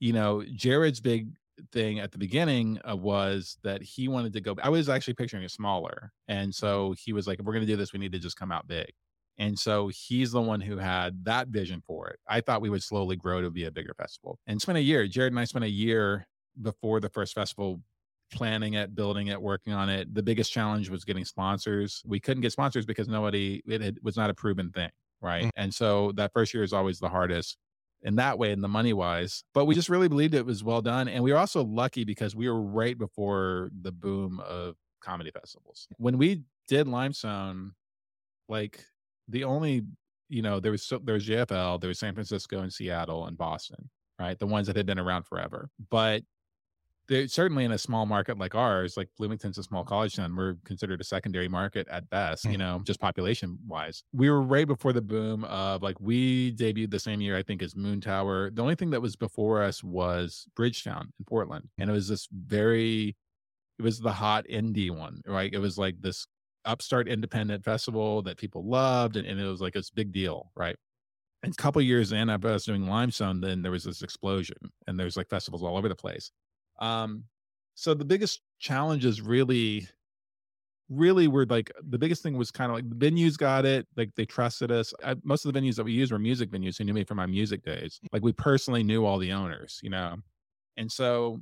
you 0.00 0.12
know, 0.12 0.42
Jared's 0.54 1.00
big 1.00 1.28
thing 1.72 2.00
at 2.00 2.10
the 2.10 2.18
beginning 2.18 2.80
uh, 2.88 2.96
was 2.96 3.58
that 3.62 3.82
he 3.82 4.08
wanted 4.08 4.32
to 4.32 4.40
go. 4.40 4.56
I 4.62 4.70
was 4.70 4.88
actually 4.88 5.14
picturing 5.14 5.44
it 5.44 5.50
smaller. 5.52 6.12
And 6.26 6.52
so 6.52 6.94
he 6.98 7.12
was 7.12 7.26
like, 7.28 7.38
if 7.38 7.46
we're 7.46 7.52
going 7.52 7.64
to 7.64 7.72
do 7.72 7.76
this, 7.76 7.92
we 7.92 8.00
need 8.00 8.12
to 8.12 8.18
just 8.18 8.36
come 8.36 8.50
out 8.50 8.66
big. 8.66 8.92
And 9.38 9.58
so 9.58 9.88
he's 9.88 10.32
the 10.32 10.40
one 10.40 10.60
who 10.60 10.78
had 10.78 11.24
that 11.24 11.48
vision 11.48 11.82
for 11.86 12.08
it. 12.08 12.20
I 12.28 12.40
thought 12.40 12.62
we 12.62 12.70
would 12.70 12.82
slowly 12.82 13.16
grow 13.16 13.40
to 13.40 13.50
be 13.50 13.64
a 13.64 13.70
bigger 13.70 13.94
festival. 13.98 14.38
And 14.46 14.60
spent 14.60 14.78
a 14.78 14.82
year, 14.82 15.06
Jared 15.06 15.32
and 15.32 15.40
I 15.40 15.44
spent 15.44 15.64
a 15.64 15.70
year 15.70 16.26
before 16.60 17.00
the 17.00 17.08
first 17.08 17.34
festival 17.34 17.80
planning 18.32 18.74
it, 18.74 18.94
building 18.94 19.28
it, 19.28 19.40
working 19.40 19.72
on 19.72 19.88
it. 19.88 20.14
The 20.14 20.22
biggest 20.22 20.52
challenge 20.52 20.88
was 20.88 21.04
getting 21.04 21.24
sponsors. 21.24 22.02
We 22.06 22.20
couldn't 22.20 22.42
get 22.42 22.52
sponsors 22.52 22.86
because 22.86 23.08
nobody, 23.08 23.60
it, 23.66 23.82
it 23.82 23.96
was 24.02 24.16
not 24.16 24.30
a 24.30 24.34
proven 24.34 24.70
thing. 24.70 24.90
Right. 25.20 25.44
Mm-hmm. 25.44 25.62
And 25.62 25.74
so 25.74 26.12
that 26.16 26.32
first 26.32 26.54
year 26.54 26.62
is 26.62 26.72
always 26.72 26.98
the 26.98 27.08
hardest 27.08 27.56
in 28.02 28.16
that 28.16 28.38
way, 28.38 28.52
in 28.52 28.60
the 28.60 28.68
money 28.68 28.92
wise. 28.92 29.42
But 29.54 29.64
we 29.64 29.74
just 29.74 29.88
really 29.88 30.08
believed 30.08 30.34
it 30.34 30.46
was 30.46 30.62
well 30.62 30.82
done. 30.82 31.08
And 31.08 31.24
we 31.24 31.32
were 31.32 31.38
also 31.38 31.64
lucky 31.64 32.04
because 32.04 32.36
we 32.36 32.48
were 32.48 32.62
right 32.62 32.96
before 32.96 33.70
the 33.80 33.90
boom 33.90 34.40
of 34.40 34.76
comedy 35.00 35.30
festivals. 35.30 35.88
When 35.96 36.18
we 36.18 36.42
did 36.68 36.86
Limestone, 36.86 37.72
like 38.48 38.84
the 39.28 39.44
only 39.44 39.82
you 40.28 40.42
know 40.42 40.60
there 40.60 40.72
was 40.72 40.82
so, 40.82 40.98
there 40.98 41.14
was 41.14 41.26
JFL, 41.26 41.80
there 41.80 41.88
was 41.88 41.98
San 41.98 42.14
Francisco 42.14 42.60
and 42.60 42.72
Seattle 42.72 43.26
and 43.26 43.36
Boston, 43.36 43.90
right? 44.18 44.38
The 44.38 44.46
ones 44.46 44.66
that 44.66 44.76
had 44.76 44.86
been 44.86 44.98
around 44.98 45.24
forever, 45.26 45.68
but 45.90 46.22
they 47.06 47.26
certainly 47.26 47.64
in 47.64 47.72
a 47.72 47.78
small 47.78 48.06
market 48.06 48.38
like 48.38 48.54
ours, 48.54 48.96
like 48.96 49.08
Bloomington's 49.18 49.58
a 49.58 49.62
small 49.62 49.84
college 49.84 50.16
town, 50.16 50.34
we're 50.34 50.56
considered 50.64 51.00
a 51.00 51.04
secondary 51.04 51.48
market 51.48 51.86
at 51.88 52.08
best, 52.10 52.46
mm. 52.46 52.52
you 52.52 52.58
know, 52.58 52.80
just 52.84 53.00
population 53.00 53.58
wise. 53.66 54.02
We 54.12 54.30
were 54.30 54.42
right 54.42 54.66
before 54.66 54.92
the 54.92 55.02
boom 55.02 55.44
of 55.44 55.82
like 55.82 56.00
we 56.00 56.54
debuted 56.54 56.90
the 56.90 56.98
same 56.98 57.20
year, 57.20 57.36
I 57.36 57.42
think, 57.42 57.62
as 57.62 57.74
Moontower. 57.74 58.54
The 58.54 58.62
only 58.62 58.74
thing 58.74 58.90
that 58.90 59.02
was 59.02 59.16
before 59.16 59.62
us 59.62 59.84
was 59.84 60.46
Bridgetown 60.56 61.12
in 61.18 61.24
Portland. 61.26 61.68
And 61.78 61.90
it 61.90 61.92
was 61.92 62.08
this 62.08 62.26
very 62.32 63.16
it 63.78 63.82
was 63.82 63.98
the 64.00 64.12
hot 64.12 64.46
indie 64.48 64.90
one, 64.90 65.20
right? 65.26 65.52
It 65.52 65.58
was 65.58 65.76
like 65.76 66.00
this 66.00 66.26
upstart 66.64 67.08
independent 67.08 67.64
festival 67.64 68.22
that 68.22 68.36
people 68.36 68.64
loved, 68.64 69.16
and, 69.16 69.26
and 69.26 69.40
it 69.40 69.46
was 69.46 69.60
like 69.60 69.74
this 69.74 69.90
big 69.90 70.12
deal, 70.12 70.50
right? 70.54 70.76
And 71.42 71.52
a 71.52 71.56
couple 71.56 71.82
years 71.82 72.12
in, 72.12 72.30
I 72.30 72.36
was 72.36 72.64
doing 72.64 72.86
Limestone, 72.86 73.40
then 73.40 73.60
there 73.60 73.72
was 73.72 73.84
this 73.84 74.02
explosion, 74.02 74.56
and 74.86 74.98
there's 74.98 75.16
like 75.16 75.28
festivals 75.28 75.62
all 75.62 75.76
over 75.76 75.88
the 75.88 75.94
place. 75.94 76.30
Um, 76.78 77.24
so 77.74 77.92
the 77.92 78.04
biggest 78.04 78.40
challenges 78.58 79.20
really, 79.20 79.86
really 80.88 81.28
were 81.28 81.44
like 81.46 81.70
the 81.88 81.98
biggest 81.98 82.22
thing 82.22 82.36
was 82.36 82.50
kind 82.50 82.70
of 82.70 82.76
like 82.76 82.88
the 82.88 82.96
venues 82.96 83.36
got 83.36 83.64
it, 83.66 83.86
like 83.96 84.14
they 84.14 84.24
trusted 84.24 84.70
us. 84.70 84.94
I, 85.04 85.16
most 85.22 85.44
of 85.44 85.52
the 85.52 85.60
venues 85.60 85.76
that 85.76 85.84
we 85.84 85.92
used 85.92 86.12
were 86.12 86.18
music 86.18 86.50
venues 86.50 86.78
who 86.78 86.84
knew 86.84 86.94
me 86.94 87.04
from 87.04 87.18
my 87.18 87.26
music 87.26 87.62
days. 87.62 88.00
Like 88.12 88.22
we 88.22 88.32
personally 88.32 88.82
knew 88.82 89.04
all 89.04 89.18
the 89.18 89.32
owners, 89.32 89.80
you 89.82 89.90
know, 89.90 90.16
and 90.76 90.90
so 90.90 91.40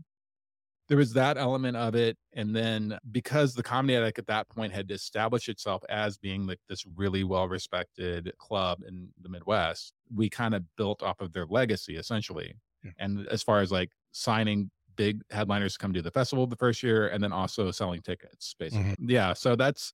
there 0.93 0.99
was 0.99 1.15
that 1.15 1.39
element 1.39 1.75
of 1.75 1.95
it 1.95 2.19
and 2.35 2.55
then 2.55 2.99
because 3.13 3.55
the 3.55 3.63
comedy 3.63 3.97
attic 3.97 4.19
at 4.19 4.27
that 4.27 4.47
point 4.51 4.71
had 4.73 4.91
established 4.91 5.49
itself 5.49 5.83
as 5.89 6.19
being 6.19 6.47
like 6.47 6.61
this 6.69 6.85
really 6.97 7.25
well 7.25 7.49
respected 7.49 8.31
club 8.37 8.81
in 8.87 9.09
the 9.23 9.29
midwest 9.31 9.95
we 10.15 10.29
kind 10.29 10.55
of 10.55 10.63
built 10.77 11.03
off 11.03 11.21
of 11.23 11.33
their 11.33 11.47
legacy 11.47 11.97
essentially 11.97 12.55
Yeah. 12.85 12.91
And 12.99 13.27
as 13.29 13.43
far 13.43 13.61
as 13.61 13.71
like 13.71 13.91
signing 14.13 14.71
big 14.97 15.23
headliners 15.31 15.75
to 15.75 15.79
come 15.79 15.93
do 15.93 16.03
the 16.03 16.11
festival 16.11 16.47
the 16.47 16.57
first 16.57 16.83
year 16.83 17.09
and 17.09 17.23
then 17.23 17.33
also 17.33 17.71
selling 17.71 18.03
tickets, 18.03 18.55
mm-hmm. 18.55 18.77
basically. 18.77 19.15
Yeah. 19.15 19.33
So 19.33 19.57
that's 19.57 19.93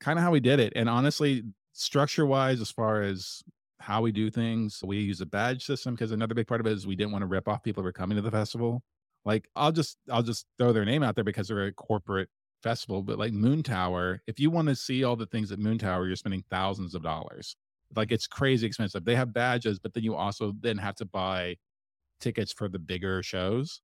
kind 0.00 0.18
of 0.18 0.24
how 0.24 0.30
we 0.30 0.40
did 0.40 0.60
it. 0.60 0.72
And 0.76 0.88
honestly, 0.88 1.42
structure 1.72 2.26
wise, 2.26 2.60
as 2.60 2.70
far 2.70 3.02
as 3.02 3.42
how 3.80 4.02
we 4.02 4.12
do 4.12 4.30
things, 4.30 4.80
we 4.84 4.98
use 4.98 5.20
a 5.20 5.26
badge 5.26 5.64
system 5.64 5.94
because 5.94 6.12
another 6.12 6.34
big 6.34 6.46
part 6.46 6.60
of 6.60 6.66
it 6.66 6.72
is 6.72 6.86
we 6.86 6.96
didn't 6.96 7.12
want 7.12 7.22
to 7.22 7.26
rip 7.26 7.48
off 7.48 7.62
people 7.62 7.82
who 7.82 7.88
are 7.88 7.92
coming 7.92 8.16
to 8.16 8.22
the 8.22 8.30
festival. 8.30 8.82
Like 9.24 9.48
I'll 9.54 9.72
just 9.72 9.98
I'll 10.10 10.22
just 10.22 10.46
throw 10.58 10.72
their 10.72 10.84
name 10.84 11.02
out 11.02 11.14
there 11.14 11.24
because 11.24 11.48
they're 11.48 11.66
a 11.66 11.72
corporate 11.72 12.28
festival, 12.62 13.02
but 13.02 13.18
like 13.18 13.32
Moontower, 13.32 14.20
if 14.26 14.40
you 14.40 14.50
want 14.50 14.68
to 14.68 14.76
see 14.76 15.04
all 15.04 15.16
the 15.16 15.26
things 15.26 15.52
at 15.52 15.58
Moontower, 15.58 16.06
you're 16.06 16.16
spending 16.16 16.44
thousands 16.50 16.94
of 16.94 17.02
dollars. 17.02 17.56
Like 17.94 18.10
it's 18.10 18.26
crazy 18.26 18.66
expensive. 18.66 19.04
They 19.04 19.16
have 19.16 19.32
badges, 19.32 19.78
but 19.78 19.92
then 19.92 20.02
you 20.02 20.14
also 20.14 20.54
then 20.60 20.78
have 20.78 20.94
to 20.96 21.04
buy 21.04 21.56
tickets 22.20 22.52
for 22.52 22.68
the 22.68 22.78
bigger 22.78 23.22
shows. 23.22 23.80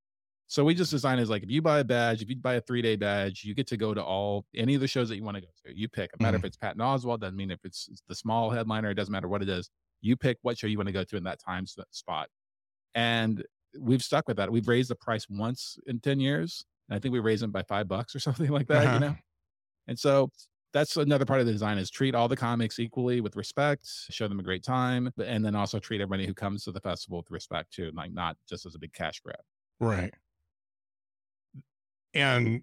So 0.46 0.64
we 0.64 0.74
just 0.74 0.90
designed 0.90 1.20
as 1.20 1.28
like 1.28 1.42
if 1.42 1.50
you 1.50 1.60
buy 1.60 1.80
a 1.80 1.84
badge, 1.84 2.22
if 2.22 2.30
you 2.30 2.36
buy 2.36 2.54
a 2.54 2.60
three 2.62 2.80
day 2.80 2.96
badge, 2.96 3.44
you 3.44 3.54
get 3.54 3.66
to 3.66 3.76
go 3.76 3.92
to 3.92 4.02
all 4.02 4.46
any 4.56 4.74
of 4.74 4.80
the 4.80 4.88
shows 4.88 5.10
that 5.10 5.16
you 5.16 5.22
want 5.22 5.36
to 5.36 5.42
go 5.42 5.48
to. 5.66 5.78
You 5.78 5.88
pick. 5.88 6.10
No 6.18 6.24
matter 6.24 6.38
if 6.38 6.42
mm. 6.42 6.46
it's 6.46 6.56
Patton 6.56 6.80
Oswalt, 6.80 7.20
doesn't 7.20 7.36
mean 7.36 7.50
if 7.50 7.60
it's 7.64 7.90
the 8.08 8.14
small 8.14 8.48
headliner, 8.48 8.90
it 8.90 8.94
doesn't 8.94 9.12
matter 9.12 9.28
what 9.28 9.42
it 9.42 9.48
is. 9.50 9.68
You 10.00 10.16
pick 10.16 10.38
what 10.40 10.56
show 10.56 10.66
you 10.66 10.78
want 10.78 10.86
to 10.86 10.92
go 10.92 11.04
to 11.04 11.16
in 11.16 11.24
that 11.24 11.38
time 11.38 11.66
spot. 11.66 12.28
And 12.94 13.44
we've 13.78 14.02
stuck 14.02 14.28
with 14.28 14.36
that. 14.38 14.50
We've 14.52 14.68
raised 14.68 14.90
the 14.90 14.94
price 14.96 15.26
once 15.28 15.78
in 15.86 16.00
10 16.00 16.20
years. 16.20 16.64
And 16.88 16.96
I 16.96 17.00
think 17.00 17.12
we 17.12 17.18
raised 17.20 17.42
them 17.42 17.50
by 17.50 17.62
five 17.62 17.88
bucks 17.88 18.14
or 18.14 18.18
something 18.28 18.48
like 18.50 18.68
that, 18.68 18.86
Uh-huh. 18.86 18.94
you 18.94 19.00
know? 19.00 19.16
And 19.86 19.98
so 19.98 20.30
that's 20.72 20.96
another 20.98 21.24
part 21.24 21.40
of 21.40 21.46
the 21.46 21.52
design 21.52 21.78
is 21.78 21.90
treat 21.90 22.14
all 22.14 22.28
the 22.28 22.36
comics 22.36 22.78
equally 22.78 23.20
with 23.22 23.36
respect, 23.36 23.86
show 24.10 24.28
them 24.28 24.38
a 24.38 24.42
great 24.42 24.62
time, 24.62 25.10
and 25.24 25.42
then 25.44 25.54
also 25.54 25.78
treat 25.78 26.00
everybody 26.00 26.26
who 26.26 26.34
comes 26.34 26.62
to 26.64 26.72
the 26.72 26.80
festival 26.80 27.18
with 27.18 27.30
respect 27.30 27.72
too, 27.72 27.90
like 27.94 28.12
not 28.12 28.36
just 28.48 28.66
as 28.66 28.74
a 28.74 28.78
big 28.78 28.92
cash 28.92 29.20
grab. 29.20 29.40
Right. 29.80 30.12
And 32.14 32.62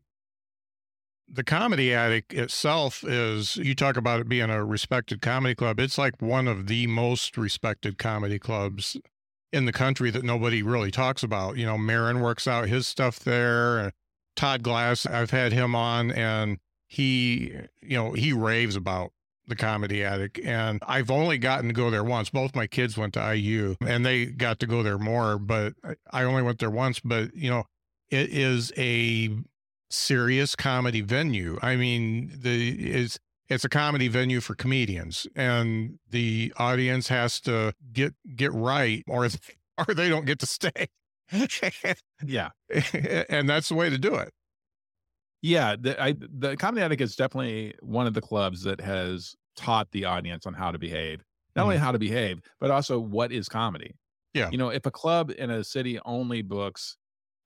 the 1.28 1.44
comedy 1.44 1.94
attic 1.94 2.34
itself 2.34 3.04
is 3.04 3.58
you 3.58 3.74
talk 3.74 3.98
about 3.98 4.20
it 4.20 4.30
being 4.30 4.50
a 4.50 4.64
respected 4.64 5.22
comedy 5.22 5.56
club. 5.56 5.80
It's 5.80 5.98
like 5.98 6.22
one 6.22 6.48
of 6.48 6.68
the 6.68 6.88
most 6.88 7.38
respected 7.38 7.98
comedy 7.98 8.38
clubs 8.38 8.98
in 9.56 9.64
the 9.66 9.72
country 9.72 10.12
that 10.12 10.24
nobody 10.24 10.62
really 10.62 10.92
talks 10.92 11.24
about. 11.24 11.56
You 11.56 11.66
know, 11.66 11.78
Marin 11.78 12.20
works 12.20 12.46
out 12.46 12.68
his 12.68 12.88
stuff 12.88 13.20
there. 13.20 13.94
Todd 14.36 14.64
Glass, 14.64 15.06
I've 15.06 15.32
had 15.32 15.54
him 15.54 15.74
on 15.76 16.12
and 16.12 16.58
he, 16.88 17.54
you 17.82 17.96
know, 17.98 18.12
he 18.12 18.34
raves 18.34 18.76
about 18.76 19.14
the 19.48 19.56
comedy 19.56 20.04
attic 20.04 20.42
and 20.44 20.82
I've 20.86 21.10
only 21.10 21.38
gotten 21.38 21.70
to 21.70 21.74
go 21.74 21.90
there 21.90 22.04
once. 22.04 22.30
Both 22.30 22.54
my 22.54 22.68
kids 22.68 22.98
went 22.98 23.14
to 23.14 23.34
IU 23.34 23.78
and 23.80 24.06
they 24.06 24.26
got 24.26 24.60
to 24.60 24.68
go 24.68 24.84
there 24.84 24.98
more, 24.98 25.40
but 25.40 25.74
I- 26.12 26.24
only 26.24 26.42
went 26.42 26.60
there 26.60 26.70
once, 26.70 27.00
but 27.00 27.34
you 27.34 27.50
know, 27.50 27.64
it 28.10 28.32
is 28.32 28.74
a 28.78 29.38
serious 29.90 30.58
comedy 30.58 31.00
venue. 31.00 31.58
I 31.62 31.78
mean, 31.78 32.30
the 32.36 32.92
is 32.92 33.20
it's 33.50 33.64
a 33.64 33.70
comedy 33.70 34.08
venue 34.08 34.42
for 34.42 34.56
comedians 34.56 35.28
and 35.36 36.00
the 36.10 36.54
audience 36.58 37.08
has 37.10 37.40
to 37.42 37.74
get 37.94 38.14
get 38.36 38.54
right 38.54 39.04
or 39.08 39.28
or 39.78 39.94
they 39.94 40.10
don't 40.10 40.26
get 40.26 40.40
to 40.40 40.46
stay. 40.46 40.88
Yeah. 42.24 42.50
and 43.30 43.50
that's 43.50 43.70
the 43.70 43.76
way 43.76 43.90
to 43.90 43.98
do 43.98 44.16
it. 44.16 44.32
Yeah. 45.42 45.76
The, 45.80 46.02
I, 46.02 46.16
the 46.20 46.56
Comedy 46.58 46.84
Attic 46.84 47.02
is 47.02 47.16
definitely 47.16 47.74
one 47.82 48.08
of 48.08 48.14
the 48.14 48.22
clubs 48.22 48.64
that 48.64 48.82
has 48.82 49.36
taught 49.56 49.88
the 49.92 50.06
audience 50.06 50.46
on 50.46 50.54
how 50.54 50.72
to 50.72 50.80
behave. 50.80 51.24
Not 51.56 51.64
only 51.64 51.76
mm-hmm. 51.76 51.86
how 51.86 51.92
to 51.94 52.00
behave, 52.00 52.42
but 52.60 52.72
also 52.72 53.00
what 53.00 53.32
is 53.32 53.48
comedy. 53.48 53.96
Yeah. 54.34 54.50
You 54.52 54.58
know, 54.58 54.70
if 54.70 54.86
a 54.86 54.92
club 54.92 55.32
in 55.38 55.50
a 55.50 55.64
city 55.64 56.00
only 56.06 56.42
books 56.42 56.98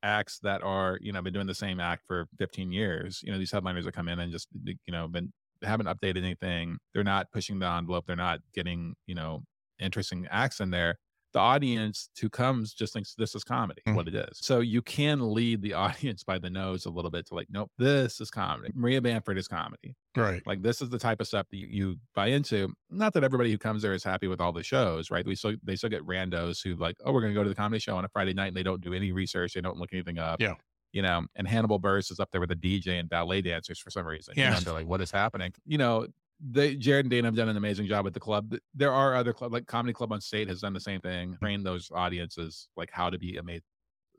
acts 0.02 0.40
that 0.40 0.64
are, 0.64 0.98
you 1.02 1.12
know, 1.12 1.22
been 1.22 1.34
doing 1.34 1.46
the 1.46 1.54
same 1.54 1.80
act 1.80 2.04
for 2.08 2.28
15 2.40 2.72
years, 2.72 3.22
you 3.24 3.32
know, 3.32 3.38
these 3.38 3.52
headliners 3.52 3.86
that 3.86 3.94
come 3.94 4.08
in 4.08 4.20
and 4.20 4.32
just, 4.32 4.48
you 4.64 4.92
know, 4.92 5.08
been 5.08 5.32
haven't 5.64 5.88
updated 5.88 6.18
anything. 6.24 6.78
They're 6.94 7.04
not 7.04 7.32
pushing 7.32 7.60
the 7.60 7.68
envelope. 7.68 8.06
They're 8.08 8.16
not 8.16 8.40
getting, 8.54 8.96
you 9.08 9.16
know, 9.16 9.44
interesting 9.80 10.28
acts 10.30 10.60
in 10.60 10.72
there. 10.72 10.96
The 11.32 11.40
audience 11.40 12.10
who 12.20 12.28
comes 12.28 12.74
just 12.74 12.92
thinks 12.92 13.14
this 13.14 13.36
is 13.36 13.44
comedy, 13.44 13.84
Mm. 13.88 13.94
what 13.96 14.08
it 14.08 14.16
is. 14.16 14.40
So 14.42 14.62
you 14.62 14.82
can 14.82 15.32
lead 15.32 15.62
the 15.62 15.74
audience 15.86 16.24
by 16.24 16.40
the 16.40 16.50
nose 16.50 16.86
a 16.88 16.90
little 16.90 17.12
bit 17.12 17.28
to 17.28 17.36
like, 17.36 17.46
nope, 17.52 17.70
this 17.78 18.20
is 18.20 18.32
comedy. 18.32 18.72
Maria 18.74 19.00
Bamford 19.00 19.38
is 19.38 19.48
comedy. 19.48 19.94
Right. 20.18 20.42
Like 20.48 20.64
this 20.64 20.82
is 20.82 20.90
the 20.90 20.98
type 20.98 21.22
of 21.22 21.28
stuff 21.28 21.46
that 21.52 21.58
you, 21.58 21.68
you 21.70 21.96
buy 22.16 22.28
into. 22.28 22.74
Not 22.90 23.14
that 23.14 23.24
everybody 23.24 23.52
who 23.52 23.60
comes 23.60 23.84
there 23.84 23.94
is 23.94 24.04
happy 24.04 24.28
with 24.28 24.42
all 24.42 24.52
the 24.52 24.64
shows, 24.64 25.12
right? 25.12 25.24
We 25.24 25.36
still 25.36 25.54
they 25.64 25.76
still 25.76 25.92
get 25.92 26.04
randos 26.08 26.64
who 26.64 26.76
like, 26.76 26.96
oh, 27.06 27.14
we're 27.14 27.22
gonna 27.22 27.36
go 27.36 27.44
to 27.44 27.50
the 27.50 27.54
comedy 27.56 27.80
show 27.80 27.96
on 27.96 28.06
a 28.06 28.10
Friday 28.10 28.34
night 28.34 28.48
and 28.48 28.58
they 28.58 28.64
don't 28.64 28.82
do 28.82 28.96
any 28.96 29.12
research, 29.12 29.54
they 29.54 29.62
don't 29.62 29.78
look 29.78 29.94
anything 29.94 30.18
up. 30.18 30.42
Yeah. 30.42 30.56
You 30.92 31.02
know, 31.02 31.26
and 31.36 31.48
Hannibal 31.48 31.80
Buress 31.80 32.12
is 32.12 32.20
up 32.20 32.30
there 32.32 32.42
with 32.42 32.52
a 32.52 32.56
DJ 32.56 33.00
and 33.00 33.10
ballet 33.10 33.42
dancers 33.42 33.80
for 33.80 33.92
some 33.92 34.06
reason. 34.06 34.34
You 34.36 34.44
know, 34.46 34.50
Yeah. 34.52 34.60
they're 34.60 34.74
like, 34.74 34.88
what 34.88 35.02
is 35.02 35.12
happening? 35.12 35.54
You 35.66 35.78
know, 35.78 36.08
they 36.40 36.76
Jared 36.76 37.06
and 37.06 37.12
Dana 37.12 37.28
have 37.28 37.36
done 37.36 37.50
an 37.50 37.58
amazing 37.58 37.86
job 37.88 38.06
with 38.06 38.14
the 38.14 38.20
club. 38.20 38.56
There 38.74 38.92
are 38.94 39.16
other 39.16 39.34
club 39.34 39.52
like 39.54 39.68
Comedy 39.68 39.94
Club 39.94 40.12
on 40.12 40.22
State 40.22 40.48
has 40.48 40.62
done 40.62 40.74
the 40.74 40.80
same 40.80 41.02
thing, 41.02 41.38
trained 41.42 41.66
those 41.66 41.92
audiences 41.94 42.70
like 42.78 42.90
how 42.92 43.10
to 43.10 43.20
be 43.20 43.38
amazing. 43.38 43.64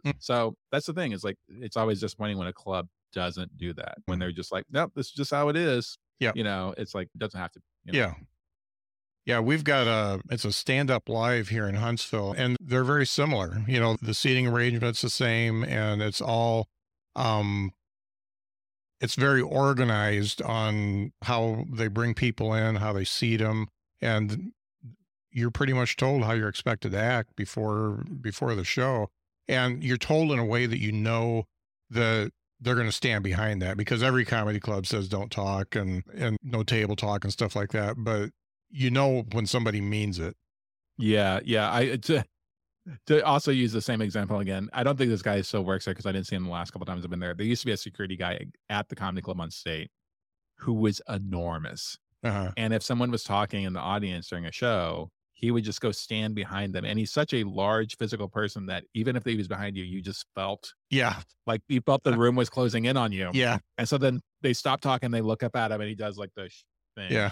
Mm. 0.04 0.14
So 0.18 0.56
that's 0.70 0.86
the 0.86 0.92
thing. 0.92 1.12
It's 1.12 1.24
like 1.24 1.36
it's 1.48 1.76
always 1.76 2.00
disappointing 2.00 2.38
when 2.38 2.46
a 2.46 2.52
club 2.52 2.88
doesn't 3.12 3.56
do 3.56 3.72
that. 3.74 3.98
When 4.06 4.18
they're 4.18 4.32
just 4.32 4.52
like, 4.52 4.64
nope, 4.70 4.92
this 4.94 5.06
is 5.06 5.12
just 5.12 5.30
how 5.30 5.48
it 5.48 5.56
is. 5.56 5.98
Yeah. 6.20 6.32
You 6.34 6.44
know, 6.44 6.74
it's 6.76 6.94
like 6.94 7.08
it 7.14 7.18
doesn't 7.18 7.40
have 7.40 7.52
to. 7.52 7.60
You 7.84 7.92
know? 7.92 7.98
Yeah. 7.98 8.14
Yeah, 9.26 9.40
we've 9.40 9.64
got 9.64 9.86
a 9.86 10.20
it's 10.30 10.44
a 10.44 10.52
stand 10.52 10.90
up 10.90 11.08
live 11.08 11.48
here 11.48 11.68
in 11.68 11.76
Huntsville 11.76 12.32
and 12.32 12.56
they're 12.60 12.84
very 12.84 13.06
similar. 13.06 13.62
You 13.66 13.78
know, 13.80 13.96
the 14.00 14.14
seating 14.14 14.46
arrangement's 14.46 15.02
the 15.02 15.10
same 15.10 15.62
and 15.64 16.02
it's 16.02 16.20
all 16.20 16.68
um 17.16 17.72
it's 19.00 19.14
very 19.14 19.40
organized 19.40 20.42
on 20.42 21.12
how 21.22 21.64
they 21.72 21.88
bring 21.88 22.14
people 22.14 22.52
in, 22.54 22.76
how 22.76 22.92
they 22.92 23.04
seat 23.04 23.38
them 23.38 23.68
and 24.00 24.52
you're 25.32 25.50
pretty 25.50 25.72
much 25.72 25.96
told 25.96 26.24
how 26.24 26.32
you're 26.32 26.48
expected 26.48 26.92
to 26.92 26.98
act 26.98 27.36
before 27.36 28.04
before 28.20 28.54
the 28.54 28.64
show 28.64 29.08
and 29.48 29.82
you're 29.82 29.96
told 29.96 30.32
in 30.32 30.38
a 30.38 30.44
way 30.44 30.66
that 30.66 30.78
you 30.78 30.92
know 30.92 31.44
that 31.88 32.32
they're 32.60 32.74
going 32.74 32.86
to 32.86 32.92
stand 32.92 33.24
behind 33.24 33.62
that 33.62 33.76
because 33.76 34.02
every 34.02 34.24
comedy 34.24 34.60
club 34.60 34.86
says 34.86 35.08
don't 35.08 35.30
talk 35.30 35.74
and 35.76 36.02
and 36.14 36.36
no 36.42 36.62
table 36.62 36.96
talk 36.96 37.24
and 37.24 37.32
stuff 37.32 37.54
like 37.54 37.70
that 37.70 37.94
but 37.98 38.30
you 38.70 38.90
know 38.90 39.24
when 39.32 39.46
somebody 39.46 39.80
means 39.80 40.18
it 40.18 40.36
Yeah. 40.98 41.40
Yeah. 41.44 41.72
I 41.72 41.96
to, 41.96 42.24
to 43.06 43.24
also 43.24 43.50
use 43.50 43.72
the 43.72 43.80
same 43.80 44.00
example 44.00 44.38
again. 44.40 44.68
I 44.72 44.82
don't 44.82 44.96
think 44.96 45.10
this 45.10 45.22
guy 45.22 45.40
still 45.42 45.64
works 45.64 45.84
there 45.84 45.94
because 45.94 46.06
I 46.06 46.12
didn't 46.12 46.26
see 46.26 46.36
him 46.36 46.44
the 46.44 46.50
last 46.50 46.70
couple 46.72 46.86
times 46.86 47.04
I've 47.04 47.10
been 47.10 47.20
there. 47.20 47.34
There 47.34 47.46
used 47.46 47.62
to 47.62 47.66
be 47.66 47.72
a 47.72 47.76
security 47.76 48.16
guy 48.16 48.46
at 48.68 48.88
the 48.88 48.96
comedy 48.96 49.22
club 49.22 49.40
on 49.40 49.50
state 49.50 49.90
who 50.58 50.74
was 50.74 51.00
enormous. 51.08 51.98
uh-huh. 52.22 52.52
And 52.56 52.72
if 52.74 52.82
someone 52.82 53.10
was 53.10 53.24
talking 53.24 53.64
in 53.64 53.72
the 53.72 53.80
audience 53.80 54.28
during 54.28 54.44
a 54.46 54.52
show, 54.52 55.10
he 55.32 55.50
would 55.50 55.64
just 55.64 55.80
go 55.80 55.90
stand 55.90 56.34
behind 56.34 56.74
them. 56.74 56.84
And 56.84 56.98
he's 56.98 57.10
such 57.12 57.32
a 57.32 57.44
large 57.44 57.96
physical 57.96 58.28
person 58.28 58.66
that 58.66 58.84
even 58.92 59.16
if 59.16 59.24
he 59.24 59.36
was 59.36 59.48
behind 59.48 59.74
you, 59.76 59.84
you 59.84 60.02
just 60.02 60.26
felt 60.34 60.74
yeah 60.90 61.16
like 61.46 61.62
you 61.68 61.80
felt 61.80 62.02
the 62.04 62.16
room 62.16 62.36
was 62.36 62.50
closing 62.50 62.84
in 62.84 62.96
on 62.98 63.10
you. 63.10 63.30
yeah 63.32 63.58
And 63.78 63.88
so 63.88 63.96
then 63.96 64.20
they 64.42 64.52
stop 64.52 64.82
talking, 64.82 65.10
they 65.10 65.22
look 65.22 65.42
up 65.42 65.56
at 65.56 65.72
him, 65.72 65.80
and 65.80 65.88
he 65.88 65.94
does 65.94 66.18
like 66.18 66.30
the 66.36 66.50
sh- 66.50 66.64
thing. 66.94 67.10
Yeah. 67.10 67.30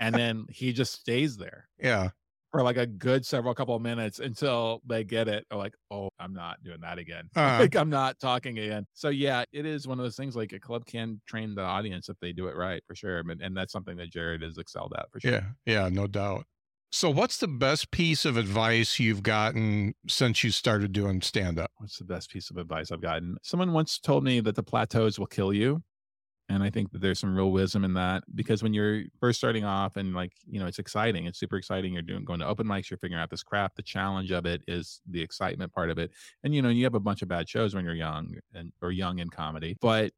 And 0.00 0.14
then 0.14 0.44
he 0.48 0.72
just 0.72 0.92
stays 0.92 1.36
there 1.36 1.68
yeah 1.78 2.10
for 2.52 2.62
like 2.62 2.76
a 2.76 2.86
good 2.86 3.24
several 3.24 3.54
couple 3.54 3.74
of 3.74 3.82
minutes 3.82 4.18
until 4.18 4.82
they 4.86 5.02
get 5.02 5.26
it. 5.26 5.46
Or 5.50 5.56
like, 5.56 5.74
oh, 5.90 6.10
I'm 6.20 6.34
not 6.34 6.62
doing 6.62 6.80
that 6.82 6.98
again. 6.98 7.28
Uh. 7.42 7.56
like 7.60 7.74
I'm 7.74 7.88
not 7.90 8.20
talking 8.20 8.58
again. 8.58 8.86
So 8.92 9.08
yeah, 9.08 9.44
it 9.52 9.64
is 9.66 9.88
one 9.88 9.98
of 9.98 10.04
those 10.04 10.16
things. 10.16 10.36
Like 10.36 10.52
a 10.52 10.60
club 10.60 10.84
can 10.84 11.20
train 11.26 11.54
the 11.54 11.62
audience 11.62 12.08
if 12.10 12.16
they 12.20 12.32
do 12.32 12.46
it 12.46 12.56
right, 12.56 12.82
for 12.86 12.94
sure. 12.94 13.18
And, 13.20 13.40
and 13.40 13.56
that's 13.56 13.72
something 13.72 13.96
that 13.96 14.12
Jared 14.12 14.42
has 14.42 14.58
excelled 14.58 14.92
at 14.96 15.10
for 15.10 15.18
sure. 15.18 15.32
yeah 15.32 15.42
yeah 15.64 15.88
no 15.88 16.06
doubt 16.06 16.44
so 16.90 17.08
what's 17.08 17.38
the 17.38 17.48
best 17.48 17.90
piece 17.90 18.26
of 18.26 18.36
advice 18.36 19.00
you've 19.00 19.22
gotten 19.22 19.94
since 20.06 20.44
you 20.44 20.50
started 20.50 20.92
doing 20.92 21.22
stand 21.22 21.58
up 21.58 21.70
What's 21.78 21.96
the 21.98 22.04
best 22.04 22.30
piece 22.30 22.50
of 22.50 22.58
advice 22.58 22.92
I've 22.92 23.00
gotten? 23.00 23.38
Someone 23.42 23.72
once 23.72 23.98
told 23.98 24.24
me 24.24 24.40
that 24.40 24.54
the 24.54 24.62
plateaus 24.62 25.18
will 25.18 25.26
kill 25.26 25.54
you. 25.54 25.82
And 26.52 26.62
I 26.62 26.68
think 26.68 26.92
that 26.92 27.00
there's 27.00 27.18
some 27.18 27.34
real 27.34 27.50
wisdom 27.50 27.82
in 27.82 27.94
that 27.94 28.24
because 28.34 28.62
when 28.62 28.74
you're 28.74 29.04
first 29.18 29.38
starting 29.38 29.64
off 29.64 29.96
and 29.96 30.14
like, 30.14 30.32
you 30.46 30.60
know, 30.60 30.66
it's 30.66 30.78
exciting, 30.78 31.24
it's 31.24 31.38
super 31.38 31.56
exciting. 31.56 31.94
You're 31.94 32.02
doing 32.02 32.26
going 32.26 32.40
to 32.40 32.46
open 32.46 32.66
mics, 32.66 32.90
you're 32.90 32.98
figuring 32.98 33.22
out 33.22 33.30
this 33.30 33.42
craft. 33.42 33.76
The 33.76 33.82
challenge 33.82 34.30
of 34.32 34.44
it 34.44 34.60
is 34.68 35.00
the 35.08 35.22
excitement 35.22 35.72
part 35.72 35.88
of 35.88 35.96
it. 35.96 36.10
And, 36.44 36.54
you 36.54 36.60
know, 36.60 36.68
you 36.68 36.84
have 36.84 36.94
a 36.94 37.00
bunch 37.00 37.22
of 37.22 37.28
bad 37.28 37.48
shows 37.48 37.74
when 37.74 37.86
you're 37.86 37.94
young 37.94 38.34
and 38.54 38.70
or 38.82 38.92
young 38.92 39.20
in 39.20 39.30
comedy, 39.30 39.78
but 39.80 40.12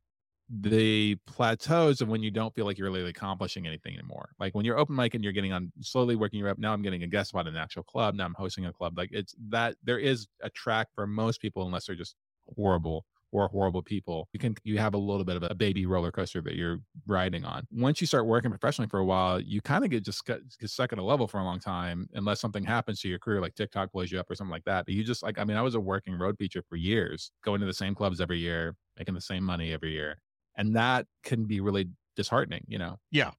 the 0.50 1.16
plateaus 1.28 2.00
of 2.00 2.08
when 2.08 2.22
you 2.22 2.32
don't 2.32 2.52
feel 2.52 2.66
like 2.66 2.78
you're 2.78 2.90
really 2.90 3.08
accomplishing 3.08 3.64
anything 3.64 3.94
anymore. 3.94 4.30
Like 4.40 4.56
when 4.56 4.64
you're 4.64 4.78
open 4.78 4.96
mic 4.96 5.14
and 5.14 5.22
you're 5.22 5.32
getting 5.32 5.52
on 5.52 5.70
slowly 5.82 6.16
working 6.16 6.40
your 6.40 6.48
up. 6.48 6.58
Now 6.58 6.72
I'm 6.72 6.82
getting 6.82 7.04
a 7.04 7.06
guest 7.06 7.28
spot 7.30 7.46
in 7.46 7.54
an 7.54 7.62
actual 7.62 7.84
club. 7.84 8.16
Now 8.16 8.24
I'm 8.24 8.34
hosting 8.34 8.66
a 8.66 8.72
club. 8.72 8.98
Like 8.98 9.10
it's 9.12 9.36
that 9.50 9.76
there 9.84 10.00
is 10.00 10.26
a 10.42 10.50
track 10.50 10.88
for 10.96 11.06
most 11.06 11.40
people, 11.40 11.64
unless 11.64 11.86
they're 11.86 11.94
just 11.94 12.16
horrible, 12.56 13.06
four 13.34 13.48
horrible 13.48 13.82
people. 13.82 14.28
You 14.32 14.38
can 14.38 14.54
you 14.62 14.78
have 14.78 14.94
a 14.94 14.98
little 14.98 15.24
bit 15.24 15.34
of 15.34 15.42
a 15.42 15.56
baby 15.56 15.86
roller 15.86 16.12
coaster 16.12 16.40
that 16.42 16.54
you're 16.54 16.78
riding 17.04 17.44
on. 17.44 17.66
Once 17.72 18.00
you 18.00 18.06
start 18.06 18.26
working 18.26 18.48
professionally 18.48 18.88
for 18.88 19.00
a 19.00 19.04
while, 19.04 19.40
you 19.40 19.60
kind 19.60 19.84
of 19.84 19.90
get 19.90 20.04
just 20.04 20.24
get, 20.24 20.38
get 20.60 20.70
stuck 20.70 20.92
at 20.92 21.00
a 21.00 21.02
level 21.02 21.26
for 21.26 21.40
a 21.40 21.44
long 21.44 21.58
time, 21.58 22.08
unless 22.14 22.40
something 22.40 22.62
happens 22.62 23.00
to 23.00 23.08
your 23.08 23.18
career, 23.18 23.40
like 23.40 23.56
TikTok 23.56 23.90
blows 23.90 24.12
you 24.12 24.20
up 24.20 24.30
or 24.30 24.36
something 24.36 24.52
like 24.52 24.62
that. 24.66 24.86
But 24.86 24.94
you 24.94 25.02
just 25.02 25.24
like 25.24 25.40
I 25.40 25.44
mean, 25.44 25.56
I 25.56 25.62
was 25.62 25.74
a 25.74 25.80
working 25.80 26.16
road 26.16 26.36
feature 26.38 26.62
for 26.68 26.76
years, 26.76 27.32
going 27.44 27.58
to 27.60 27.66
the 27.66 27.74
same 27.74 27.96
clubs 27.96 28.20
every 28.20 28.38
year, 28.38 28.76
making 28.96 29.14
the 29.14 29.20
same 29.20 29.42
money 29.42 29.72
every 29.72 29.90
year, 29.90 30.20
and 30.56 30.76
that 30.76 31.06
can 31.24 31.44
be 31.44 31.60
really 31.60 31.88
disheartening. 32.14 32.64
You 32.68 32.78
know? 32.78 32.98
Yeah. 33.10 33.32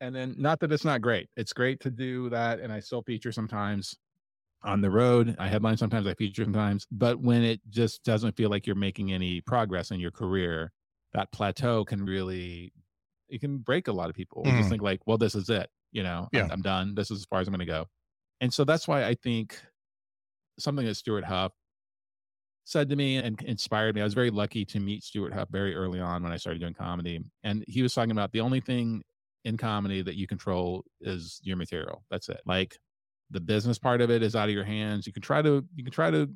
And 0.00 0.16
then, 0.16 0.36
not 0.38 0.58
that 0.60 0.72
it's 0.72 0.86
not 0.86 1.02
great. 1.02 1.28
It's 1.36 1.52
great 1.52 1.80
to 1.80 1.90
do 1.90 2.30
that, 2.30 2.60
and 2.60 2.72
I 2.72 2.80
still 2.80 3.02
feature 3.02 3.30
sometimes 3.30 3.94
on 4.64 4.80
the 4.80 4.90
road. 4.90 5.36
I 5.38 5.48
headline 5.48 5.76
sometimes, 5.76 6.06
I 6.06 6.14
feature 6.14 6.44
sometimes. 6.44 6.86
But 6.90 7.20
when 7.20 7.42
it 7.42 7.60
just 7.68 8.04
doesn't 8.04 8.36
feel 8.36 8.50
like 8.50 8.66
you're 8.66 8.76
making 8.76 9.12
any 9.12 9.40
progress 9.40 9.90
in 9.90 10.00
your 10.00 10.10
career, 10.10 10.72
that 11.12 11.30
plateau 11.32 11.84
can 11.84 12.04
really 12.04 12.72
it 13.28 13.40
can 13.40 13.58
break 13.58 13.88
a 13.88 13.92
lot 13.92 14.10
of 14.10 14.14
people. 14.14 14.44
Mm. 14.44 14.58
Just 14.58 14.68
think 14.68 14.82
like, 14.82 15.00
well, 15.06 15.18
this 15.18 15.34
is 15.34 15.48
it. 15.48 15.70
You 15.90 16.02
know, 16.02 16.28
yeah. 16.32 16.44
I'm, 16.44 16.52
I'm 16.52 16.62
done. 16.62 16.94
This 16.94 17.10
is 17.10 17.20
as 17.20 17.24
far 17.26 17.40
as 17.40 17.48
I'm 17.48 17.52
going 17.52 17.66
to 17.66 17.72
go. 17.72 17.86
And 18.40 18.52
so 18.52 18.64
that's 18.64 18.86
why 18.86 19.04
I 19.04 19.14
think 19.14 19.58
something 20.58 20.84
that 20.84 20.94
Stewart 20.96 21.24
Huff 21.24 21.52
said 22.64 22.88
to 22.90 22.96
me 22.96 23.16
and 23.16 23.40
inspired 23.42 23.94
me. 23.94 24.00
I 24.00 24.04
was 24.04 24.14
very 24.14 24.30
lucky 24.30 24.64
to 24.66 24.80
meet 24.80 25.02
Stewart 25.02 25.32
Huff 25.32 25.48
very 25.50 25.74
early 25.74 26.00
on 26.00 26.22
when 26.22 26.32
I 26.32 26.36
started 26.36 26.60
doing 26.60 26.74
comedy. 26.74 27.20
And 27.42 27.64
he 27.66 27.82
was 27.82 27.94
talking 27.94 28.10
about 28.10 28.32
the 28.32 28.40
only 28.40 28.60
thing 28.60 29.02
in 29.44 29.56
comedy 29.56 30.02
that 30.02 30.14
you 30.14 30.26
control 30.26 30.84
is 31.00 31.40
your 31.42 31.56
material. 31.56 32.04
That's 32.10 32.28
it. 32.28 32.40
Like 32.46 32.78
the 33.32 33.40
business 33.40 33.78
part 33.78 34.00
of 34.00 34.10
it 34.10 34.22
is 34.22 34.36
out 34.36 34.48
of 34.48 34.54
your 34.54 34.64
hands. 34.64 35.06
You 35.06 35.12
can 35.12 35.22
try 35.22 35.42
to 35.42 35.64
you 35.74 35.84
can 35.84 35.92
try 35.92 36.10
to, 36.10 36.30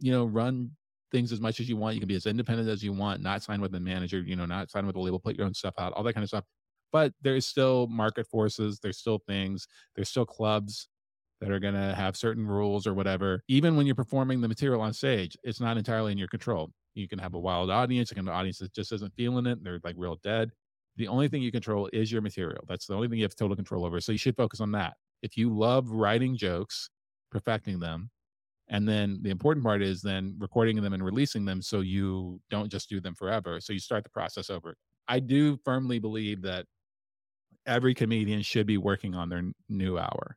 you 0.00 0.12
know, 0.12 0.24
run 0.24 0.70
things 1.12 1.32
as 1.32 1.40
much 1.40 1.60
as 1.60 1.68
you 1.68 1.76
want. 1.76 1.94
You 1.94 2.00
can 2.00 2.08
be 2.08 2.16
as 2.16 2.26
independent 2.26 2.68
as 2.68 2.82
you 2.82 2.92
want, 2.92 3.22
not 3.22 3.42
sign 3.42 3.60
with 3.60 3.74
a 3.74 3.80
manager, 3.80 4.20
you 4.20 4.36
know, 4.36 4.46
not 4.46 4.70
sign 4.70 4.86
with 4.86 4.96
a 4.96 5.00
label, 5.00 5.18
put 5.18 5.36
your 5.36 5.46
own 5.46 5.54
stuff 5.54 5.74
out, 5.78 5.92
all 5.94 6.02
that 6.04 6.12
kind 6.12 6.22
of 6.22 6.28
stuff. 6.28 6.44
But 6.92 7.12
there's 7.22 7.46
still 7.46 7.86
market 7.86 8.26
forces, 8.26 8.80
there's 8.80 8.98
still 8.98 9.20
things, 9.26 9.66
there's 9.94 10.08
still 10.08 10.26
clubs 10.26 10.88
that 11.40 11.50
are 11.50 11.60
going 11.60 11.74
to 11.74 11.94
have 11.94 12.16
certain 12.16 12.46
rules 12.46 12.86
or 12.86 12.94
whatever. 12.94 13.42
Even 13.48 13.76
when 13.76 13.86
you're 13.86 13.94
performing 13.94 14.40
the 14.40 14.48
material 14.48 14.80
on 14.80 14.92
stage, 14.92 15.36
it's 15.42 15.60
not 15.60 15.78
entirely 15.78 16.12
in 16.12 16.18
your 16.18 16.28
control. 16.28 16.70
You 16.94 17.08
can 17.08 17.18
have 17.18 17.34
a 17.34 17.38
wild 17.38 17.70
audience, 17.70 18.10
you 18.10 18.16
can 18.16 18.26
have 18.26 18.34
an 18.34 18.38
audience 18.38 18.58
that 18.58 18.74
just 18.74 18.92
isn't 18.92 19.14
feeling 19.14 19.46
it, 19.46 19.62
they're 19.62 19.80
like 19.84 19.94
real 19.96 20.18
dead. 20.22 20.50
The 20.96 21.08
only 21.08 21.28
thing 21.28 21.42
you 21.42 21.52
control 21.52 21.88
is 21.92 22.10
your 22.10 22.20
material. 22.20 22.64
That's 22.68 22.86
the 22.86 22.94
only 22.94 23.08
thing 23.08 23.18
you 23.18 23.24
have 23.24 23.36
total 23.36 23.56
control 23.56 23.86
over. 23.86 24.00
So 24.00 24.12
you 24.12 24.18
should 24.18 24.36
focus 24.36 24.60
on 24.60 24.72
that. 24.72 24.94
If 25.22 25.36
you 25.36 25.54
love 25.56 25.90
writing 25.90 26.36
jokes, 26.36 26.90
perfecting 27.30 27.78
them, 27.80 28.10
and 28.68 28.88
then 28.88 29.18
the 29.22 29.30
important 29.30 29.64
part 29.64 29.82
is 29.82 30.00
then 30.00 30.36
recording 30.38 30.80
them 30.80 30.92
and 30.92 31.04
releasing 31.04 31.44
them 31.44 31.60
so 31.60 31.80
you 31.80 32.40
don't 32.50 32.70
just 32.70 32.88
do 32.88 33.00
them 33.00 33.14
forever. 33.14 33.60
So 33.60 33.72
you 33.72 33.80
start 33.80 34.04
the 34.04 34.10
process 34.10 34.48
over. 34.48 34.76
I 35.08 35.18
do 35.18 35.58
firmly 35.64 35.98
believe 35.98 36.42
that 36.42 36.66
every 37.66 37.94
comedian 37.94 38.42
should 38.42 38.66
be 38.66 38.78
working 38.78 39.14
on 39.14 39.28
their 39.28 39.42
new 39.68 39.98
hour. 39.98 40.36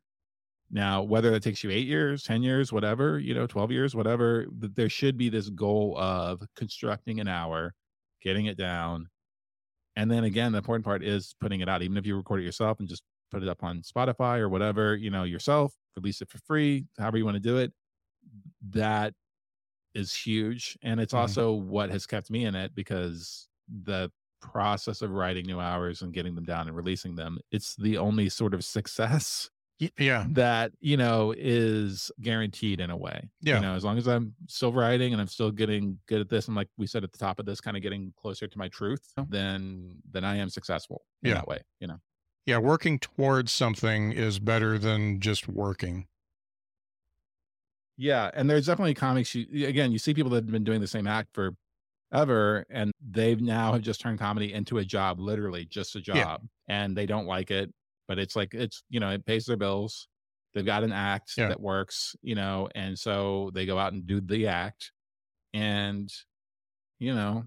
Now, 0.71 1.03
whether 1.03 1.29
that 1.29 1.43
takes 1.43 1.63
you 1.63 1.69
eight 1.69 1.85
years, 1.85 2.23
10 2.23 2.41
years, 2.41 2.73
whatever, 2.73 3.19
you 3.19 3.35
know, 3.35 3.45
12 3.45 3.71
years, 3.71 3.95
whatever, 3.95 4.47
there 4.51 4.89
should 4.89 5.17
be 5.17 5.29
this 5.29 5.49
goal 5.49 5.95
of 5.99 6.41
constructing 6.55 7.19
an 7.19 7.27
hour, 7.27 7.75
getting 8.23 8.47
it 8.47 8.57
down, 8.57 9.09
and 9.95 10.09
then 10.09 10.23
again, 10.23 10.51
the 10.51 10.57
important 10.57 10.85
part 10.85 11.03
is 11.03 11.35
putting 11.39 11.61
it 11.61 11.69
out. 11.69 11.81
Even 11.83 11.97
if 11.97 12.05
you 12.05 12.15
record 12.15 12.41
it 12.41 12.45
yourself 12.45 12.79
and 12.79 12.89
just 12.89 13.03
put 13.33 13.43
it 13.43 13.49
up 13.49 13.63
on 13.63 13.81
Spotify 13.81 14.39
or 14.39 14.49
whatever, 14.49 14.95
you 14.95 15.09
know, 15.09 15.23
yourself, 15.23 15.73
release 15.95 16.21
it 16.21 16.29
for 16.29 16.37
free, 16.39 16.85
however 16.97 17.17
you 17.17 17.25
want 17.25 17.35
to 17.35 17.41
do 17.41 17.57
it. 17.57 17.73
That 18.69 19.13
is 19.93 20.13
huge. 20.15 20.77
And 20.83 20.99
it's 20.99 21.13
mm-hmm. 21.13 21.21
also 21.21 21.53
what 21.53 21.89
has 21.89 22.05
kept 22.05 22.29
me 22.29 22.45
in 22.45 22.55
it 22.55 22.73
because 22.75 23.47
the 23.67 24.11
process 24.41 25.01
of 25.01 25.11
writing 25.11 25.45
new 25.45 25.59
hours 25.59 26.01
and 26.01 26.13
getting 26.13 26.35
them 26.35 26.45
down 26.45 26.67
and 26.67 26.75
releasing 26.75 27.15
them, 27.15 27.39
it's 27.51 27.75
the 27.75 27.97
only 27.97 28.29
sort 28.29 28.53
of 28.53 28.63
success 28.63 29.49
yeah 29.97 30.25
that 30.29 30.71
you 30.79 30.95
know 30.95 31.33
is 31.37 32.11
guaranteed 32.21 32.79
in 32.79 32.89
a 32.89 32.95
way 32.95 33.29
yeah 33.41 33.55
you 33.55 33.61
know 33.61 33.73
as 33.73 33.83
long 33.83 33.97
as 33.97 34.07
i'm 34.07 34.33
still 34.47 34.71
writing 34.71 35.13
and 35.13 35.21
i'm 35.21 35.27
still 35.27 35.51
getting 35.51 35.97
good 36.07 36.21
at 36.21 36.29
this 36.29 36.47
and 36.47 36.55
like 36.55 36.67
we 36.77 36.85
said 36.85 37.03
at 37.03 37.11
the 37.11 37.17
top 37.17 37.39
of 37.39 37.45
this 37.45 37.59
kind 37.59 37.75
of 37.75 37.83
getting 37.83 38.13
closer 38.15 38.47
to 38.47 38.57
my 38.57 38.67
truth 38.69 39.01
then 39.29 39.95
then 40.11 40.23
i 40.23 40.35
am 40.35 40.49
successful 40.49 41.03
in 41.23 41.29
yeah. 41.29 41.35
that 41.35 41.47
way 41.47 41.59
you 41.79 41.87
know 41.87 41.97
yeah 42.45 42.57
working 42.57 42.99
towards 42.99 43.51
something 43.51 44.11
is 44.11 44.39
better 44.39 44.77
than 44.77 45.19
just 45.19 45.47
working 45.47 46.07
yeah 47.97 48.29
and 48.33 48.49
there's 48.49 48.65
definitely 48.65 48.93
comics 48.93 49.33
you 49.35 49.67
again 49.67 49.91
you 49.91 49.99
see 49.99 50.13
people 50.13 50.31
that 50.31 50.43
have 50.43 50.51
been 50.51 50.63
doing 50.63 50.81
the 50.81 50.87
same 50.87 51.07
act 51.07 51.29
for 51.33 51.55
ever 52.13 52.65
and 52.69 52.91
they've 53.11 53.41
now 53.41 53.73
have 53.73 53.81
just 53.81 53.99
turned 53.99 54.19
comedy 54.19 54.53
into 54.53 54.77
a 54.77 54.85
job 54.85 55.19
literally 55.19 55.65
just 55.65 55.95
a 55.95 56.01
job 56.01 56.15
yeah. 56.15 56.37
and 56.67 56.95
they 56.95 57.05
don't 57.05 57.25
like 57.25 57.49
it 57.49 57.71
but 58.07 58.19
it's 58.19 58.35
like 58.35 58.53
it's 58.53 58.83
you 58.89 58.99
know 58.99 59.09
it 59.09 59.25
pays 59.25 59.45
their 59.45 59.57
bills 59.57 60.07
they've 60.53 60.65
got 60.65 60.83
an 60.83 60.91
act 60.91 61.33
yeah. 61.37 61.47
that 61.47 61.59
works 61.59 62.15
you 62.21 62.35
know 62.35 62.69
and 62.75 62.97
so 62.97 63.49
they 63.53 63.65
go 63.65 63.79
out 63.79 63.93
and 63.93 64.05
do 64.05 64.21
the 64.21 64.47
act 64.47 64.91
and 65.53 66.11
you 66.99 67.13
know 67.13 67.43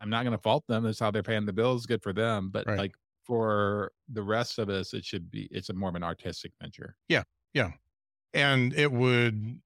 i'm 0.00 0.10
not 0.10 0.22
going 0.24 0.36
to 0.36 0.42
fault 0.42 0.64
them 0.68 0.84
that's 0.84 1.00
how 1.00 1.10
they're 1.10 1.22
paying 1.22 1.46
the 1.46 1.52
bills 1.52 1.86
good 1.86 2.02
for 2.02 2.12
them 2.12 2.50
but 2.50 2.66
right. 2.66 2.78
like 2.78 2.92
for 3.24 3.92
the 4.12 4.22
rest 4.22 4.58
of 4.58 4.68
us 4.68 4.92
it 4.92 5.04
should 5.04 5.30
be 5.30 5.48
it's 5.50 5.68
a 5.68 5.72
more 5.72 5.88
of 5.88 5.94
an 5.94 6.02
artistic 6.02 6.52
venture 6.60 6.96
yeah 7.08 7.22
yeah 7.52 7.70
and 8.32 8.72
it 8.74 8.92
would 8.92 9.60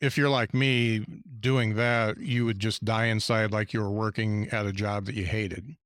if 0.00 0.18
you're 0.18 0.30
like 0.30 0.52
me 0.52 1.04
doing 1.40 1.74
that 1.74 2.18
you 2.18 2.44
would 2.44 2.58
just 2.58 2.84
die 2.84 3.06
inside 3.06 3.50
like 3.50 3.72
you 3.72 3.80
were 3.80 3.90
working 3.90 4.48
at 4.50 4.66
a 4.66 4.72
job 4.72 5.06
that 5.06 5.14
you 5.14 5.24
hated 5.24 5.76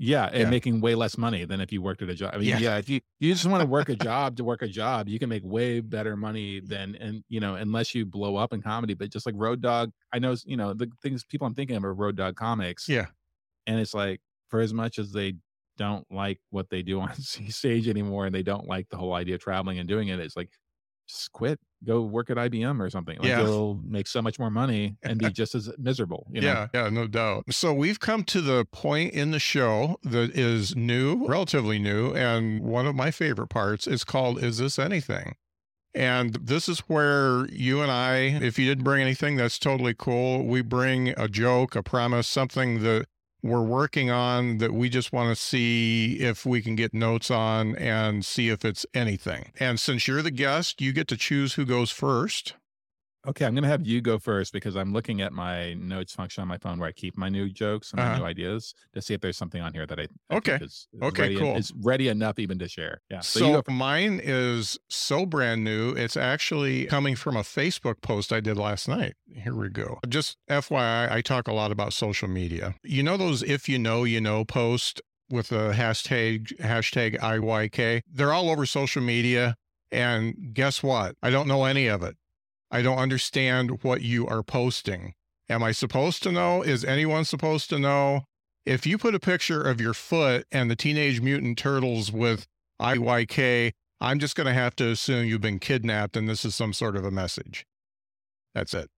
yeah, 0.00 0.26
and 0.26 0.42
yeah. 0.42 0.50
making 0.50 0.80
way 0.80 0.94
less 0.94 1.18
money 1.18 1.44
than 1.44 1.60
if 1.60 1.72
you 1.72 1.82
worked 1.82 2.02
at 2.02 2.08
a 2.08 2.14
job. 2.14 2.30
I 2.32 2.38
mean, 2.38 2.46
yeah, 2.46 2.58
yeah 2.58 2.76
if 2.78 2.88
you 2.88 3.00
you 3.18 3.32
just 3.32 3.44
want 3.46 3.62
to 3.62 3.66
work 3.66 3.88
a 3.88 3.96
job 4.10 4.36
to 4.36 4.44
work 4.44 4.62
a 4.62 4.68
job, 4.68 5.08
you 5.08 5.18
can 5.18 5.28
make 5.28 5.42
way 5.44 5.80
better 5.80 6.16
money 6.16 6.60
than 6.60 6.94
and 7.00 7.24
you 7.28 7.40
know, 7.40 7.56
unless 7.56 7.96
you 7.96 8.06
blow 8.06 8.36
up 8.36 8.52
in 8.52 8.62
comedy. 8.62 8.94
But 8.94 9.10
just 9.10 9.26
like 9.26 9.34
Road 9.36 9.60
Dog, 9.60 9.90
I 10.12 10.20
know 10.20 10.36
you 10.44 10.56
know 10.56 10.72
the 10.72 10.88
things 11.02 11.24
people 11.24 11.48
I'm 11.48 11.54
thinking 11.54 11.76
of 11.76 11.84
are 11.84 11.92
Road 11.92 12.14
Dog 12.14 12.36
comics. 12.36 12.88
Yeah, 12.88 13.06
and 13.66 13.80
it's 13.80 13.92
like 13.92 14.20
for 14.48 14.60
as 14.60 14.72
much 14.72 15.00
as 15.00 15.10
they 15.10 15.34
don't 15.78 16.04
like 16.10 16.40
what 16.50 16.68
they 16.68 16.82
do 16.82 17.00
on 17.00 17.14
stage 17.18 17.88
anymore, 17.88 18.26
and 18.26 18.34
they 18.34 18.42
don't 18.42 18.66
like 18.66 18.90
the 18.90 18.98
whole 18.98 19.14
idea 19.14 19.36
of 19.36 19.40
traveling 19.40 19.78
and 19.78 19.88
doing 19.88 20.08
it, 20.08 20.20
it's 20.20 20.36
like 20.36 20.50
just 21.08 21.32
quit, 21.32 21.58
go 21.84 22.02
work 22.02 22.28
at 22.28 22.36
IBM 22.36 22.80
or 22.80 22.90
something. 22.90 23.18
Like 23.18 23.28
yeah. 23.28 23.40
you'll 23.40 23.80
make 23.84 24.06
so 24.06 24.20
much 24.20 24.38
more 24.38 24.50
money 24.50 24.96
and 25.02 25.18
be 25.18 25.30
just 25.32 25.54
as 25.54 25.70
miserable. 25.78 26.26
You 26.30 26.42
know? 26.42 26.46
Yeah, 26.46 26.66
yeah, 26.74 26.88
no 26.90 27.06
doubt. 27.06 27.44
So 27.50 27.72
we've 27.72 27.98
come 27.98 28.24
to 28.24 28.40
the 28.40 28.66
point 28.66 29.14
in 29.14 29.30
the 29.30 29.38
show 29.38 29.96
that 30.02 30.36
is 30.36 30.76
new, 30.76 31.26
relatively 31.26 31.78
new, 31.78 32.12
and 32.14 32.60
one 32.60 32.86
of 32.86 32.94
my 32.94 33.10
favorite 33.10 33.48
parts 33.48 33.86
is 33.86 34.04
called 34.04 34.42
Is 34.42 34.58
This 34.58 34.78
Anything? 34.78 35.36
And 35.94 36.34
this 36.34 36.68
is 36.68 36.80
where 36.80 37.46
you 37.48 37.80
and 37.80 37.90
I, 37.90 38.18
if 38.42 38.58
you 38.58 38.66
didn't 38.66 38.84
bring 38.84 39.00
anything, 39.00 39.36
that's 39.36 39.58
totally 39.58 39.94
cool. 39.96 40.44
We 40.44 40.60
bring 40.60 41.08
a 41.08 41.28
joke, 41.28 41.74
a 41.74 41.82
premise, 41.82 42.28
something 42.28 42.82
that 42.82 43.06
we're 43.42 43.62
working 43.62 44.10
on 44.10 44.58
that 44.58 44.72
we 44.72 44.88
just 44.88 45.12
want 45.12 45.28
to 45.30 45.40
see 45.40 46.18
if 46.20 46.44
we 46.44 46.60
can 46.60 46.74
get 46.74 46.92
notes 46.92 47.30
on 47.30 47.76
and 47.76 48.24
see 48.24 48.48
if 48.48 48.64
it's 48.64 48.84
anything. 48.94 49.52
And 49.60 49.78
since 49.78 50.08
you're 50.08 50.22
the 50.22 50.30
guest, 50.30 50.80
you 50.80 50.92
get 50.92 51.08
to 51.08 51.16
choose 51.16 51.54
who 51.54 51.64
goes 51.64 51.90
first. 51.90 52.54
Okay, 53.26 53.44
I'm 53.44 53.54
going 53.54 53.64
to 53.64 53.68
have 53.68 53.86
you 53.86 54.00
go 54.00 54.18
first 54.18 54.52
because 54.52 54.76
I'm 54.76 54.92
looking 54.92 55.20
at 55.20 55.32
my 55.32 55.74
notes 55.74 56.14
function 56.14 56.42
on 56.42 56.48
my 56.48 56.58
phone 56.58 56.78
where 56.78 56.88
I 56.88 56.92
keep 56.92 57.16
my 57.16 57.28
new 57.28 57.48
jokes 57.50 57.90
and 57.90 58.00
uh-huh. 58.00 58.12
my 58.12 58.18
new 58.18 58.24
ideas 58.24 58.74
to 58.94 59.02
see 59.02 59.14
if 59.14 59.20
there's 59.20 59.36
something 59.36 59.60
on 59.60 59.72
here 59.72 59.86
that 59.86 59.98
I, 59.98 60.06
I 60.30 60.36
okay 60.36 60.58
is, 60.60 60.86
is 60.92 61.02
okay 61.02 61.22
ready, 61.22 61.36
cool 61.36 61.56
is 61.56 61.72
ready 61.82 62.08
enough 62.08 62.38
even 62.38 62.58
to 62.60 62.68
share. 62.68 63.00
Yeah. 63.10 63.20
So, 63.20 63.62
so 63.66 63.72
mine 63.72 64.20
is 64.22 64.78
so 64.88 65.26
brand 65.26 65.64
new. 65.64 65.92
It's 65.92 66.16
actually 66.16 66.86
coming 66.86 67.16
from 67.16 67.36
a 67.36 67.42
Facebook 67.42 68.00
post 68.02 68.32
I 68.32 68.40
did 68.40 68.56
last 68.56 68.88
night. 68.88 69.14
Here 69.26 69.54
we 69.54 69.68
go. 69.68 69.98
Just 70.08 70.36
FYI, 70.48 71.10
I 71.10 71.20
talk 71.20 71.48
a 71.48 71.52
lot 71.52 71.72
about 71.72 71.92
social 71.92 72.28
media. 72.28 72.76
You 72.84 73.02
know 73.02 73.16
those 73.16 73.42
if 73.42 73.68
you 73.68 73.78
know 73.78 74.04
you 74.04 74.20
know 74.20 74.44
post 74.44 75.02
with 75.30 75.48
the 75.48 75.72
hashtag 75.72 76.56
hashtag 76.60 77.18
IYK. 77.18 78.02
They're 78.10 78.32
all 78.32 78.50
over 78.50 78.64
social 78.66 79.02
media. 79.02 79.56
And 79.90 80.52
guess 80.52 80.82
what? 80.82 81.16
I 81.22 81.30
don't 81.30 81.48
know 81.48 81.64
any 81.64 81.86
of 81.86 82.02
it. 82.02 82.16
I 82.70 82.82
don't 82.82 82.98
understand 82.98 83.82
what 83.82 84.02
you 84.02 84.26
are 84.26 84.42
posting. 84.42 85.14
Am 85.48 85.62
I 85.62 85.72
supposed 85.72 86.22
to 86.24 86.32
know? 86.32 86.62
Is 86.62 86.84
anyone 86.84 87.24
supposed 87.24 87.70
to 87.70 87.78
know? 87.78 88.24
If 88.66 88.86
you 88.86 88.98
put 88.98 89.14
a 89.14 89.20
picture 89.20 89.62
of 89.62 89.80
your 89.80 89.94
foot 89.94 90.46
and 90.52 90.70
the 90.70 90.76
Teenage 90.76 91.22
Mutant 91.22 91.56
Turtles 91.56 92.12
with 92.12 92.46
IYK, 92.80 93.72
I'm 94.00 94.18
just 94.18 94.36
going 94.36 94.46
to 94.46 94.52
have 94.52 94.76
to 94.76 94.90
assume 94.90 95.26
you've 95.26 95.40
been 95.40 95.58
kidnapped 95.58 96.16
and 96.16 96.28
this 96.28 96.44
is 96.44 96.54
some 96.54 96.74
sort 96.74 96.96
of 96.96 97.04
a 97.04 97.10
message. 97.10 97.64
That's 98.54 98.74
it. 98.74 98.90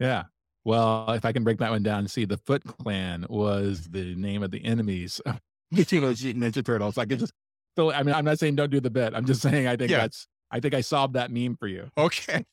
Yeah. 0.00 0.24
Well, 0.64 1.10
if 1.12 1.24
I 1.24 1.32
can 1.32 1.44
break 1.44 1.58
that 1.58 1.70
one 1.70 1.82
down, 1.82 2.08
see, 2.08 2.24
the 2.24 2.36
Foot 2.36 2.64
Clan 2.64 3.24
was 3.28 3.88
the 3.90 4.14
name 4.16 4.42
of 4.42 4.50
the 4.50 4.64
enemies 4.64 5.20
of 5.20 5.38
Teenage 5.86 6.22
Ninja 6.22 6.64
Turtles. 6.64 6.98
I 6.98 7.06
could 7.06 7.20
just, 7.20 7.32
so 7.76 7.92
I 7.92 8.02
mean, 8.02 8.14
I'm 8.14 8.24
not 8.24 8.38
saying 8.38 8.56
don't 8.56 8.70
do 8.70 8.80
the 8.80 8.90
bit. 8.90 9.14
I'm 9.14 9.24
just 9.24 9.40
saying 9.40 9.68
I 9.68 9.76
think 9.76 9.90
yeah. 9.90 9.98
that's, 9.98 10.26
I 10.50 10.60
think 10.60 10.74
I 10.74 10.80
solved 10.80 11.14
that 11.14 11.30
meme 11.30 11.56
for 11.56 11.68
you. 11.68 11.88
Okay. 11.96 12.44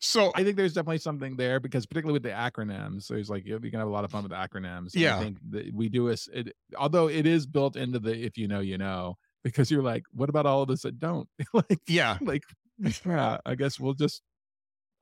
So 0.00 0.32
I 0.34 0.44
think 0.44 0.56
there's 0.56 0.74
definitely 0.74 0.98
something 0.98 1.36
there 1.36 1.60
because 1.60 1.86
particularly 1.86 2.14
with 2.14 2.22
the 2.22 2.30
acronyms, 2.30 3.08
there's 3.08 3.28
like 3.28 3.44
you 3.44 3.58
can 3.58 3.78
have 3.78 3.88
a 3.88 3.90
lot 3.90 4.04
of 4.04 4.10
fun 4.10 4.22
with 4.22 4.32
acronyms. 4.32 4.90
Yeah. 4.94 5.16
I 5.16 5.20
think 5.20 5.38
that 5.50 5.74
we 5.74 5.88
do 5.88 6.10
us 6.10 6.28
it, 6.32 6.54
although 6.76 7.08
it 7.08 7.26
is 7.26 7.46
built 7.46 7.76
into 7.76 7.98
the 7.98 8.14
if 8.14 8.36
you 8.36 8.48
know 8.48 8.60
you 8.60 8.78
know 8.78 9.16
because 9.44 9.70
you're 9.70 9.82
like, 9.82 10.04
what 10.12 10.28
about 10.28 10.46
all 10.46 10.62
of 10.62 10.68
this 10.68 10.82
that 10.82 10.98
don't? 10.98 11.28
like 11.52 11.80
yeah, 11.86 12.18
like 12.20 12.44
yeah, 13.06 13.38
I 13.44 13.54
guess 13.54 13.78
we'll 13.78 13.94
just 13.94 14.22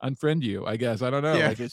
unfriend 0.03 0.43
you. 0.43 0.65
I 0.65 0.77
guess 0.77 1.01
I 1.01 1.09
don't 1.09 1.23
know. 1.23 1.35
Yeah. 1.35 1.49
Like 1.49 1.71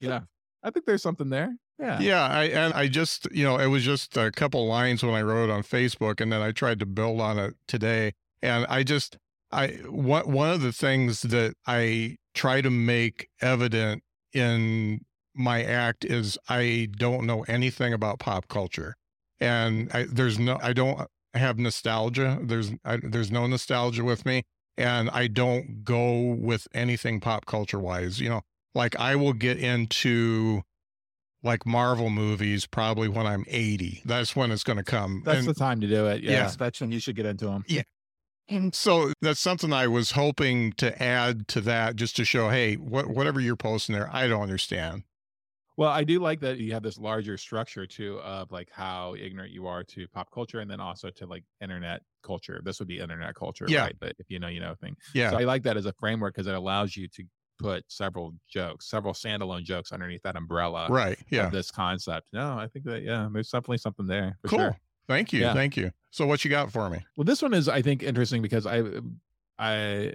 yeah, 0.00 0.20
I 0.62 0.70
think 0.70 0.86
there's 0.86 1.02
something 1.02 1.30
there. 1.30 1.54
Yeah, 1.78 2.00
Yeah, 2.00 2.26
I 2.26 2.44
and 2.44 2.74
I 2.74 2.88
just 2.88 3.28
you 3.30 3.44
know 3.44 3.58
it 3.58 3.68
was 3.68 3.84
just 3.84 4.16
a 4.16 4.30
couple 4.32 4.66
lines 4.66 5.02
when 5.02 5.14
I 5.14 5.22
wrote 5.22 5.44
it 5.44 5.52
on 5.52 5.62
Facebook, 5.62 6.20
and 6.20 6.32
then 6.32 6.42
I 6.42 6.52
tried 6.52 6.80
to 6.80 6.86
build 6.86 7.20
on 7.20 7.38
it 7.38 7.54
today, 7.66 8.14
and 8.42 8.66
I 8.68 8.82
just 8.82 9.16
I 9.50 9.68
one 9.88 10.30
one 10.30 10.50
of 10.50 10.60
the 10.60 10.72
things 10.72 11.22
that 11.22 11.54
I 11.66 12.16
try 12.34 12.60
to 12.60 12.70
make 12.70 13.28
evident 13.40 14.02
in 14.32 15.00
my 15.34 15.62
act 15.62 16.04
is 16.04 16.38
I 16.48 16.88
don't 16.96 17.26
know 17.26 17.44
anything 17.48 17.92
about 17.92 18.18
pop 18.18 18.48
culture, 18.48 18.94
and 19.40 19.90
I, 19.92 20.06
there's 20.10 20.38
no 20.38 20.58
I 20.62 20.72
don't 20.72 21.08
have 21.34 21.58
nostalgia. 21.58 22.38
There's 22.42 22.72
I, 22.84 22.98
there's 23.02 23.30
no 23.30 23.46
nostalgia 23.46 24.04
with 24.04 24.26
me, 24.26 24.42
and 24.76 25.08
I 25.10 25.26
don't 25.28 25.84
go 25.84 26.20
with 26.20 26.68
anything 26.74 27.20
pop 27.20 27.46
culture 27.46 27.78
wise. 27.78 28.20
You 28.20 28.28
know, 28.28 28.42
like 28.74 28.98
I 28.98 29.16
will 29.16 29.32
get 29.32 29.58
into 29.58 30.62
like 31.42 31.64
Marvel 31.64 32.10
movies 32.10 32.66
probably 32.66 33.08
when 33.08 33.26
I'm 33.26 33.44
80. 33.46 34.02
That's 34.04 34.34
when 34.34 34.50
it's 34.50 34.64
going 34.64 34.78
to 34.78 34.84
come. 34.84 35.22
that's 35.24 35.38
and, 35.40 35.48
the 35.48 35.54
time 35.54 35.80
to 35.80 35.86
do 35.86 36.06
it. 36.06 36.22
Yeah, 36.22 36.32
Yeah. 36.32 36.52
that's 36.58 36.80
when 36.80 36.90
you 36.90 36.98
should 36.98 37.16
get 37.16 37.26
into 37.26 37.46
them. 37.46 37.64
And 38.48 38.74
so 38.74 39.12
that's 39.20 39.40
something 39.40 39.72
I 39.72 39.86
was 39.86 40.12
hoping 40.12 40.72
to 40.74 41.00
add 41.02 41.48
to 41.48 41.60
that 41.62 41.96
just 41.96 42.16
to 42.16 42.24
show, 42.24 42.48
hey, 42.50 42.74
what, 42.76 43.08
whatever 43.08 43.40
you're 43.40 43.56
posting 43.56 43.94
there, 43.94 44.08
I 44.12 44.26
don't 44.28 44.42
understand. 44.42 45.04
Well, 45.76 45.90
I 45.90 46.02
do 46.02 46.18
like 46.18 46.40
that 46.40 46.58
you 46.58 46.72
have 46.72 46.82
this 46.82 46.98
larger 46.98 47.36
structure 47.38 47.86
too 47.86 48.18
of 48.20 48.50
like 48.50 48.68
how 48.72 49.14
ignorant 49.14 49.52
you 49.52 49.68
are 49.68 49.84
to 49.84 50.08
pop 50.08 50.28
culture 50.32 50.58
and 50.58 50.68
then 50.68 50.80
also 50.80 51.08
to 51.10 51.26
like 51.26 51.44
internet 51.60 52.02
culture. 52.24 52.60
This 52.64 52.80
would 52.80 52.88
be 52.88 52.98
internet 52.98 53.36
culture, 53.36 53.64
Yeah. 53.68 53.82
right? 53.82 53.96
But 54.00 54.16
if 54.18 54.26
you 54.28 54.40
know, 54.40 54.48
you 54.48 54.58
know 54.58 54.74
thing. 54.80 54.96
Yeah. 55.14 55.30
So 55.30 55.38
I 55.38 55.44
like 55.44 55.62
that 55.62 55.76
as 55.76 55.86
a 55.86 55.92
framework 55.92 56.34
because 56.34 56.48
it 56.48 56.54
allows 56.56 56.96
you 56.96 57.06
to 57.08 57.22
put 57.60 57.84
several 57.86 58.34
jokes, 58.48 58.88
several 58.90 59.14
standalone 59.14 59.62
jokes 59.62 59.92
underneath 59.92 60.22
that 60.22 60.34
umbrella 60.36 60.88
right. 60.90 61.18
Yeah. 61.30 61.46
of 61.46 61.52
this 61.52 61.70
concept. 61.70 62.26
No, 62.32 62.58
I 62.58 62.66
think 62.66 62.84
that 62.86 63.02
yeah, 63.04 63.28
there's 63.32 63.50
definitely 63.50 63.78
something 63.78 64.06
there 64.06 64.36
for 64.42 64.48
Cool. 64.48 64.58
sure. 64.58 64.76
Thank 65.08 65.32
you. 65.32 65.40
Yeah. 65.40 65.54
Thank 65.54 65.76
you. 65.76 65.90
So 66.10 66.26
what 66.26 66.44
you 66.44 66.50
got 66.50 66.70
for 66.70 66.88
me? 66.90 67.04
Well, 67.16 67.24
this 67.24 67.42
one 67.42 67.54
is 67.54 67.68
I 67.68 67.82
think 67.82 68.02
interesting 68.02 68.42
because 68.42 68.66
I 68.66 68.80
um, 68.80 69.20
I 69.58 70.12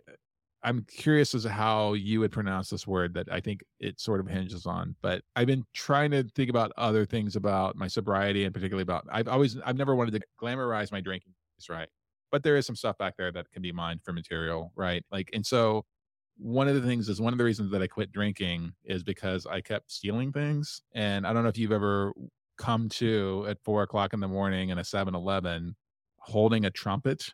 I'm 0.63 0.85
curious 0.85 1.35
as 1.35 1.43
to 1.43 1.49
how 1.49 1.93
you 1.93 2.21
would 2.21 2.31
pronounce 2.31 2.69
this 2.69 2.87
word 2.87 3.13
that 3.15 3.27
I 3.31 3.41
think 3.41 3.63
it 3.79 3.99
sort 3.99 4.21
of 4.21 4.27
hinges 4.27 4.65
on. 4.65 4.95
But 5.01 5.23
I've 5.35 5.47
been 5.47 5.65
trying 5.73 6.11
to 6.11 6.23
think 6.35 6.49
about 6.49 6.71
other 6.77 7.05
things 7.05 7.35
about 7.35 7.75
my 7.75 7.87
sobriety 7.87 8.45
and 8.45 8.53
particularly 8.53 8.83
about 8.83 9.05
I've 9.11 9.27
always 9.27 9.57
I've 9.65 9.77
never 9.77 9.95
wanted 9.95 10.11
to 10.11 10.21
glamorize 10.41 10.91
my 10.91 11.01
drinking, 11.01 11.33
right? 11.69 11.89
But 12.31 12.43
there 12.43 12.55
is 12.55 12.65
some 12.65 12.75
stuff 12.75 12.97
back 12.97 13.15
there 13.17 13.31
that 13.31 13.51
can 13.51 13.61
be 13.61 13.71
mined 13.71 14.01
for 14.03 14.13
material, 14.13 14.71
right? 14.75 15.03
Like 15.11 15.29
and 15.33 15.45
so 15.45 15.85
one 16.37 16.67
of 16.67 16.75
the 16.75 16.81
things 16.81 17.09
is 17.09 17.21
one 17.21 17.33
of 17.33 17.37
the 17.37 17.43
reasons 17.45 17.71
that 17.71 17.81
I 17.81 17.87
quit 17.87 18.11
drinking 18.11 18.73
is 18.85 19.03
because 19.03 19.45
I 19.45 19.61
kept 19.61 19.91
stealing 19.91 20.31
things. 20.31 20.81
And 20.93 21.27
I 21.27 21.33
don't 21.33 21.43
know 21.43 21.49
if 21.49 21.57
you've 21.57 21.71
ever 21.71 22.11
come 22.57 22.89
to 22.89 23.45
at 23.47 23.57
four 23.63 23.83
o'clock 23.83 24.13
in 24.13 24.19
the 24.19 24.27
morning 24.27 24.69
in 24.69 24.77
a 24.77 24.83
7 24.83 25.13
Eleven 25.15 25.75
holding 26.17 26.65
a 26.65 26.71
trumpet 26.71 27.33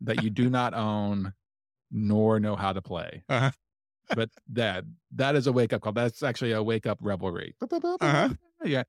that 0.00 0.22
you 0.22 0.30
do 0.30 0.50
not 0.50 0.74
own 0.74 1.32
nor 1.90 2.40
know 2.40 2.56
how 2.56 2.72
to 2.72 2.82
play. 2.82 3.22
Uh-huh. 3.28 3.50
But 4.14 4.30
that 4.52 4.84
that 5.14 5.36
is 5.36 5.46
a 5.46 5.52
wake 5.52 5.72
up 5.72 5.82
call. 5.82 5.92
That's 5.92 6.22
actually 6.22 6.52
a 6.52 6.62
wake 6.62 6.86
up 6.86 6.98
revelry. 7.00 7.54
Uh-huh. 7.60 8.28
Yeah. 8.64 8.82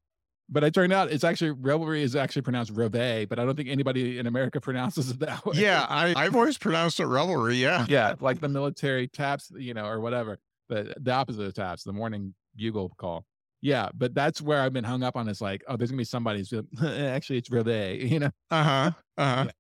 But 0.50 0.66
it 0.66 0.74
turned 0.74 0.92
out 0.92 1.10
it's 1.12 1.24
actually 1.24 1.52
revelry 1.52 2.04
is 2.04 2.14
actually 2.14 2.42
pronounced 2.42 2.72
reveille, 2.76 3.26
but 3.26 3.40
I 3.40 3.46
don't 3.46 3.56
think 3.56 3.70
anybody 3.70 4.20
in 4.20 4.28
America 4.28 4.60
pronounces 4.62 5.10
it 5.12 5.20
that 5.20 5.46
way. 5.46 5.56
Yeah. 5.58 5.86
I, 5.88 6.14
I've 6.14 6.36
always 6.36 6.58
pronounced 6.58 7.00
it 7.00 7.06
revelry. 7.06 7.56
Yeah. 7.56 7.86
yeah, 7.88 8.16
like 8.20 8.42
the 8.42 8.50
military 8.50 9.08
taps, 9.08 9.50
you 9.56 9.74
know, 9.74 9.86
or 9.86 10.02
whatever. 10.02 10.40
The 10.68 10.94
the 11.00 11.12
opposite 11.12 11.44
of 11.44 11.54
taps, 11.54 11.84
the 11.84 11.94
morning 11.94 12.34
bugle 12.56 12.90
call. 12.98 13.26
Yeah, 13.62 13.90
but 13.94 14.14
that's 14.16 14.42
where 14.42 14.60
I've 14.62 14.74
been 14.74 14.84
hung 14.84 15.04
up 15.04 15.16
on. 15.16 15.28
Is 15.30 15.42
like, 15.42 15.64
oh, 15.68 15.78
there's 15.78 15.92
gonna 15.92 16.00
be 16.00 16.04
somebody 16.04 16.40
who's 16.40 16.52
gonna- 16.52 16.96
actually 17.10 17.38
it's 17.40 17.52
reveille, 17.52 17.96
you 17.96 18.20
know. 18.20 18.32
Uh 18.52 18.64
huh. 18.64 18.92
Uh 19.18 19.36
huh. 19.46 19.52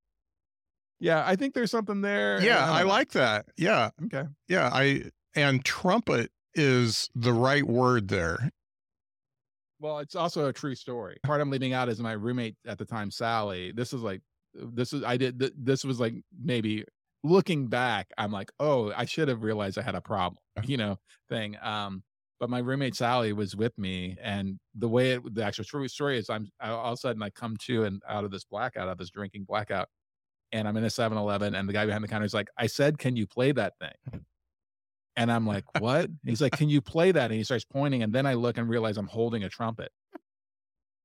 Yeah, 0.99 1.23
I 1.25 1.35
think 1.35 1.53
there's 1.53 1.71
something 1.71 2.01
there. 2.01 2.41
Yeah. 2.41 2.59
don't 2.65 2.75
I 2.75 2.83
like 2.83 3.11
that. 3.13 3.45
Yeah. 3.57 3.89
Okay. 4.05 4.23
Yeah. 4.47 4.69
I, 4.71 5.05
and 5.35 5.63
trumpet 5.65 6.31
is 6.53 7.09
the 7.15 7.33
right 7.33 7.63
word 7.65 8.07
there. 8.07 8.51
Well, 9.79 9.97
it's 9.99 10.15
also 10.15 10.47
a 10.47 10.53
true 10.53 10.75
story. 10.75 11.17
Part 11.23 11.41
I'm 11.41 11.49
leaving 11.49 11.73
out 11.73 11.89
is 11.89 11.99
my 11.99 12.11
roommate 12.11 12.55
at 12.67 12.77
the 12.77 12.85
time, 12.85 13.09
Sally. 13.09 13.71
This 13.71 13.93
is 13.93 14.01
like, 14.01 14.21
this 14.53 14.93
is 14.93 15.03
I 15.03 15.17
did. 15.17 15.39
th- 15.39 15.53
This 15.57 15.83
was 15.83 15.99
like 15.99 16.13
maybe 16.39 16.85
looking 17.23 17.67
back, 17.67 18.11
I'm 18.17 18.31
like, 18.31 18.51
oh, 18.59 18.91
I 18.95 19.05
should 19.05 19.27
have 19.27 19.41
realized 19.43 19.77
I 19.79 19.81
had 19.81 19.95
a 19.95 20.01
problem, 20.01 20.37
you 20.65 20.77
know, 20.77 20.99
thing. 21.29 21.57
Um, 21.63 22.03
but 22.41 22.49
my 22.49 22.57
roommate 22.57 22.95
Sally 22.95 23.33
was 23.33 23.55
with 23.55 23.77
me, 23.77 24.17
and 24.19 24.59
the 24.73 24.89
way 24.89 25.11
it, 25.11 25.35
the 25.35 25.43
actual 25.43 25.63
true 25.63 25.87
story 25.87 26.17
is, 26.17 26.27
I'm 26.27 26.49
I, 26.59 26.71
all 26.71 26.87
of 26.87 26.93
a 26.93 26.97
sudden 26.97 27.21
I 27.21 27.29
come 27.29 27.55
to 27.67 27.83
and 27.83 28.01
out 28.09 28.25
of 28.25 28.31
this 28.31 28.43
blackout, 28.43 28.87
out 28.87 28.93
of 28.93 28.97
this 28.97 29.11
drinking 29.11 29.43
blackout, 29.43 29.87
and 30.51 30.67
I'm 30.67 30.75
in 30.75 30.83
a 30.83 30.87
7-Eleven, 30.87 31.53
and 31.53 31.69
the 31.69 31.73
guy 31.73 31.85
behind 31.85 32.03
the 32.03 32.07
counter 32.07 32.25
is 32.25 32.33
like, 32.33 32.47
I 32.57 32.65
said, 32.65 32.97
can 32.97 33.15
you 33.15 33.27
play 33.27 33.51
that 33.51 33.73
thing? 33.79 34.23
And 35.15 35.31
I'm 35.31 35.45
like, 35.45 35.65
what? 35.79 36.09
He's 36.25 36.41
like, 36.41 36.53
can 36.53 36.67
you 36.67 36.81
play 36.81 37.11
that? 37.11 37.25
And 37.25 37.35
he 37.35 37.43
starts 37.43 37.63
pointing, 37.63 38.01
and 38.01 38.11
then 38.11 38.25
I 38.25 38.33
look 38.33 38.57
and 38.57 38.67
realize 38.67 38.97
I'm 38.97 39.05
holding 39.05 39.43
a 39.43 39.49
trumpet. 39.49 39.91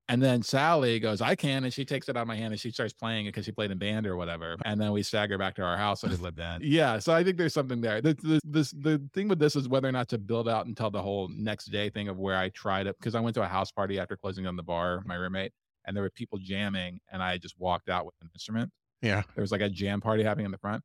And 0.08 0.22
then 0.22 0.40
Sally 0.42 1.00
goes, 1.00 1.20
I 1.20 1.34
can. 1.34 1.64
And 1.64 1.72
she 1.72 1.84
takes 1.84 2.08
it 2.08 2.16
out 2.16 2.22
of 2.22 2.28
my 2.28 2.36
hand 2.36 2.52
and 2.52 2.60
she 2.60 2.70
starts 2.70 2.92
playing 2.92 3.26
it 3.26 3.30
because 3.30 3.44
she 3.44 3.50
played 3.50 3.72
in 3.72 3.78
band 3.78 4.06
or 4.06 4.16
whatever. 4.16 4.56
And 4.64 4.80
then 4.80 4.92
we 4.92 5.02
stagger 5.02 5.36
back 5.36 5.56
to 5.56 5.62
our 5.62 5.76
house 5.76 6.04
and 6.04 6.16
lived 6.20 6.38
in. 6.38 6.58
Yeah. 6.62 7.00
So 7.00 7.12
I 7.12 7.24
think 7.24 7.36
there's 7.36 7.54
something 7.54 7.80
there. 7.80 8.00
The, 8.00 8.14
the, 8.14 8.40
this, 8.44 8.70
the 8.70 9.02
thing 9.12 9.26
with 9.26 9.40
this 9.40 9.56
is 9.56 9.68
whether 9.68 9.88
or 9.88 9.92
not 9.92 10.08
to 10.10 10.18
build 10.18 10.48
out 10.48 10.66
until 10.66 10.90
the 10.90 11.02
whole 11.02 11.28
next 11.28 11.66
day 11.66 11.90
thing 11.90 12.08
of 12.08 12.18
where 12.18 12.36
I 12.36 12.50
tried 12.50 12.86
it. 12.86 12.96
Because 13.00 13.16
I 13.16 13.20
went 13.20 13.34
to 13.34 13.42
a 13.42 13.48
house 13.48 13.72
party 13.72 13.98
after 13.98 14.16
closing 14.16 14.46
on 14.46 14.54
the 14.54 14.62
bar, 14.62 15.02
my 15.06 15.16
roommate, 15.16 15.52
and 15.86 15.96
there 15.96 16.04
were 16.04 16.10
people 16.10 16.38
jamming. 16.38 17.00
And 17.10 17.20
I 17.20 17.38
just 17.38 17.58
walked 17.58 17.88
out 17.88 18.06
with 18.06 18.14
an 18.22 18.30
instrument. 18.32 18.70
Yeah. 19.02 19.22
There 19.34 19.42
was 19.42 19.50
like 19.50 19.60
a 19.60 19.68
jam 19.68 20.00
party 20.00 20.22
happening 20.22 20.46
in 20.46 20.52
the 20.52 20.58
front. 20.58 20.84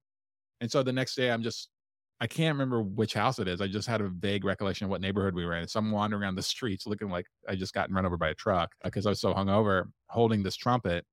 And 0.62 0.72
so 0.72 0.82
the 0.82 0.94
next 0.94 1.14
day, 1.14 1.30
I'm 1.30 1.44
just, 1.44 1.70
I 2.22 2.28
can't 2.28 2.54
remember 2.54 2.84
which 2.84 3.16
house 3.16 3.40
it 3.40 3.48
is. 3.48 3.62
I 3.62 3.68
just 3.68 3.88
had 3.88 4.00
a 4.00 4.08
vague 4.08 4.46
recollection 4.46 4.86
of 4.86 4.92
what 4.92 5.02
neighborhood 5.02 5.34
we 5.34 5.44
were 5.44 5.56
in. 5.56 5.68
So 5.68 5.80
I'm 5.80 5.90
wandering 5.90 6.22
around 6.22 6.36
the 6.36 6.44
streets 6.44 6.86
looking 6.86 7.10
like 7.10 7.26
I 7.50 7.56
just 7.56 7.74
gotten 7.74 7.96
run 7.96 8.06
over 8.06 8.16
by 8.16 8.30
a 8.30 8.36
truck 8.36 8.76
uh, 8.84 8.90
because 8.90 9.08
I 9.08 9.10
was 9.10 9.20
so 9.20 9.34
hungover 9.34 9.86
holding 10.06 10.44
this 10.44 10.56
trumpet 10.56 11.04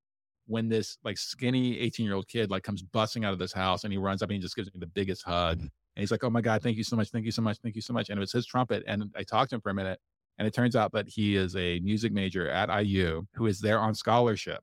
when 0.49 0.69
this 0.69 0.99
like 1.05 1.17
skinny 1.17 1.79
18 1.79 2.05
year 2.05 2.15
old 2.15 2.29
kid 2.29 2.51
like 2.51 2.63
comes 2.63 2.83
busting 2.83 3.25
out 3.25 3.33
of 3.33 3.39
this 3.39 3.55
house 3.55 3.85
and 3.85 3.93
he 3.93 3.97
runs 3.99 4.21
up 4.21 4.29
and 4.29 4.35
he 4.35 4.39
just 4.39 4.55
gives 4.55 4.69
me 4.75 4.81
the 4.81 4.87
biggest 4.87 5.23
hug. 5.23 5.57
Mm. 5.57 5.63
And 5.63 5.71
he's 5.97 6.11
like, 6.11 6.25
Oh 6.25 6.31
my 6.31 6.43
God, 6.43 6.63
thank 6.63 6.77
you 6.77 6.85
so 6.85 6.95
much. 6.95 7.09
Thank 7.09 7.25
you 7.25 7.33
so 7.33 7.41
much. 7.41 7.57
Thank 7.63 7.75
you 7.75 7.83
so 7.83 7.95
much. 7.95 8.11
And 8.11 8.19
it 8.19 8.21
was 8.21 8.33
his 8.33 8.45
trumpet. 8.45 8.85
And 8.87 9.05
I 9.17 9.23
talked 9.23 9.49
to 9.51 9.57
him 9.57 9.63
for 9.63 9.71
a 9.71 9.75
minute. 9.75 9.99
And 10.37 10.47
it 10.47 10.53
turns 10.53 10.77
out 10.77 10.93
that 10.93 11.09
he 11.09 11.37
is 11.37 11.57
a 11.57 11.81
music 11.81 12.13
major 12.13 12.51
at 12.51 12.69
IU 12.69 13.25
who 13.33 13.47
is 13.47 13.61
there 13.61 13.81
on 13.81 13.95
scholarship. 13.95 14.61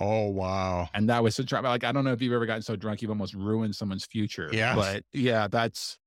Oh, 0.00 0.28
wow. 0.28 0.88
And 0.94 1.08
that 1.08 1.22
was 1.22 1.34
such 1.34 1.52
a 1.52 1.60
like 1.60 1.84
I 1.84 1.92
don't 1.92 2.04
know 2.04 2.12
if 2.12 2.22
you've 2.22 2.32
ever 2.32 2.46
gotten 2.46 2.62
so 2.62 2.76
drunk 2.76 3.02
you've 3.02 3.10
almost 3.10 3.34
ruined 3.34 3.74
someone's 3.74 4.04
future. 4.04 4.48
Yeah. 4.52 4.74
But 4.74 5.04
yeah, 5.12 5.48
that's 5.48 5.98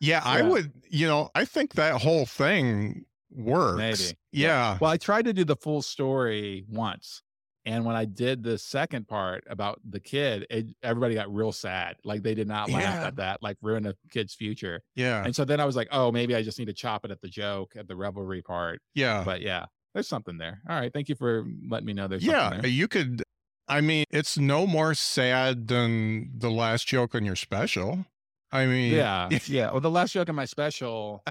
Yeah, 0.00 0.20
I 0.24 0.42
would, 0.42 0.72
you 0.90 1.06
know, 1.06 1.30
I 1.34 1.44
think 1.44 1.74
that 1.74 2.00
whole 2.00 2.26
thing 2.26 3.04
works. 3.30 3.78
Maybe. 3.78 4.18
Yeah. 4.32 4.76
well, 4.80 4.90
I 4.90 4.96
tried 4.96 5.24
to 5.26 5.32
do 5.32 5.44
the 5.44 5.56
full 5.56 5.82
story 5.82 6.64
once. 6.68 7.22
And 7.66 7.86
when 7.86 7.96
I 7.96 8.04
did 8.04 8.42
the 8.42 8.58
second 8.58 9.08
part 9.08 9.44
about 9.48 9.80
the 9.88 9.98
kid, 9.98 10.46
it, 10.50 10.66
everybody 10.82 11.14
got 11.14 11.32
real 11.32 11.50
sad. 11.50 11.96
Like 12.04 12.22
they 12.22 12.34
did 12.34 12.46
not 12.46 12.68
laugh 12.68 12.82
Yeah. 12.82 13.06
at 13.06 13.16
that, 13.16 13.42
like 13.42 13.56
ruin 13.62 13.86
a 13.86 13.94
kid's 14.10 14.34
future. 14.34 14.82
Yeah. 14.94 15.24
And 15.24 15.34
so 15.34 15.46
then 15.46 15.60
I 15.60 15.64
was 15.64 15.74
like, 15.74 15.88
oh, 15.90 16.12
maybe 16.12 16.34
I 16.34 16.42
just 16.42 16.58
need 16.58 16.66
to 16.66 16.74
chop 16.74 17.06
it 17.06 17.10
at 17.10 17.22
the 17.22 17.28
joke, 17.28 17.72
at 17.74 17.88
the 17.88 17.96
revelry 17.96 18.42
part. 18.42 18.82
Yeah. 18.94 19.22
But 19.24 19.40
yeah, 19.40 19.64
there's 19.94 20.08
something 20.08 20.36
there. 20.38 20.60
All 20.68 20.78
right. 20.78 20.92
Thank 20.92 21.08
you 21.08 21.14
for 21.14 21.46
letting 21.68 21.86
me 21.86 21.92
know 21.92 22.08
there's 22.08 22.24
Yeah. 22.24 22.50
there. 22.60 22.66
You 22.68 22.88
could, 22.88 23.22
I 23.68 23.80
mean, 23.80 24.04
it's 24.10 24.36
no 24.36 24.66
more 24.66 24.94
sad 24.94 25.68
than 25.68 26.32
the 26.36 26.50
last 26.50 26.86
joke 26.86 27.14
on 27.14 27.24
your 27.24 27.36
special. 27.36 28.04
I 28.52 28.66
mean, 28.66 28.92
Yeah. 28.92 29.28
Yeah. 29.46 29.70
Well, 29.70 29.80
the 29.80 29.90
last 29.90 30.12
joke 30.12 30.28
in 30.28 30.34
my 30.34 30.44
special, 30.44 31.22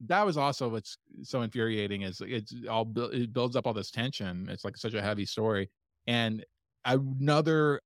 that 0.00 0.24
was 0.26 0.36
also 0.36 0.68
what's 0.68 0.96
so 1.22 1.42
infuriating 1.42 2.02
is 2.02 2.20
it's 2.24 2.54
all 2.68 2.90
it 3.12 3.32
builds 3.32 3.56
up 3.56 3.66
all 3.66 3.72
this 3.74 3.90
tension. 3.90 4.48
It's 4.48 4.64
like 4.64 4.76
such 4.76 4.94
a 4.94 5.02
heavy 5.02 5.24
story, 5.26 5.70
and 6.06 6.44
another 6.84 7.80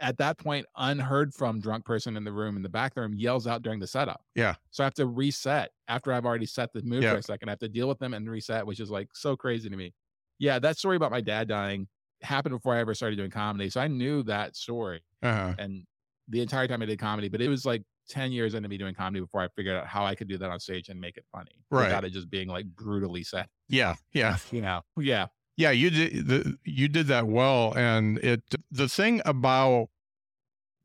at 0.00 0.16
that 0.18 0.38
point 0.38 0.66
unheard 0.76 1.34
from 1.34 1.60
drunk 1.60 1.84
person 1.84 2.16
in 2.16 2.24
the 2.24 2.32
room 2.32 2.56
in 2.56 2.62
the 2.62 2.68
back 2.68 2.96
room 2.96 3.12
yells 3.14 3.46
out 3.46 3.62
during 3.62 3.80
the 3.80 3.86
setup. 3.86 4.22
Yeah. 4.34 4.54
So 4.70 4.84
I 4.84 4.86
have 4.86 4.94
to 4.94 5.06
reset 5.06 5.70
after 5.88 6.12
I've 6.12 6.24
already 6.24 6.46
set 6.46 6.72
the 6.72 6.82
mood 6.82 7.02
Yeah. 7.02 7.12
for 7.12 7.18
a 7.18 7.22
second. 7.22 7.48
I 7.48 7.52
have 7.52 7.58
to 7.60 7.68
deal 7.68 7.88
with 7.88 7.98
them 7.98 8.14
and 8.14 8.28
reset, 8.30 8.64
which 8.66 8.80
is 8.80 8.90
like 8.90 9.08
so 9.14 9.36
crazy 9.36 9.68
to 9.68 9.76
me. 9.76 9.92
Yeah, 10.38 10.58
that 10.60 10.78
story 10.78 10.96
about 10.96 11.10
my 11.10 11.20
dad 11.20 11.48
dying 11.48 11.88
happened 12.22 12.54
before 12.54 12.74
I 12.74 12.78
ever 12.80 12.94
started 12.94 13.16
doing 13.16 13.30
comedy, 13.30 13.70
so 13.70 13.80
I 13.80 13.88
knew 13.88 14.22
that 14.24 14.54
story 14.56 15.02
Uh-huh. 15.22 15.54
and 15.58 15.84
the 16.28 16.40
entire 16.42 16.68
time 16.68 16.80
I 16.82 16.86
did 16.86 16.98
comedy, 16.98 17.28
but 17.28 17.40
it 17.40 17.48
was 17.48 17.64
like 17.66 17.82
10 18.08 18.30
years 18.32 18.54
into 18.54 18.68
me 18.68 18.76
doing 18.78 18.94
comedy 18.94 19.20
before 19.20 19.40
I 19.40 19.48
figured 19.56 19.76
out 19.76 19.86
how 19.86 20.04
I 20.04 20.14
could 20.14 20.28
do 20.28 20.38
that 20.38 20.50
on 20.50 20.60
stage 20.60 20.88
and 20.88 21.00
make 21.00 21.16
it 21.16 21.24
funny. 21.32 21.50
Right. 21.70 21.86
Without 21.86 22.04
it 22.04 22.10
just 22.10 22.30
being 22.30 22.48
like 22.48 22.66
brutally 22.66 23.22
sad. 23.24 23.48
Yeah. 23.68 23.96
Yeah. 24.12 24.36
You 24.52 24.62
know? 24.62 24.82
Yeah. 24.96 25.26
Yeah, 25.60 25.72
you 25.72 25.90
did 25.90 26.26
the, 26.26 26.58
you 26.64 26.88
did 26.88 27.06
that 27.08 27.26
well, 27.26 27.74
and 27.76 28.16
it 28.20 28.42
the 28.70 28.88
thing 28.88 29.20
about 29.26 29.90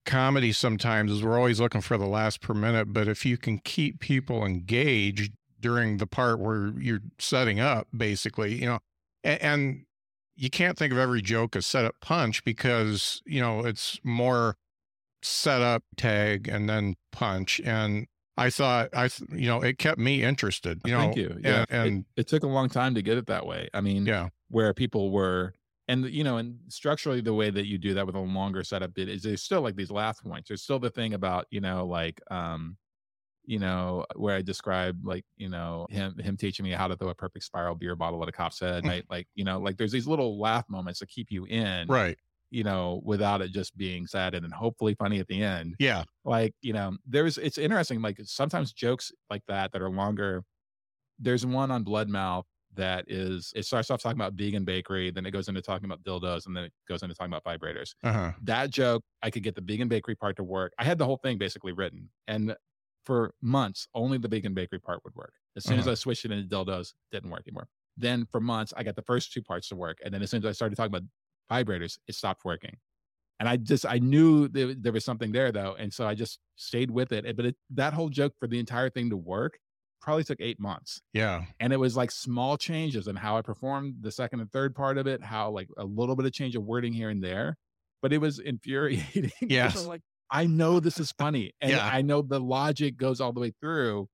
comedy 0.06 0.52
sometimes 0.52 1.14
is 1.14 1.24
we're 1.24 1.38
always 1.38 1.62
looking 1.62 1.80
for 1.80 1.98
the 1.98 2.06
last 2.06 2.42
per 2.42 2.54
minute, 2.54 2.92
but 2.92 3.08
if 3.08 3.26
you 3.26 3.38
can 3.38 3.60
keep 3.60 4.02
people 4.02 4.46
engaged 4.46 5.32
during 5.62 5.96
the 5.96 6.06
part 6.06 6.42
where 6.42 6.74
you're 6.78 7.00
setting 7.18 7.58
up, 7.58 7.88
basically, 7.96 8.54
you 8.56 8.66
know, 8.66 8.80
and, 9.24 9.42
and 9.42 9.86
you 10.36 10.50
can't 10.50 10.78
think 10.78 10.92
of 10.92 11.00
every 11.00 11.22
joke 11.22 11.56
as 11.56 11.66
set 11.66 11.86
up 11.86 11.96
punch 12.02 12.44
because 12.44 13.22
you 13.26 13.40
know 13.40 13.62
it's 13.62 13.98
more 14.04 14.58
set 15.22 15.62
up 15.62 15.84
tag 15.96 16.50
and 16.50 16.68
then 16.68 16.96
punch 17.14 17.62
and 17.64 18.08
I 18.38 18.50
thought 18.50 18.90
I, 18.94 19.10
you 19.32 19.48
know, 19.48 19.62
it 19.62 19.78
kept 19.78 19.98
me 19.98 20.24
interested. 20.24 20.82
You 20.86 20.92
know, 20.92 21.00
Thank 21.00 21.16
you. 21.16 21.40
Yeah, 21.42 21.66
and, 21.70 21.88
and 21.88 22.06
it, 22.16 22.22
it, 22.22 22.28
took 22.28 22.44
a 22.44 22.48
long 22.48 22.70
time 22.70 22.96
to 22.96 23.02
get 23.02 23.18
it 23.18 23.28
that 23.28 23.46
way. 23.46 23.70
I 23.74 23.82
mean, 23.82 24.06
yeah, 24.06 24.30
where 24.50 24.74
people 24.74 25.12
were, 25.12 25.54
and 25.88 26.06
you 26.06 26.24
know, 26.24 26.38
and 26.38 26.60
structurally, 26.68 27.22
the 27.22 27.34
way 27.34 27.50
that 27.50 27.66
you 27.66 27.78
do 27.78 27.94
that 27.94 28.06
with 28.06 28.16
a 28.16 28.20
longer 28.20 28.64
setup 28.64 28.94
bit 28.94 29.08
is 29.08 29.24
there's 29.24 29.42
still 29.42 29.62
like 29.62 29.76
these 29.76 29.92
laugh 29.92 30.22
points. 30.22 30.50
There's 30.50 30.62
still 30.62 30.80
the 30.80 30.90
thing 30.90 31.14
about 31.14 31.46
you 31.50 31.62
know, 31.62 31.86
like, 31.86 32.20
um, 32.30 32.76
you 33.46 33.60
know, 33.60 34.06
where 34.16 34.36
I 34.36 34.42
describe 34.42 34.98
like 35.06 35.24
you 35.38 35.48
know 35.48 35.88
him 35.90 36.18
him 36.18 36.36
teaching 36.36 36.66
me 36.66 36.72
how 36.72 36.90
to 36.90 36.98
throw 36.98 37.10
a 37.10 37.16
perfect 37.16 37.46
spiral 37.46 37.76
beer 37.76 37.96
bottle 37.96 38.22
at 38.22 38.28
a 38.28 38.34
cop's 38.34 38.60
head. 38.62 38.86
right? 38.86 39.06
Like 39.10 39.28
you 39.36 39.46
know, 39.46 39.60
like 39.60 39.78
there's 39.78 39.94
these 39.94 40.08
little 40.08 40.40
laugh 40.40 40.66
moments 40.68 41.00
that 41.00 41.08
keep 41.08 41.32
you 41.32 41.46
in. 41.46 41.88
Right 41.88 42.18
you 42.52 42.64
know, 42.64 43.02
without 43.04 43.42
it 43.42 43.52
just 43.52 43.76
being 43.78 44.08
sad 44.08 44.34
and 44.34 44.44
then 44.44 44.52
hopefully 44.52 44.96
funny 44.96 45.20
at 45.20 45.28
the 45.28 45.42
end. 45.44 45.76
Yeah. 45.80 46.04
Like, 46.24 46.54
you 46.62 46.74
know, 46.74 46.98
there's, 47.06 47.38
it's 47.38 47.58
interesting. 47.58 48.02
Like 48.02 48.20
sometimes 48.24 48.72
jokes 48.72 49.12
like 49.30 49.44
that, 49.48 49.72
that 49.74 49.82
are 49.82 49.90
longer. 49.90 50.44
There's 51.20 51.46
one 51.46 51.72
on 51.72 51.84
Blood 51.84 52.10
Mouth 52.10 52.46
that 52.76 53.06
is, 53.08 53.54
it 53.56 53.66
starts 53.66 53.90
off 53.90 54.02
talking 54.02 54.18
about 54.18 54.34
vegan 54.34 54.66
bakery, 54.66 55.10
then 55.10 55.26
it 55.26 55.32
goes 55.32 55.48
into 55.48 55.62
talking 55.62 55.86
about 55.86 56.04
dildos, 56.04 56.46
and 56.46 56.56
then 56.56 56.66
it 56.66 56.74
goes 56.88 57.04
into 57.04 57.16
talking 57.16 57.34
about 57.34 57.44
vibrators. 57.44 57.96
Uh-huh. 58.04 58.34
That 58.44 58.70
joke, 58.70 59.04
I 59.24 59.30
could 59.30 59.44
get 59.44 59.56
the 59.56 59.62
vegan 59.62 59.88
bakery 59.88 60.16
part 60.16 60.36
to 60.38 60.44
work. 60.44 60.74
I 60.78 60.84
had 60.84 60.98
the 60.98 61.06
whole 61.06 61.18
thing 61.18 61.38
basically 61.38 61.72
written. 61.72 62.10
And 62.28 62.56
for 63.06 63.34
months, 63.42 63.88
only 63.94 64.18
the 64.18 64.28
vegan 64.28 64.54
bakery 64.54 64.80
part 64.80 65.02
would 65.04 65.16
work. 65.16 65.34
As 65.56 65.64
soon 65.64 65.80
uh-huh. 65.80 65.90
as 65.92 66.00
I 66.00 66.02
switched 66.02 66.26
it 66.26 66.32
into 66.32 66.54
dildos, 66.54 66.94
didn't 67.12 67.30
work 67.30 67.44
anymore. 67.48 67.68
Then 67.98 68.28
for 68.30 68.42
months, 68.42 68.74
I 68.76 68.84
got 68.84 68.98
the 68.98 69.04
first 69.04 69.32
two 69.32 69.42
parts 69.42 69.70
to 69.70 69.76
work. 69.78 70.00
And 70.04 70.14
then 70.14 70.22
as 70.22 70.30
soon 70.30 70.44
as 70.44 70.46
I 70.46 70.52
started 70.52 70.76
talking 70.76 70.94
about 70.94 71.08
vibrators, 71.52 71.98
it 72.08 72.16
stopped 72.16 72.46
working. 72.46 72.78
And 73.40 73.50
I 73.50 73.58
just 73.58 73.86
I 73.86 74.00
knew 74.00 74.48
there, 74.48 74.74
there 74.74 74.94
was 74.94 75.04
something 75.04 75.32
there 75.32 75.52
though, 75.52 75.76
and 75.78 75.94
so 75.94 76.08
I 76.08 76.16
just 76.16 76.40
stayed 76.56 76.90
with 76.90 77.12
it. 77.12 77.36
But 77.36 77.48
it, 77.48 77.56
that 77.72 77.94
whole 77.94 78.10
joke 78.10 78.34
for 78.40 78.48
the 78.48 78.60
entire 78.60 78.90
thing 78.90 79.10
to 79.10 79.18
work 79.18 79.60
probably 80.02 80.24
took 80.24 80.40
eight 80.40 80.60
months. 80.60 81.02
Yeah, 81.12 81.44
and 81.60 81.74
it 81.74 81.78
was 81.78 81.98
like 81.98 82.12
small 82.12 82.56
changes 82.58 83.08
in 83.08 83.18
how 83.18 83.38
I 83.38 83.42
performed 83.42 83.96
the 84.02 84.12
second 84.12 84.40
and 84.40 84.50
third 84.52 84.74
part 84.74 84.98
of 84.98 85.06
it, 85.06 85.22
how 85.22 85.50
like 85.50 85.68
a 85.78 85.84
little 85.84 86.16
bit 86.16 86.26
of 86.26 86.32
change 86.32 86.56
of 86.56 86.64
wording 86.64 86.94
here 86.94 87.10
and 87.10 87.22
there, 87.22 87.58
but 88.02 88.14
it 88.14 88.20
was 88.20 88.40
infuriating. 88.40 89.32
Yeah, 89.42 89.72
like 89.86 90.02
I 90.32 90.46
know 90.46 90.80
this 90.80 90.98
is 90.98 91.12
funny, 91.12 91.52
and 91.62 91.72
yeah. 91.72 91.86
I 91.86 92.04
know 92.04 92.22
the 92.22 92.40
logic 92.40 92.96
goes 92.96 93.20
all 93.20 93.34
the 93.34 93.42
way 93.42 93.52
through, 93.60 94.08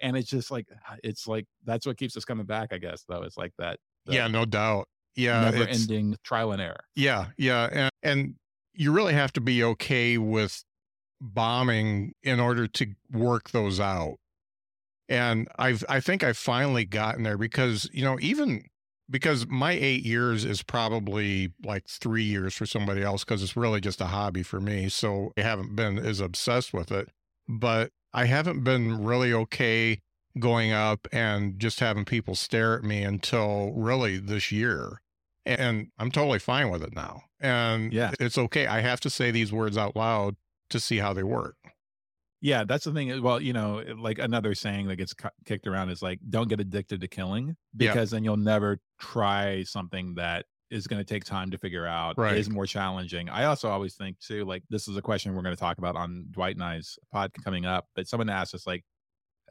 and 0.00 0.16
it's 0.16 0.30
just 0.30 0.50
like 0.50 0.68
it's 1.02 1.26
like 1.26 1.44
that's 1.66 1.84
what 1.84 1.98
keeps 1.98 2.16
us 2.16 2.24
coming 2.24 2.46
back. 2.46 2.70
I 2.72 2.78
guess 2.78 3.04
though, 3.06 3.24
it's 3.24 3.36
like 3.36 3.52
that. 3.58 3.78
yeah, 4.06 4.26
no 4.26 4.46
doubt 4.46 4.88
yeah 5.16 5.50
never 5.50 5.64
ending 5.64 6.16
trial 6.24 6.52
and 6.52 6.60
error. 6.60 6.84
Yeah 6.94 7.26
yeah 7.36 7.68
and, 7.72 7.90
and 8.02 8.34
you 8.74 8.92
really 8.92 9.14
have 9.14 9.32
to 9.34 9.40
be 9.40 9.62
okay 9.62 10.18
with 10.18 10.64
bombing 11.20 12.12
in 12.22 12.40
order 12.40 12.66
to 12.66 12.86
work 13.12 13.50
those 13.50 13.80
out. 13.80 14.16
And 15.08 15.48
i've 15.58 15.84
i 15.88 16.00
think 16.00 16.24
i've 16.24 16.38
finally 16.38 16.86
gotten 16.86 17.24
there 17.24 17.36
because 17.36 17.90
you 17.92 18.02
know 18.02 18.18
even 18.22 18.64
because 19.10 19.46
my 19.46 19.72
eight 19.72 20.02
years 20.02 20.46
is 20.46 20.62
probably 20.62 21.52
like 21.62 21.86
three 21.86 22.22
years 22.22 22.54
for 22.54 22.64
somebody 22.64 23.02
else 23.02 23.22
because 23.22 23.42
it's 23.42 23.54
really 23.54 23.82
just 23.82 24.00
a 24.00 24.06
hobby 24.06 24.42
for 24.42 24.60
me 24.60 24.88
so 24.88 25.32
i 25.36 25.42
haven't 25.42 25.76
been 25.76 25.98
as 25.98 26.20
obsessed 26.20 26.72
with 26.72 26.90
it. 26.90 27.10
But 27.46 27.90
i 28.14 28.24
haven't 28.24 28.64
been 28.64 29.04
really 29.04 29.30
okay 29.32 30.00
going 30.38 30.72
up 30.72 31.06
and 31.12 31.58
just 31.58 31.80
having 31.80 32.04
people 32.04 32.34
stare 32.34 32.74
at 32.76 32.82
me 32.82 33.02
until 33.02 33.72
really 33.72 34.18
this 34.18 34.50
year 34.50 35.00
and 35.46 35.88
I'm 35.98 36.10
totally 36.10 36.38
fine 36.38 36.70
with 36.70 36.82
it 36.82 36.94
now. 36.94 37.22
And 37.40 37.92
yeah, 37.92 38.12
it's 38.20 38.38
okay. 38.38 38.66
I 38.66 38.80
have 38.80 39.00
to 39.00 39.10
say 39.10 39.30
these 39.30 39.52
words 39.52 39.76
out 39.76 39.96
loud 39.96 40.36
to 40.70 40.80
see 40.80 40.98
how 40.98 41.12
they 41.12 41.22
work. 41.22 41.56
Yeah, 42.40 42.64
that's 42.64 42.84
the 42.84 42.92
thing. 42.92 43.22
Well, 43.22 43.40
you 43.40 43.54
know, 43.54 43.82
like 43.96 44.18
another 44.18 44.54
saying 44.54 44.88
that 44.88 44.96
gets 44.96 45.14
cu- 45.14 45.30
kicked 45.46 45.66
around 45.66 45.88
is 45.88 46.02
like, 46.02 46.18
don't 46.28 46.48
get 46.48 46.60
addicted 46.60 47.00
to 47.00 47.08
killing 47.08 47.56
because 47.74 48.12
yeah. 48.12 48.16
then 48.16 48.24
you'll 48.24 48.36
never 48.36 48.80
try 49.00 49.62
something 49.62 50.14
that 50.16 50.44
is 50.70 50.86
going 50.86 51.00
to 51.00 51.04
take 51.04 51.24
time 51.24 51.50
to 51.52 51.58
figure 51.58 51.86
out 51.86 52.18
right. 52.18 52.36
is 52.36 52.50
more 52.50 52.66
challenging. 52.66 53.30
I 53.30 53.44
also 53.44 53.70
always 53.70 53.94
think 53.94 54.18
too, 54.18 54.44
like 54.44 54.62
this 54.68 54.88
is 54.88 54.96
a 54.96 55.02
question 55.02 55.34
we're 55.34 55.42
going 55.42 55.54
to 55.54 55.60
talk 55.60 55.78
about 55.78 55.96
on 55.96 56.26
Dwight 56.30 56.56
and 56.56 56.64
I's 56.64 56.98
pod 57.12 57.32
coming 57.42 57.64
up. 57.64 57.86
But 57.94 58.08
someone 58.08 58.28
asked 58.28 58.54
us 58.54 58.66
like, 58.66 58.84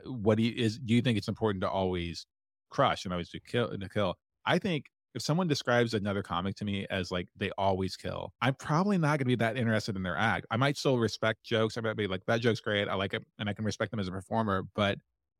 what 0.05 0.37
do 0.37 0.43
you 0.43 0.53
is 0.55 0.77
do 0.77 0.93
you 0.93 1.01
think 1.01 1.17
it's 1.17 1.29
important 1.29 1.61
to 1.61 1.69
always 1.69 2.27
crush 2.69 3.05
and 3.05 3.13
always 3.13 3.29
do 3.29 3.39
kill 3.45 3.75
to 3.75 3.89
kill? 3.89 4.15
I 4.45 4.59
think 4.59 4.85
if 5.15 5.21
someone 5.21 5.47
describes 5.47 5.93
another 5.93 6.23
comic 6.23 6.55
to 6.55 6.65
me 6.65 6.87
as 6.89 7.11
like 7.11 7.27
they 7.35 7.51
always 7.57 7.95
kill, 7.95 8.33
I'm 8.41 8.55
probably 8.55 8.97
not 8.97 9.11
going 9.11 9.19
to 9.19 9.25
be 9.25 9.35
that 9.35 9.57
interested 9.57 9.95
in 9.95 10.03
their 10.03 10.17
act. 10.17 10.45
I 10.49 10.57
might 10.57 10.77
still 10.77 10.97
respect 10.97 11.43
jokes. 11.43 11.77
I 11.77 11.81
might 11.81 11.97
be 11.97 12.07
like, 12.07 12.25
that 12.25 12.41
joke's 12.41 12.59
great. 12.59 12.87
I 12.87 12.95
like 12.95 13.13
it. 13.13 13.23
And 13.39 13.49
I 13.49 13.53
can 13.53 13.65
respect 13.65 13.91
them 13.91 13.99
as 13.99 14.07
a 14.07 14.11
performer. 14.11 14.63
But 14.75 14.97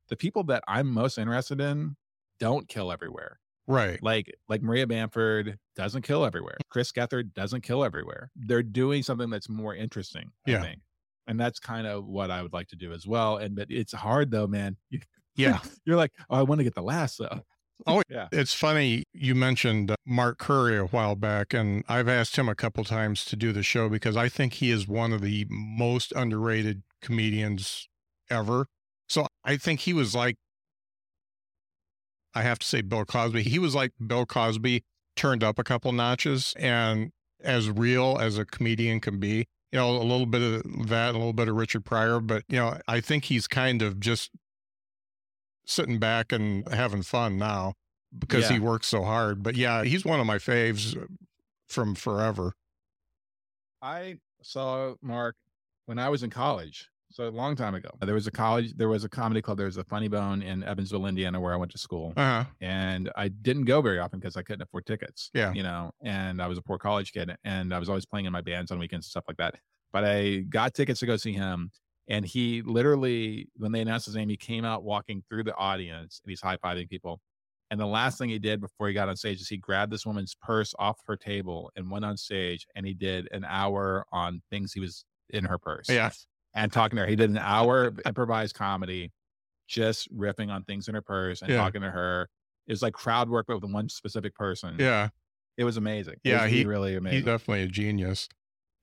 the 0.09 0.15
people 0.15 0.43
that 0.45 0.63
I'm 0.67 0.87
most 0.87 1.17
interested 1.17 1.59
in 1.59 1.95
don't 2.39 2.67
kill 2.67 2.91
everywhere. 2.91 3.39
Right. 3.65 4.01
Like 4.03 4.33
like 4.49 4.61
Maria 4.61 4.85
Bamford 4.85 5.57
doesn't 5.75 6.01
kill 6.01 6.25
everywhere. 6.25 6.57
Chris 6.69 6.91
Gethard 6.91 7.33
doesn't 7.33 7.61
kill 7.61 7.83
everywhere. 7.83 8.29
They're 8.35 8.63
doing 8.63 9.03
something 9.03 9.29
that's 9.29 9.49
more 9.49 9.75
interesting, 9.75 10.31
yeah. 10.45 10.59
I 10.59 10.61
think. 10.61 10.81
And 11.27 11.39
that's 11.39 11.59
kind 11.59 11.87
of 11.87 12.05
what 12.05 12.29
I 12.29 12.41
would 12.41 12.51
like 12.51 12.67
to 12.69 12.75
do 12.75 12.91
as 12.91 13.07
well. 13.07 13.37
And 13.37 13.55
but 13.55 13.67
it's 13.69 13.93
hard 13.93 14.31
though, 14.31 14.47
man. 14.47 14.77
Yeah. 15.35 15.61
You're 15.83 15.97
like, 15.97 16.11
oh, 16.29 16.35
I 16.35 16.43
want 16.43 16.59
to 16.59 16.63
get 16.63 16.75
the 16.75 16.83
last 16.83 17.17
though. 17.17 17.41
Oh, 17.85 18.01
yeah. 18.09 18.27
It's 18.31 18.53
funny 18.53 19.03
you 19.13 19.35
mentioned 19.35 19.91
uh, 19.91 19.95
Mark 20.05 20.37
Curry 20.37 20.77
a 20.77 20.85
while 20.85 21.15
back, 21.15 21.53
and 21.53 21.83
I've 21.89 22.07
asked 22.07 22.37
him 22.37 22.47
a 22.47 22.55
couple 22.55 22.83
times 22.83 23.25
to 23.25 23.35
do 23.35 23.51
the 23.51 23.63
show 23.63 23.89
because 23.89 24.15
I 24.15 24.29
think 24.29 24.53
he 24.53 24.71
is 24.71 24.87
one 24.87 25.11
of 25.11 25.21
the 25.21 25.45
most 25.49 26.13
underrated 26.15 26.83
comedians 27.01 27.87
ever. 28.29 28.67
So 29.09 29.27
I 29.43 29.57
think 29.57 29.81
he 29.81 29.93
was 29.93 30.15
like, 30.15 30.35
I 32.33 32.41
have 32.41 32.59
to 32.59 32.65
say, 32.65 32.81
Bill 32.81 33.05
Cosby. 33.05 33.43
He 33.43 33.59
was 33.59 33.75
like 33.75 33.91
Bill 34.05 34.25
Cosby 34.25 34.83
turned 35.15 35.43
up 35.43 35.59
a 35.59 35.63
couple 35.63 35.91
notches 35.91 36.53
and 36.57 37.11
as 37.43 37.69
real 37.69 38.17
as 38.19 38.37
a 38.37 38.45
comedian 38.45 38.99
can 38.99 39.19
be. 39.19 39.45
You 39.71 39.79
know, 39.79 39.89
a 39.89 40.03
little 40.03 40.27
bit 40.27 40.41
of 40.41 40.87
that, 40.89 41.11
a 41.15 41.17
little 41.17 41.33
bit 41.33 41.47
of 41.47 41.55
Richard 41.55 41.83
Pryor, 41.83 42.19
but 42.19 42.43
you 42.47 42.57
know, 42.57 42.77
I 42.87 43.01
think 43.01 43.25
he's 43.25 43.47
kind 43.47 43.81
of 43.81 43.99
just 43.99 44.29
sitting 45.65 45.99
back 45.99 46.31
and 46.31 46.67
having 46.71 47.03
fun 47.03 47.37
now 47.37 47.73
because 48.17 48.43
yeah. 48.43 48.53
he 48.53 48.59
works 48.59 48.87
so 48.87 49.03
hard. 49.03 49.43
But 49.43 49.55
yeah, 49.55 49.83
he's 49.83 50.05
one 50.05 50.19
of 50.19 50.25
my 50.25 50.37
faves 50.37 50.95
from 51.67 51.95
forever. 51.95 52.53
I 53.81 54.17
saw 54.41 54.95
Mark 55.01 55.35
when 55.85 55.99
I 55.99 56.09
was 56.09 56.23
in 56.23 56.29
college. 56.29 56.89
So 57.11 57.27
a 57.27 57.29
long 57.29 57.55
time 57.55 57.75
ago, 57.75 57.89
there 58.01 58.15
was 58.15 58.25
a 58.25 58.31
college, 58.31 58.73
there 58.75 58.89
was 58.89 59.03
a 59.03 59.09
comedy 59.09 59.39
club. 59.39 59.57
There 59.57 59.67
was 59.67 59.77
a 59.77 59.83
Funny 59.83 60.07
Bone 60.07 60.41
in 60.41 60.63
Evansville, 60.63 61.05
Indiana, 61.05 61.39
where 61.39 61.53
I 61.53 61.57
went 61.57 61.71
to 61.73 61.77
school. 61.77 62.11
Uh-huh. 62.17 62.45
And 62.59 63.11
I 63.15 63.27
didn't 63.27 63.65
go 63.65 63.81
very 63.81 63.99
often 63.99 64.19
because 64.19 64.35
I 64.35 64.41
couldn't 64.41 64.63
afford 64.63 64.87
tickets. 64.87 65.29
Yeah, 65.31 65.53
you 65.53 65.61
know, 65.61 65.91
and 66.03 66.41
I 66.41 66.47
was 66.47 66.57
a 66.57 66.63
poor 66.63 66.79
college 66.79 67.11
kid, 67.11 67.35
and 67.43 67.71
I 67.71 67.77
was 67.77 67.87
always 67.87 68.07
playing 68.07 68.25
in 68.25 68.31
my 68.31 68.41
bands 68.41 68.71
on 68.71 68.79
weekends 68.79 69.05
and 69.05 69.11
stuff 69.11 69.25
like 69.27 69.37
that. 69.37 69.53
But 69.91 70.05
I 70.05 70.37
got 70.49 70.73
tickets 70.73 71.01
to 71.01 71.05
go 71.05 71.15
see 71.15 71.33
him, 71.33 71.69
and 72.07 72.25
he 72.25 72.61
literally, 72.61 73.47
when 73.57 73.71
they 73.71 73.81
announced 73.81 74.05
his 74.05 74.15
name, 74.15 74.29
he 74.29 74.37
came 74.37 74.65
out 74.65 74.83
walking 74.83 75.23
through 75.29 75.43
the 75.43 75.55
audience 75.55 76.21
and 76.23 76.29
he's 76.29 76.41
high 76.41 76.57
fiving 76.57 76.89
people. 76.89 77.21
And 77.71 77.79
the 77.79 77.87
last 77.87 78.17
thing 78.17 78.29
he 78.29 78.39
did 78.39 78.61
before 78.61 78.87
he 78.87 78.93
got 78.93 79.09
on 79.09 79.15
stage 79.15 79.41
is 79.41 79.47
he 79.47 79.57
grabbed 79.57 79.91
this 79.91 80.05
woman's 80.05 80.35
purse 80.39 80.75
off 80.77 80.99
her 81.07 81.15
table 81.15 81.71
and 81.75 81.89
went 81.89 82.05
on 82.05 82.17
stage 82.17 82.67
and 82.75 82.85
he 82.85 82.93
did 82.93 83.27
an 83.31 83.45
hour 83.47 84.05
on 84.11 84.41
things 84.51 84.73
he 84.73 84.79
was 84.79 85.05
in 85.29 85.45
her 85.45 85.57
purse. 85.57 85.89
Yeah. 85.89 86.11
And 86.53 86.71
talking 86.71 86.97
to 86.97 87.03
her. 87.03 87.07
He 87.07 87.15
did 87.15 87.31
an 87.31 87.39
hour 87.39 87.93
improvised 88.05 88.53
comedy, 88.53 89.11
just 89.67 90.13
riffing 90.15 90.51
on 90.51 90.63
things 90.65 90.87
in 90.87 90.93
her 90.93 91.01
purse 91.01 91.41
and 91.41 91.49
yeah. 91.49 91.57
talking 91.57 91.81
to 91.81 91.89
her. 91.89 92.29
It 92.67 92.73
was 92.73 92.83
like 92.83 92.93
crowd 92.93 93.29
work, 93.29 93.45
but 93.47 93.59
with 93.59 93.71
one 93.71 93.89
specific 93.89 94.35
person. 94.35 94.75
Yeah. 94.77 95.09
It 95.57 95.63
was 95.63 95.77
amazing. 95.77 96.15
Yeah. 96.23 96.43
Was 96.43 96.51
he 96.51 96.65
really 96.65 96.95
amazing. 96.95 97.17
He's 97.17 97.25
definitely 97.25 97.63
a 97.63 97.67
genius. 97.67 98.29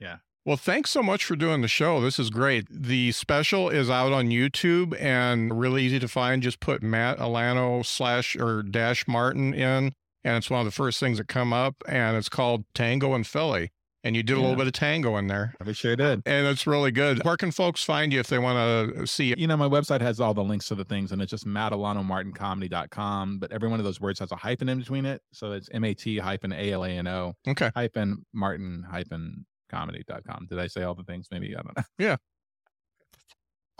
Yeah. 0.00 0.16
Well, 0.46 0.56
thanks 0.56 0.90
so 0.90 1.02
much 1.02 1.24
for 1.24 1.36
doing 1.36 1.60
the 1.60 1.68
show. 1.68 2.00
This 2.00 2.18
is 2.18 2.30
great. 2.30 2.66
The 2.70 3.12
special 3.12 3.68
is 3.68 3.90
out 3.90 4.12
on 4.12 4.28
YouTube 4.28 4.98
and 5.00 5.58
really 5.60 5.82
easy 5.84 5.98
to 5.98 6.08
find. 6.08 6.42
Just 6.42 6.60
put 6.60 6.82
Mat 6.82 7.18
Alano 7.18 7.84
slash 7.84 8.36
or 8.36 8.62
dash 8.62 9.06
Martin 9.06 9.52
in, 9.52 9.92
and 10.24 10.36
it's 10.36 10.48
one 10.50 10.60
of 10.60 10.64
the 10.66 10.70
first 10.72 10.98
things 10.98 11.18
that 11.18 11.28
come 11.28 11.52
up. 11.52 11.76
And 11.86 12.16
it's 12.16 12.30
called 12.30 12.64
Tango 12.74 13.14
in 13.14 13.24
Philly. 13.24 13.70
and 14.02 14.16
you 14.16 14.22
did 14.22 14.38
a 14.38 14.40
little 14.40 14.56
bit 14.56 14.66
of 14.66 14.72
tango 14.72 15.18
in 15.18 15.26
there. 15.26 15.52
We 15.62 15.74
sure 15.74 15.90
you 15.90 15.96
did. 15.98 16.22
And 16.24 16.46
it's 16.46 16.66
really 16.66 16.90
good. 16.90 17.22
Where 17.22 17.36
can 17.36 17.50
folks 17.50 17.84
find 17.84 18.10
you 18.10 18.18
if 18.20 18.28
they 18.28 18.38
want 18.38 18.96
to 18.96 19.06
see 19.06 19.32
it? 19.32 19.38
You 19.38 19.46
know, 19.46 19.58
my 19.58 19.68
website 19.68 20.00
has 20.00 20.20
all 20.20 20.32
the 20.32 20.42
links 20.42 20.68
to 20.68 20.74
the 20.74 20.86
things, 20.86 21.12
and 21.12 21.20
it's 21.20 21.30
just 21.30 21.46
matalanomartincomedy.com. 21.46 23.38
But 23.40 23.52
every 23.52 23.68
one 23.68 23.78
of 23.78 23.84
those 23.84 24.00
words 24.00 24.18
has 24.20 24.32
a 24.32 24.36
hyphen 24.36 24.70
in 24.70 24.78
between 24.78 25.04
it. 25.04 25.20
So 25.34 25.52
it's 25.52 25.68
M 25.70 25.84
A 25.84 25.92
T 25.92 26.16
hyphen 26.16 26.50
A 26.52 26.72
L 26.72 26.84
A 26.84 26.88
N 26.88 27.06
O 27.08 27.34
Okay. 27.46 27.70
hyphen 27.76 28.24
Martin 28.32 28.86
hyphen 28.90 29.44
comedy.com. 29.70 30.46
Did 30.48 30.58
I 30.58 30.66
say 30.66 30.82
all 30.82 30.94
the 30.94 31.04
things? 31.04 31.28
Maybe 31.30 31.54
I 31.56 31.62
don't 31.62 31.76
know. 31.76 31.84
Yeah. 31.98 32.16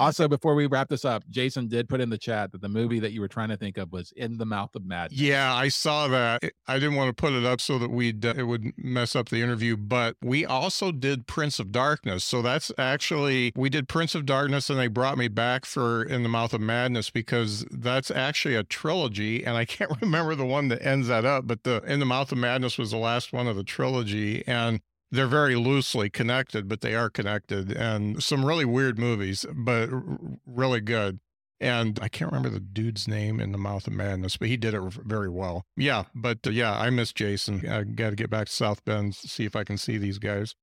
Also, 0.01 0.26
before 0.28 0.55
we 0.55 0.66
wrap 0.66 0.88
this 0.88 1.05
up, 1.05 1.22
Jason 1.28 1.68
did 1.68 1.86
put 1.86 2.01
in 2.01 2.09
the 2.09 2.16
chat 2.16 2.53
that 2.53 2.62
the 2.62 2.70
movie 2.70 3.01
that 3.01 3.12
you 3.12 3.20
were 3.20 3.28
trying 3.28 3.51
to 3.51 3.57
think 3.59 3.76
of 3.76 3.93
was 3.93 4.14
In 4.16 4.38
the 4.38 4.47
Mouth 4.47 4.74
of 4.74 4.82
Madness. 4.82 5.20
Yeah, 5.20 5.55
I 5.55 5.68
saw 5.68 6.09
that. 6.09 6.43
I 6.66 6.78
didn't 6.78 6.95
want 6.95 7.14
to 7.14 7.20
put 7.20 7.34
it 7.34 7.45
up 7.45 7.61
so 7.61 7.78
that 7.78 7.91
we'd 7.91 8.24
uh, 8.24 8.32
it 8.34 8.45
would 8.45 8.72
mess 8.78 9.14
up 9.14 9.28
the 9.28 9.43
interview, 9.43 9.76
but 9.76 10.16
we 10.22 10.47
also 10.47 10.91
did 10.91 11.26
Prince 11.26 11.59
of 11.59 11.70
Darkness. 11.70 12.24
So 12.24 12.41
that's 12.41 12.72
actually 12.78 13.53
we 13.55 13.68
did 13.68 13.88
Prince 13.88 14.14
of 14.14 14.24
Darkness 14.24 14.70
and 14.70 14.78
they 14.78 14.86
brought 14.88 15.18
me 15.18 15.28
back 15.28 15.66
for 15.66 16.03
In 16.03 16.22
the 16.22 16.30
Mouth 16.30 16.55
of 16.55 16.62
Madness 16.62 17.11
because 17.11 17.66
that's 17.70 18.11
actually 18.11 18.55
a 18.55 18.64
trilogy 18.64 19.45
and 19.45 19.55
I 19.55 19.66
can't 19.66 19.93
remember 20.01 20.34
the 20.34 20.47
one 20.47 20.68
that 20.68 20.82
ends 20.82 21.09
that 21.09 21.26
up, 21.26 21.47
but 21.47 21.64
the 21.64 21.82
In 21.82 22.01
the 22.01 22.07
Mouth 22.07 22.32
of 22.32 22.38
Madness 22.38 22.78
was 22.78 22.91
the 22.91 22.97
last 22.97 23.34
one 23.34 23.47
of 23.47 23.55
the 23.55 23.64
trilogy 23.64 24.45
and 24.47 24.80
they're 25.11 25.26
very 25.26 25.56
loosely 25.56 26.11
connected, 26.11 26.68
but 26.68 26.80
they 26.80 26.94
are 26.94 27.11
connected 27.11 27.72
and 27.72 28.22
some 28.22 28.44
really 28.44 28.64
weird 28.64 28.98
movies, 28.98 29.44
but 29.52 29.92
r- 29.92 30.02
really 30.46 30.80
good. 30.80 31.20
And 31.62 31.98
I 32.00 32.08
can't 32.08 32.32
remember 32.32 32.48
the 32.48 32.61
dude's 32.61 33.06
name 33.06 33.38
in 33.38 33.52
the 33.52 33.58
Mouth 33.58 33.86
of 33.86 33.92
Madness, 33.92 34.38
but 34.38 34.48
he 34.48 34.56
did 34.56 34.72
it 34.72 34.80
very 35.04 35.28
well. 35.28 35.66
Yeah, 35.76 36.04
but 36.14 36.38
uh, 36.46 36.50
yeah, 36.50 36.72
I 36.78 36.88
miss 36.88 37.12
Jason. 37.12 37.68
I 37.68 37.82
got 37.82 38.11
to 38.11 38.16
get 38.16 38.30
back 38.30 38.46
to 38.46 38.52
South 38.52 38.82
Bend, 38.84 39.14
see 39.14 39.44
if 39.44 39.54
I 39.54 39.64
can 39.64 39.76
see 39.76 39.98
these 39.98 40.18
guys. 40.18 40.54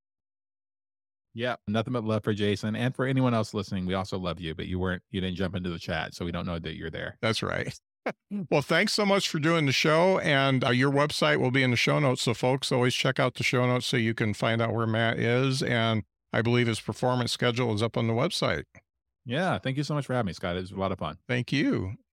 Yeah. 1.38 1.58
Nothing 1.68 1.94
but 1.94 2.04
love 2.04 2.24
for 2.24 2.34
Jason. 2.34 2.76
And 2.76 2.96
for 2.96 3.06
anyone 3.06 3.36
else 3.36 3.54
listening, 3.54 3.86
we 3.86 3.94
also 3.94 4.18
love 4.18 4.40
you, 4.40 4.56
but 4.56 4.66
you 4.66 4.80
weren't, 4.80 5.04
you 5.12 5.22
didn't 5.22 5.36
jump 5.36 5.56
into 5.56 5.70
the 5.70 5.78
chat. 5.78 6.16
So 6.16 6.26
we 6.26 6.32
don't 6.32 6.48
know 6.48 6.58
that 6.58 6.76
you're 6.76 6.90
there. 6.90 7.16
That's 7.22 7.44
right. 7.44 7.80
well, 8.50 8.62
thanks 8.62 8.94
so 8.94 9.06
much 9.06 9.30
for 9.30 9.40
doing 9.40 9.66
the 9.66 9.72
show. 9.72 10.20
And 10.20 10.64
uh, 10.64 10.70
your 10.70 10.92
website 10.92 11.40
will 11.40 11.52
be 11.52 11.64
in 11.64 11.72
the 11.72 11.78
show 11.78 12.00
notes. 12.00 12.24
So, 12.24 12.34
folks, 12.34 12.72
always 12.72 12.94
check 12.94 13.20
out 13.20 13.36
the 13.36 13.44
show 13.44 13.66
notes 13.66 13.86
so 13.86 13.98
you 13.98 14.14
can 14.14 14.34
find 14.34 14.62
out 14.62 14.74
where 14.74 14.88
Mat 14.88 15.20
is. 15.20 15.62
And 15.62 16.04
I 16.34 16.42
believe 16.42 16.68
his 16.68 16.80
performance 16.80 17.32
schedule 17.32 17.74
is 17.74 17.84
up 17.84 17.98
on 17.98 18.08
the 18.08 18.14
website. 18.14 18.64
Yeah. 19.26 19.60
Thank 19.60 19.78
you 19.78 19.84
so 19.84 19.94
much 19.94 20.06
for 20.06 20.14
having 20.14 20.28
me, 20.28 20.34
Scott. 20.34 20.56
It 20.56 20.62
was 20.62 20.72
a 20.72 20.76
lot 20.76 20.92
of 20.92 21.00
fun. 21.00 21.18
Thank 21.28 21.52
you. 21.52 21.98